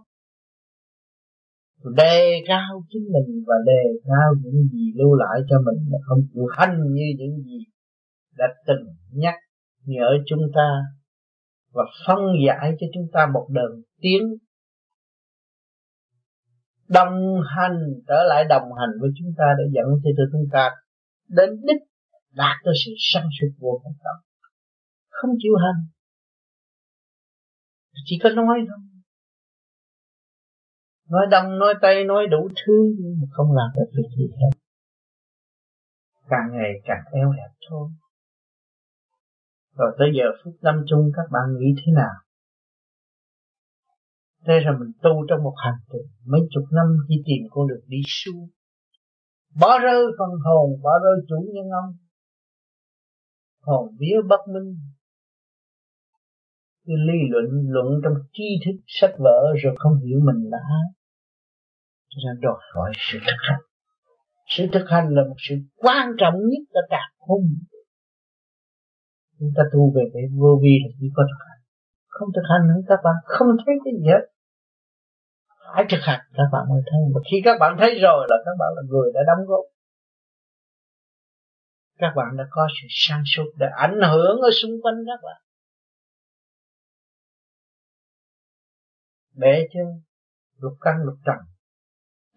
Đề 1.95 2.41
cao 2.47 2.84
chính 2.89 3.03
mình 3.03 3.43
và 3.47 3.55
đề 3.65 3.99
cao 4.05 4.34
những 4.43 4.67
gì 4.72 4.93
lưu 4.95 5.15
lại 5.15 5.39
cho 5.49 5.57
mình 5.65 5.91
mà 5.91 5.97
không 6.07 6.20
chịu 6.34 6.45
hành 6.57 6.78
như 6.91 7.03
những 7.17 7.43
gì 7.43 7.65
đã 8.38 8.45
từng 8.67 8.88
nhắc 9.11 9.36
nhở 9.86 10.09
chúng 10.26 10.41
ta 10.55 10.70
và 11.74 11.84
phân 12.07 12.20
giải 12.47 12.76
cho 12.80 12.88
chúng 12.93 13.07
ta 13.13 13.28
một 13.34 13.47
đường 13.49 13.82
tiến 14.01 14.22
đồng 16.89 17.41
hành, 17.55 17.79
trở 18.07 18.23
lại 18.29 18.45
đồng 18.49 18.73
hành 18.79 18.89
với 19.01 19.09
chúng 19.19 19.33
ta 19.37 19.45
để 19.57 19.63
dẫn 19.73 19.85
cho 20.03 20.23
chúng 20.31 20.45
ta 20.51 20.71
đến 21.27 21.49
đích 21.67 21.81
đạt 22.33 22.55
tới 22.65 22.73
sự 22.85 22.91
sanh 22.97 23.27
suốt 23.39 23.47
vô 23.59 23.81
cùng 23.83 23.93
tâm 24.03 24.29
không 25.21 25.31
chịu 25.39 25.55
hành. 25.55 25.85
Chỉ 28.05 28.19
có 28.23 28.29
nói 28.29 28.57
thôi. 28.67 28.77
Nói 31.09 31.25
đông, 31.31 31.59
nói 31.59 31.73
tây, 31.81 32.03
nói 32.03 32.27
đủ 32.27 32.49
thứ, 32.49 32.95
nhưng 32.99 33.15
mà 33.21 33.27
không 33.31 33.55
làm 33.55 33.69
được 33.75 33.91
việc 33.97 34.09
gì 34.17 34.27
hết. 34.39 34.49
Càng 36.29 36.47
ngày 36.51 36.71
càng 36.85 37.03
eo 37.11 37.31
hẹp 37.31 37.51
thôi. 37.69 37.89
Rồi 39.77 39.95
tới 39.99 40.07
giờ 40.17 40.25
phút 40.43 40.53
năm 40.61 40.83
chung, 40.87 41.11
các 41.15 41.31
bạn 41.31 41.57
nghĩ 41.59 41.67
thế 41.77 41.91
nào? 41.95 42.15
Thế 44.45 44.53
là 44.65 44.71
mình 44.79 44.91
tu 45.03 45.25
trong 45.29 45.43
một 45.43 45.55
hành 45.65 45.79
trình, 45.91 46.07
mấy 46.25 46.41
chục 46.51 46.63
năm 46.71 46.87
chỉ 47.07 47.15
tìm 47.25 47.47
con 47.51 47.67
đường 47.67 47.85
đi 47.87 47.97
xuống. 48.07 48.49
Bỏ 49.59 49.79
rơi 49.79 50.03
phần 50.19 50.29
hồn, 50.45 50.81
bỏ 50.83 50.91
rơi 51.03 51.25
chủ 51.29 51.35
nhân 51.53 51.65
ông. 51.83 51.91
Hồn 53.61 53.95
vía 53.99 54.17
bất 54.29 54.41
minh. 54.53 54.77
Cứ 56.85 56.93
lý 57.07 57.19
luận 57.29 57.45
luận 57.67 58.01
trong 58.03 58.13
tri 58.33 58.43
thức, 58.65 58.81
sách 58.87 59.13
vở 59.19 59.53
rồi 59.63 59.75
không 59.77 59.95
hiểu 59.99 60.19
mình 60.23 60.49
là 60.51 60.57
ai 60.57 60.99
cho 62.09 62.17
nên 62.25 62.41
đòi 62.41 62.59
hỏi 62.73 62.91
sự 62.97 63.19
thực 63.19 63.39
hành. 63.49 63.61
Sự 64.47 64.67
thực 64.73 64.85
hành 64.87 65.07
là 65.09 65.21
một 65.29 65.35
sự 65.49 65.55
quan 65.75 66.07
trọng 66.17 66.35
nhất 66.35 66.63
ở 66.69 66.81
cả 66.89 67.01
không 67.27 67.41
chúng 69.39 69.51
ta 69.55 69.63
tu 69.73 69.93
về 69.95 70.01
cái 70.13 70.23
vô 70.39 70.59
vi 70.63 70.73
là 70.83 70.89
chỉ 70.99 71.07
có 71.13 71.23
thực 71.23 71.45
hành 71.47 71.49
không 72.20 72.30
thực 72.36 72.45
hành 72.51 72.63
nữa, 72.70 72.82
các 72.89 72.99
bạn 73.05 73.15
không 73.24 73.47
thấy 73.61 73.76
cái 73.84 73.93
gì 73.97 74.05
hết. 74.13 74.24
Phải 75.74 75.86
thực 75.91 76.01
hành, 76.01 76.22
các 76.38 76.49
bạn 76.53 76.63
mới 76.70 76.82
thấy. 76.89 77.01
Mà 77.13 77.20
khi 77.32 77.38
các 77.43 77.55
bạn 77.61 77.72
thấy 77.80 77.91
rồi 78.05 78.28
là 78.30 78.38
các 78.45 78.55
bạn 78.59 78.70
là 78.76 78.82
người 78.89 79.07
đã 79.15 79.22
đóng 79.28 79.45
góp. 79.47 79.65
Các 81.97 82.13
bạn 82.15 82.38
đã 82.38 82.43
có 82.49 82.67
sự 82.82 82.88
sáng 82.89 83.24
suốt 83.26 83.49
để 83.57 83.67
ảnh 83.76 83.99
hưởng 84.11 84.38
ở 84.47 84.49
xung 84.61 84.72
quanh 84.82 84.95
các 85.07 85.20
bạn. 85.26 85.41
Bể 89.36 89.67
cho 89.74 89.80
lục 90.57 90.74
căn 90.82 90.95
lục 91.05 91.17
trần. 91.26 91.36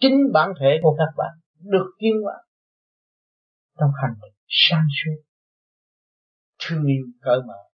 Chính 0.00 0.32
bản 0.32 0.52
thể 0.60 0.78
của 0.82 0.94
các 0.98 1.12
bạn 1.16 1.34
được 1.58 1.86
tiến 1.98 2.12
hóa 2.24 2.34
trong 3.78 3.90
hành 4.02 4.14
trình 4.22 4.34
sáng 4.48 4.86
suốt, 4.98 5.22
thương 6.58 6.84
yêu, 6.86 7.04
cởi 7.22 7.38
mở 7.46 7.71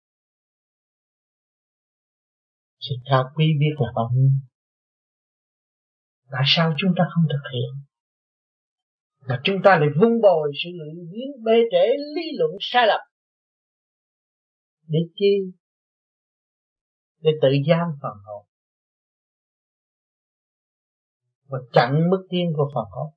sự 2.88 2.94
cao 3.10 3.30
quý 3.34 3.44
biết 3.60 3.74
là 3.78 3.92
bao 3.94 4.10
nhiêu 4.14 4.30
tại 6.30 6.42
sao 6.46 6.74
chúng 6.78 6.92
ta 6.96 7.04
không 7.14 7.24
thực 7.32 7.50
hiện? 7.52 7.84
Mà 9.28 9.40
chúng 9.44 9.56
ta 9.64 9.78
lại 9.78 9.88
vun 10.00 10.20
bồi 10.22 10.52
sự 10.64 10.70
luyện 10.74 11.10
biến 11.12 11.44
bê 11.44 11.52
trễ 11.70 11.86
lý 12.14 12.22
luận 12.38 12.50
sai 12.60 12.86
lầm 12.86 13.00
để 14.88 14.98
chi? 15.14 15.52
Để 17.20 17.30
tự 17.42 17.48
giam 17.68 17.88
phần 18.02 18.12
hồn. 18.24 18.46
Và 21.44 21.58
chặn 21.72 22.10
mức 22.10 22.26
tiên 22.30 22.52
của 22.56 22.70
phần 22.74 22.84
hồn. 22.90 23.14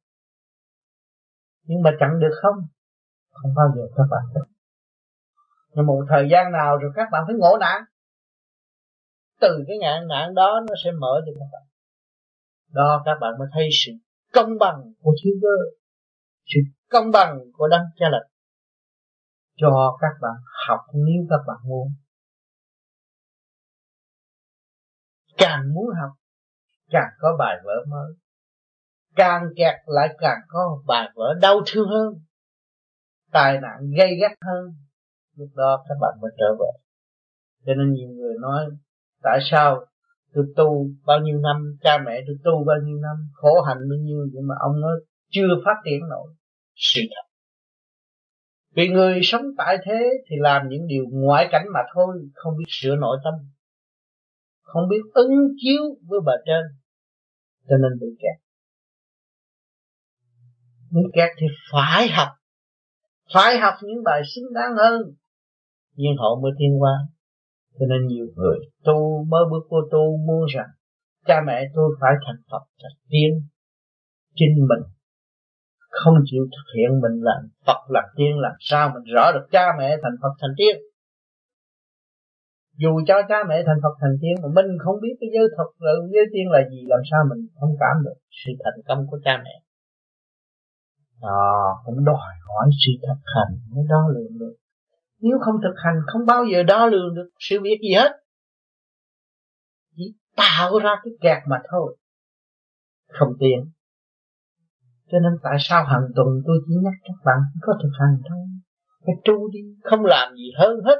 Nhưng 1.63 1.81
mà 1.83 1.91
chặn 1.99 2.19
được 2.19 2.39
không? 2.41 2.65
Không 3.31 3.53
bao 3.55 3.67
giờ 3.75 3.81
các 3.95 4.03
bạn 4.11 4.33
được 4.35 4.57
nhưng 5.77 5.85
một 5.85 6.05
thời 6.09 6.27
gian 6.31 6.51
nào 6.51 6.77
rồi 6.77 6.91
các 6.95 7.07
bạn 7.11 7.23
phải 7.27 7.35
ngộ 7.37 7.57
nạn 7.59 7.83
từ 9.41 9.63
cái 9.67 9.77
ngạn 9.77 10.07
nạn 10.07 10.35
đó 10.35 10.59
nó 10.67 10.73
sẽ 10.83 10.91
mở 10.91 11.21
cho 11.25 11.31
các 11.39 11.47
bạn. 11.51 11.63
Đó, 12.71 13.01
các 13.05 13.17
bạn 13.21 13.33
mới 13.39 13.47
thấy 13.53 13.69
sự 13.85 13.91
công 14.33 14.49
bằng 14.59 14.93
của 14.99 15.15
thiên 15.23 15.33
cơ. 15.41 15.77
Sự 16.45 16.59
công 16.89 17.11
bằng 17.11 17.39
của 17.53 17.67
đấng 17.67 17.85
cha 17.99 18.05
lệnh 18.11 18.27
cho 19.57 19.97
các 20.01 20.17
bạn 20.21 20.35
học 20.67 20.79
nếu 20.93 21.25
các 21.29 21.39
bạn 21.47 21.57
muốn. 21.63 21.87
Càng 25.37 25.73
muốn 25.73 25.85
học, 26.01 26.11
càng 26.89 27.11
có 27.19 27.35
bài 27.39 27.57
vở 27.63 27.85
mới. 27.87 28.13
Càng 29.15 29.43
kẹt 29.55 29.75
lại, 29.85 30.15
càng 30.19 30.39
có 30.47 30.83
bài 30.87 31.09
vở 31.15 31.33
đau 31.41 31.61
thương 31.65 31.89
hơn. 31.89 32.13
Tai 33.31 33.61
nạn 33.61 33.91
gây 33.97 34.09
gắt 34.21 34.31
hơn. 34.41 34.75
Lúc 35.35 35.49
đó 35.55 35.85
các 35.89 35.95
bạn 36.01 36.13
mới 36.21 36.31
trở 36.37 36.55
về. 36.59 36.79
Cho 37.65 37.73
nên 37.73 37.93
nhiều 37.93 38.09
người 38.09 38.33
nói 38.41 38.65
tại 39.23 39.39
sao 39.51 39.85
tôi 40.33 40.45
tu 40.55 40.87
bao 41.05 41.19
nhiêu 41.19 41.39
năm, 41.39 41.77
cha 41.81 41.97
mẹ 42.05 42.21
tôi 42.27 42.35
tu 42.43 42.63
bao 42.63 42.77
nhiêu 42.83 42.97
năm, 42.97 43.15
khổ 43.33 43.61
hạnh 43.61 43.77
bao 43.89 43.97
nhiêu, 44.01 44.27
nhưng 44.33 44.47
mà 44.47 44.55
ông 44.59 44.81
nói 44.81 44.99
chưa 45.29 45.47
phát 45.65 45.75
triển 45.85 45.99
nổi. 46.09 46.33
Sự 46.75 47.01
thật. 47.09 47.27
Vì 48.75 48.87
người 48.87 49.19
sống 49.23 49.41
tại 49.57 49.77
thế 49.85 50.09
thì 50.29 50.35
làm 50.39 50.69
những 50.69 50.87
điều 50.87 51.05
ngoại 51.11 51.47
cảnh 51.51 51.65
mà 51.73 51.79
thôi, 51.93 52.29
không 52.33 52.57
biết 52.57 52.65
sửa 52.67 52.95
nội 52.95 53.17
tâm, 53.23 53.33
không 54.61 54.89
biết 54.89 55.01
ứng 55.13 55.31
chiếu 55.57 55.81
với 56.07 56.19
bà 56.25 56.33
trên, 56.45 56.63
cho 57.69 57.75
nên 57.77 57.99
bị 57.99 58.07
kẹt. 58.19 58.47
Bị 60.91 61.01
kẹt 61.13 61.29
thì 61.39 61.47
phải 61.71 62.07
học. 62.07 62.27
Phải 63.33 63.59
học 63.59 63.73
những 63.81 64.03
bài 64.03 64.21
xứng 64.35 64.53
đáng 64.53 64.71
hơn. 64.77 65.01
Nhưng 65.95 66.17
họ 66.19 66.39
mới 66.41 66.51
thiên 66.59 66.81
qua 66.81 66.91
cho 67.79 67.85
nên 67.85 68.07
nhiều 68.07 68.27
người 68.35 68.57
tu, 68.83 69.25
mới 69.31 69.43
bước 69.51 69.63
vô 69.69 69.77
tu, 69.91 70.17
muốn 70.27 70.45
rằng 70.55 70.69
cha 71.27 71.41
mẹ 71.47 71.63
tôi 71.75 71.97
phải 72.01 72.13
thành 72.25 72.41
Phật 72.51 72.63
thành 72.81 72.97
tiên. 73.09 73.29
Chính 74.35 74.55
mình 74.69 74.83
không 75.89 76.15
chịu 76.25 76.43
thực 76.53 76.67
hiện 76.75 76.89
mình 77.03 77.23
làm 77.27 77.41
Phật 77.67 77.81
làm 77.89 78.03
tiên, 78.15 78.39
làm 78.39 78.55
sao 78.59 78.91
mình 78.93 79.13
rõ 79.13 79.31
được 79.33 79.45
cha 79.51 79.65
mẹ 79.79 79.89
thành 80.03 80.15
Phật 80.21 80.33
thành 80.41 80.55
tiên? 80.57 80.75
Dù 82.81 82.91
cho 83.07 83.15
cha 83.29 83.35
mẹ 83.49 83.63
thành 83.65 83.79
Phật 83.83 83.95
thành 84.01 84.17
tiên 84.21 84.35
mà 84.43 84.49
mình 84.55 84.77
không 84.83 84.95
biết 85.01 85.15
cái 85.19 85.29
giới 85.33 85.47
thật 85.57 85.69
là 85.79 85.91
giới 86.13 86.25
tiên 86.33 86.45
là 86.49 86.59
gì, 86.71 86.79
làm 86.87 86.99
sao 87.11 87.21
mình 87.29 87.47
không 87.59 87.73
cảm 87.79 87.95
được 88.05 88.17
sự 88.29 88.51
thành 88.63 88.79
công 88.87 89.07
của 89.09 89.19
cha 89.25 89.41
mẹ? 89.43 89.55
Đó, 91.21 91.81
cũng 91.85 92.05
đòi 92.05 92.33
hỏi 92.47 92.69
sự 92.85 92.91
thật 93.07 93.19
hành 93.35 93.53
mới 93.71 93.83
đo 93.89 94.01
lường 94.15 94.39
được 94.39 94.55
nếu 95.19 95.37
không 95.45 95.55
thực 95.63 95.73
hành, 95.85 95.95
không 96.07 96.25
bao 96.25 96.45
giờ 96.51 96.63
đo 96.63 96.85
lường 96.85 97.15
được 97.15 97.29
sự 97.39 97.59
việc 97.61 97.79
gì 97.81 97.93
hết. 97.93 98.11
Chỉ 99.95 100.03
tạo 100.35 100.79
ra 100.79 100.95
cái 101.03 101.13
kẹt 101.21 101.43
mà 101.49 101.57
thôi. 101.71 101.97
Không 103.07 103.33
tiện. 103.39 103.71
Cho 105.11 105.19
nên 105.19 105.33
tại 105.43 105.57
sao 105.59 105.85
hàng 105.85 106.07
tuần 106.15 106.27
tôi 106.45 106.57
chỉ 106.67 106.73
nhắc 106.83 106.93
các 107.03 107.17
bạn 107.25 107.37
có 107.61 107.73
thực 107.83 107.91
hành 107.99 108.17
thôi? 108.29 108.39
Phải 109.05 109.15
tu 109.25 109.51
đi, 109.51 109.59
không 109.83 110.05
làm 110.05 110.35
gì 110.35 110.51
hơn 110.57 110.77
hết. 110.85 110.97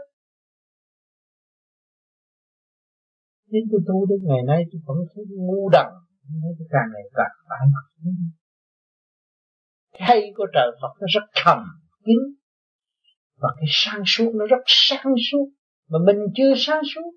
Nếu 3.49 3.61
tôi 3.71 3.81
tu 3.87 4.05
đến 4.05 4.19
ngày 4.23 4.43
nay, 4.47 4.63
tôi 4.71 4.81
vẫn 4.85 4.97
thấy 5.15 5.23
ngu 5.29 5.69
đần. 5.69 5.85
Nói 6.41 6.53
cái 6.59 6.67
càng 6.69 6.89
ngày 6.93 7.03
càng 7.13 7.35
phải 7.49 7.67
mặt 7.73 8.11
Cái 9.99 10.21
của 10.35 10.47
trời 10.53 10.71
Phật 10.81 10.93
nó 11.01 11.07
rất 11.09 11.23
thầm 11.43 11.59
kín. 12.05 12.19
Và 13.37 13.49
cái 13.55 13.67
sáng 13.69 14.01
suốt 14.05 14.31
nó 14.35 14.45
rất 14.45 14.63
sáng 14.65 15.13
suốt. 15.31 15.49
Mà 15.87 15.99
mình 16.05 16.17
chưa 16.35 16.53
sáng 16.57 16.81
suốt. 16.95 17.11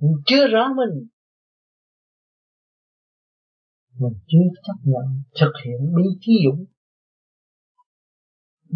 Mình 0.00 0.22
chưa 0.26 0.46
rõ 0.48 0.68
mình. 0.76 1.08
Mình 3.98 4.20
chưa 4.26 4.60
chấp 4.66 4.74
nhận 4.82 5.22
thực 5.40 5.52
hiện 5.64 5.94
bi 5.96 6.02
trí 6.20 6.32
dũng. 6.44 6.64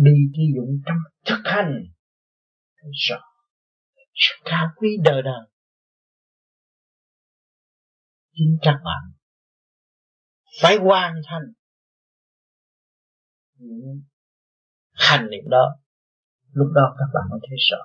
Bi 0.05 0.13
trí 0.35 0.43
dũng 0.57 0.83
trong 0.87 0.99
thực 1.27 1.41
hành. 1.45 1.73
Thấy 2.83 2.91
rõ 3.09 3.21
Sự 4.15 4.35
cao 4.45 4.67
quý 4.77 4.89
đời 5.05 5.23
đời. 5.23 5.51
Chính 8.33 8.59
các 8.63 8.81
bạn 8.85 9.13
phải 10.63 10.77
hoàn 10.77 11.15
thành 11.27 11.43
những 13.55 14.03
hành 14.93 15.27
niệm 15.31 15.45
đó 15.51 15.81
lúc 16.53 16.69
đó 16.75 16.97
các 16.99 17.07
bạn 17.15 17.25
mới 17.31 17.41
thấy 17.49 17.59
sợ. 17.71 17.83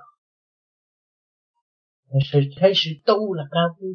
Sự 2.31 2.39
thấy 2.57 2.71
sự 2.75 2.91
tu 3.05 3.33
là 3.33 3.43
cao 3.51 3.77
quý. 3.79 3.87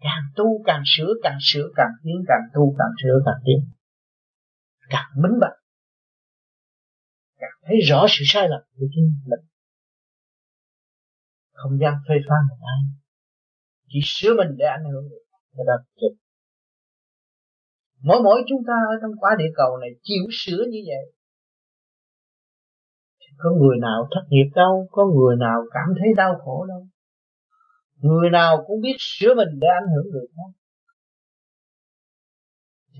Càng 0.00 0.22
tu 0.36 0.62
càng 0.64 0.82
sửa 0.86 1.12
càng 1.22 1.38
sửa 1.40 1.68
càng 1.76 1.90
tiến, 2.02 2.24
càng 2.28 2.42
tu 2.54 2.74
càng 2.78 2.92
sửa 3.02 3.18
càng 3.26 3.40
tiến. 3.44 3.70
Càng 4.88 5.10
minh 5.22 5.40
bạch. 5.40 5.58
Càng 7.38 7.58
thấy 7.62 7.76
rõ 7.88 8.06
sự 8.08 8.24
sai 8.26 8.48
lầm 8.48 8.60
của 8.76 8.86
chính 8.94 9.16
mình. 9.26 9.48
Không 11.52 11.78
gian 11.80 11.94
phê 12.08 12.14
phán 12.28 12.38
một 12.48 12.66
ai. 12.66 12.80
Chỉ 13.88 14.00
sửa 14.04 14.34
mình 14.36 14.56
để 14.58 14.66
ảnh 14.66 14.84
hưởng 14.92 15.08
được. 15.10 15.24
Ta 15.56 15.62
đó 15.66 15.74
chết. 15.96 16.12
Mỗi 18.00 18.22
mỗi 18.22 18.42
chúng 18.48 18.62
ta 18.66 18.72
ở 18.72 18.94
trong 19.02 19.10
quả 19.20 19.30
địa 19.38 19.52
cầu 19.54 19.76
này 19.76 19.90
chịu 20.02 20.24
sửa 20.32 20.64
như 20.70 20.78
vậy 20.86 21.14
có 23.38 23.50
người 23.50 23.76
nào 23.80 24.08
thất 24.14 24.26
nghiệp 24.28 24.50
đâu, 24.54 24.88
có 24.90 25.04
người 25.06 25.36
nào 25.36 25.60
cảm 25.72 25.88
thấy 25.98 26.08
đau 26.16 26.40
khổ 26.44 26.66
đâu. 26.68 26.86
Người 27.96 28.30
nào 28.30 28.64
cũng 28.66 28.80
biết 28.80 28.96
sửa 28.98 29.34
mình 29.34 29.48
để 29.60 29.68
ảnh 29.80 29.88
hưởng 29.94 30.12
người 30.12 30.26
khác. 30.36 30.60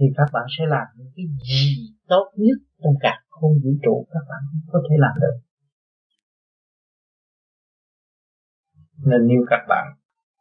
Thì 0.01 0.07
các 0.16 0.28
bạn 0.32 0.45
sẽ 0.59 0.64
làm 0.68 0.87
những 0.97 1.12
cái 1.16 1.24
gì 1.49 1.95
tốt 2.09 2.32
nhất 2.37 2.59
trong 2.82 2.95
cả 3.01 3.20
không 3.30 3.53
vũ 3.64 3.70
trụ 3.82 4.07
các 4.11 4.24
bạn 4.28 4.43
có 4.72 4.82
thể 4.91 4.97
làm 4.99 5.14
được. 5.20 5.41
Nên 9.07 9.28
nếu 9.28 9.45
các 9.51 9.64
bạn 9.68 9.87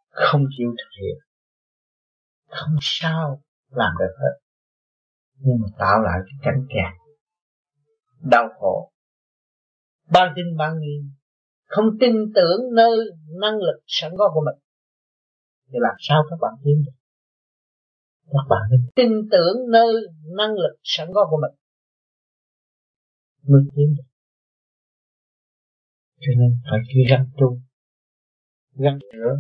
không 0.09 0.45
chịu 0.57 0.69
thực 0.77 0.89
hiện, 1.01 1.17
không 2.49 2.75
sao 2.81 3.41
làm 3.69 3.91
được 3.99 4.15
hết. 4.21 4.39
Nhưng 5.37 5.57
mà 5.61 5.67
tạo 5.79 6.01
lại 6.01 6.19
cái 6.25 6.39
cảnh 6.41 6.65
kẹt, 6.69 6.93
đau 8.31 8.49
khổ 8.59 8.92
ban 10.11 10.33
tin 10.35 10.45
ban 10.57 10.79
nghi. 10.79 10.97
Không 11.65 11.85
tin 11.99 12.15
tưởng 12.35 12.59
nơi 12.75 12.97
năng 13.41 13.55
lực 13.55 13.81
sẵn 13.87 14.11
có 14.17 14.31
của 14.33 14.41
mình. 14.45 14.63
Thì 15.67 15.77
làm 15.81 15.95
sao 15.99 16.23
các 16.29 16.35
bạn 16.41 16.53
tin 16.63 16.83
được? 16.85 16.91
Các 18.25 18.45
bạn 18.49 18.61
nên 18.71 18.81
tin 18.95 19.11
tưởng 19.31 19.71
nơi 19.71 19.93
năng 20.37 20.53
lực 20.53 20.75
sẵn 20.83 21.07
có 21.13 21.27
của 21.29 21.37
mình. 21.41 21.57
Mới 23.43 23.61
tin 23.75 23.95
được. 23.97 24.03
Cho 26.19 26.31
nên 26.37 26.57
phải 26.69 26.79
gắn 27.09 27.29
tu, 27.37 27.59
gắn 28.75 28.99
sửa 29.11 29.35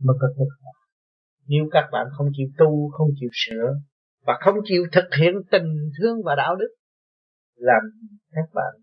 mới 0.00 0.16
có 0.20 0.28
kết 0.38 0.44
quả. 0.62 0.72
Nếu 1.46 1.68
các 1.70 1.88
bạn 1.92 2.06
không 2.16 2.26
chịu 2.36 2.48
tu, 2.58 2.90
không 2.90 3.08
chịu 3.20 3.28
sửa, 3.32 3.74
và 4.26 4.34
không 4.40 4.54
chịu 4.64 4.82
thực 4.92 5.14
hiện 5.18 5.34
tình 5.50 5.90
thương 5.98 6.16
và 6.24 6.34
đạo 6.34 6.56
đức, 6.56 6.74
làm 7.54 7.82
các 8.30 8.48
bạn 8.54 8.74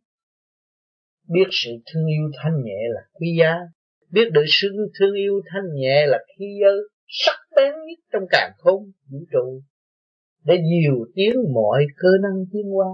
biết 1.28 1.48
sự 1.52 1.72
thương 1.86 2.06
yêu 2.06 2.32
thanh 2.44 2.64
nhẹ 2.64 2.80
là 2.90 3.02
quý 3.14 3.28
giá. 3.40 3.56
Biết 4.12 4.30
được 4.32 4.46
sự 4.48 4.68
thương 5.00 5.14
yêu 5.14 5.42
thanh 5.54 5.64
nhẹ 5.76 6.06
là 6.06 6.18
khí 6.28 6.46
giới 6.62 6.78
sắc 7.08 7.40
bén 7.56 7.72
nhất 7.74 8.00
trong 8.14 8.24
càng 8.30 8.52
khôn, 8.58 8.92
vũ 9.10 9.20
trụ. 9.32 9.62
Để 10.44 10.58
nhiều 10.58 11.06
tiến 11.16 11.34
mọi 11.54 11.86
cơ 11.98 12.10
năng 12.24 12.46
tiến 12.52 12.64
hóa. 12.74 12.88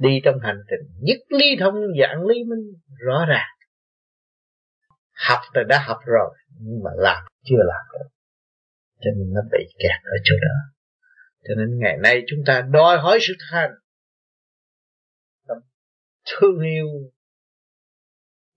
Đi 0.00 0.20
trong 0.24 0.38
hành 0.42 0.58
trình 0.70 0.88
nhất 1.00 1.18
ly 1.28 1.56
thông 1.60 1.74
dạng 2.00 2.26
ly 2.26 2.44
minh, 2.44 2.72
rõ 2.98 3.26
ràng. 3.28 3.50
Học 5.28 5.40
rồi 5.54 5.64
đã 5.68 5.84
học 5.86 5.98
rồi, 6.06 6.34
nhưng 6.60 6.82
mà 6.84 6.90
làm 6.96 7.24
chưa 7.44 7.56
làm 7.58 7.84
được. 7.92 8.08
Cho 9.00 9.10
nên 9.16 9.32
nó 9.34 9.40
bị 9.52 9.64
kẹt 9.78 10.02
ở 10.04 10.16
chỗ 10.24 10.34
đó. 10.42 10.74
Cho 11.48 11.54
nên 11.54 11.78
ngày 11.78 11.96
nay 12.02 12.22
chúng 12.26 12.40
ta 12.46 12.60
đòi 12.70 12.98
hỏi 12.98 13.18
sự 13.20 13.34
thành 13.50 13.70
thương 16.26 16.60
yêu. 16.60 16.86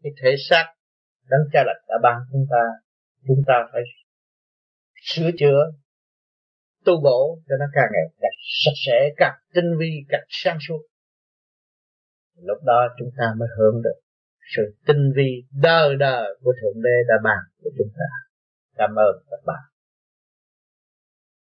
Cái 0.03 0.11
thể 0.22 0.36
xác 0.49 0.74
đấng 1.30 1.41
cha 1.53 1.63
lành 1.65 1.84
đã 1.88 1.95
ban 2.03 2.22
chúng 2.32 2.45
ta 2.49 2.61
chúng 3.28 3.43
ta 3.47 3.53
phải 3.74 3.82
sửa 5.01 5.30
chữa, 5.39 5.72
tu 6.86 7.01
bổ 7.01 7.39
cho 7.47 7.55
nó 7.59 7.65
càng 7.74 7.89
ngày 7.93 8.03
càng 8.22 8.38
sạch 8.65 8.80
sẽ, 8.86 9.09
càng 9.18 9.36
tinh 9.53 9.78
vi, 9.80 9.91
càng 10.09 10.26
sáng 10.30 10.57
suốt. 10.68 10.82
Lúc 12.36 12.57
đó 12.65 12.95
chúng 12.99 13.09
ta 13.18 13.34
mới 13.38 13.47
hưởng 13.57 13.82
được 13.84 13.99
sự 14.55 14.76
tinh 14.88 15.11
vi 15.15 15.43
đời 15.61 15.95
đời 15.95 16.38
của 16.41 16.53
thượng 16.61 16.84
đế 16.84 16.95
đã 17.07 17.15
ban 17.24 17.43
của 17.63 17.70
chúng 17.78 17.91
ta. 17.97 18.09
Cảm 18.76 18.95
ơn 18.95 19.24
các 19.30 19.39
bạn. 19.45 19.63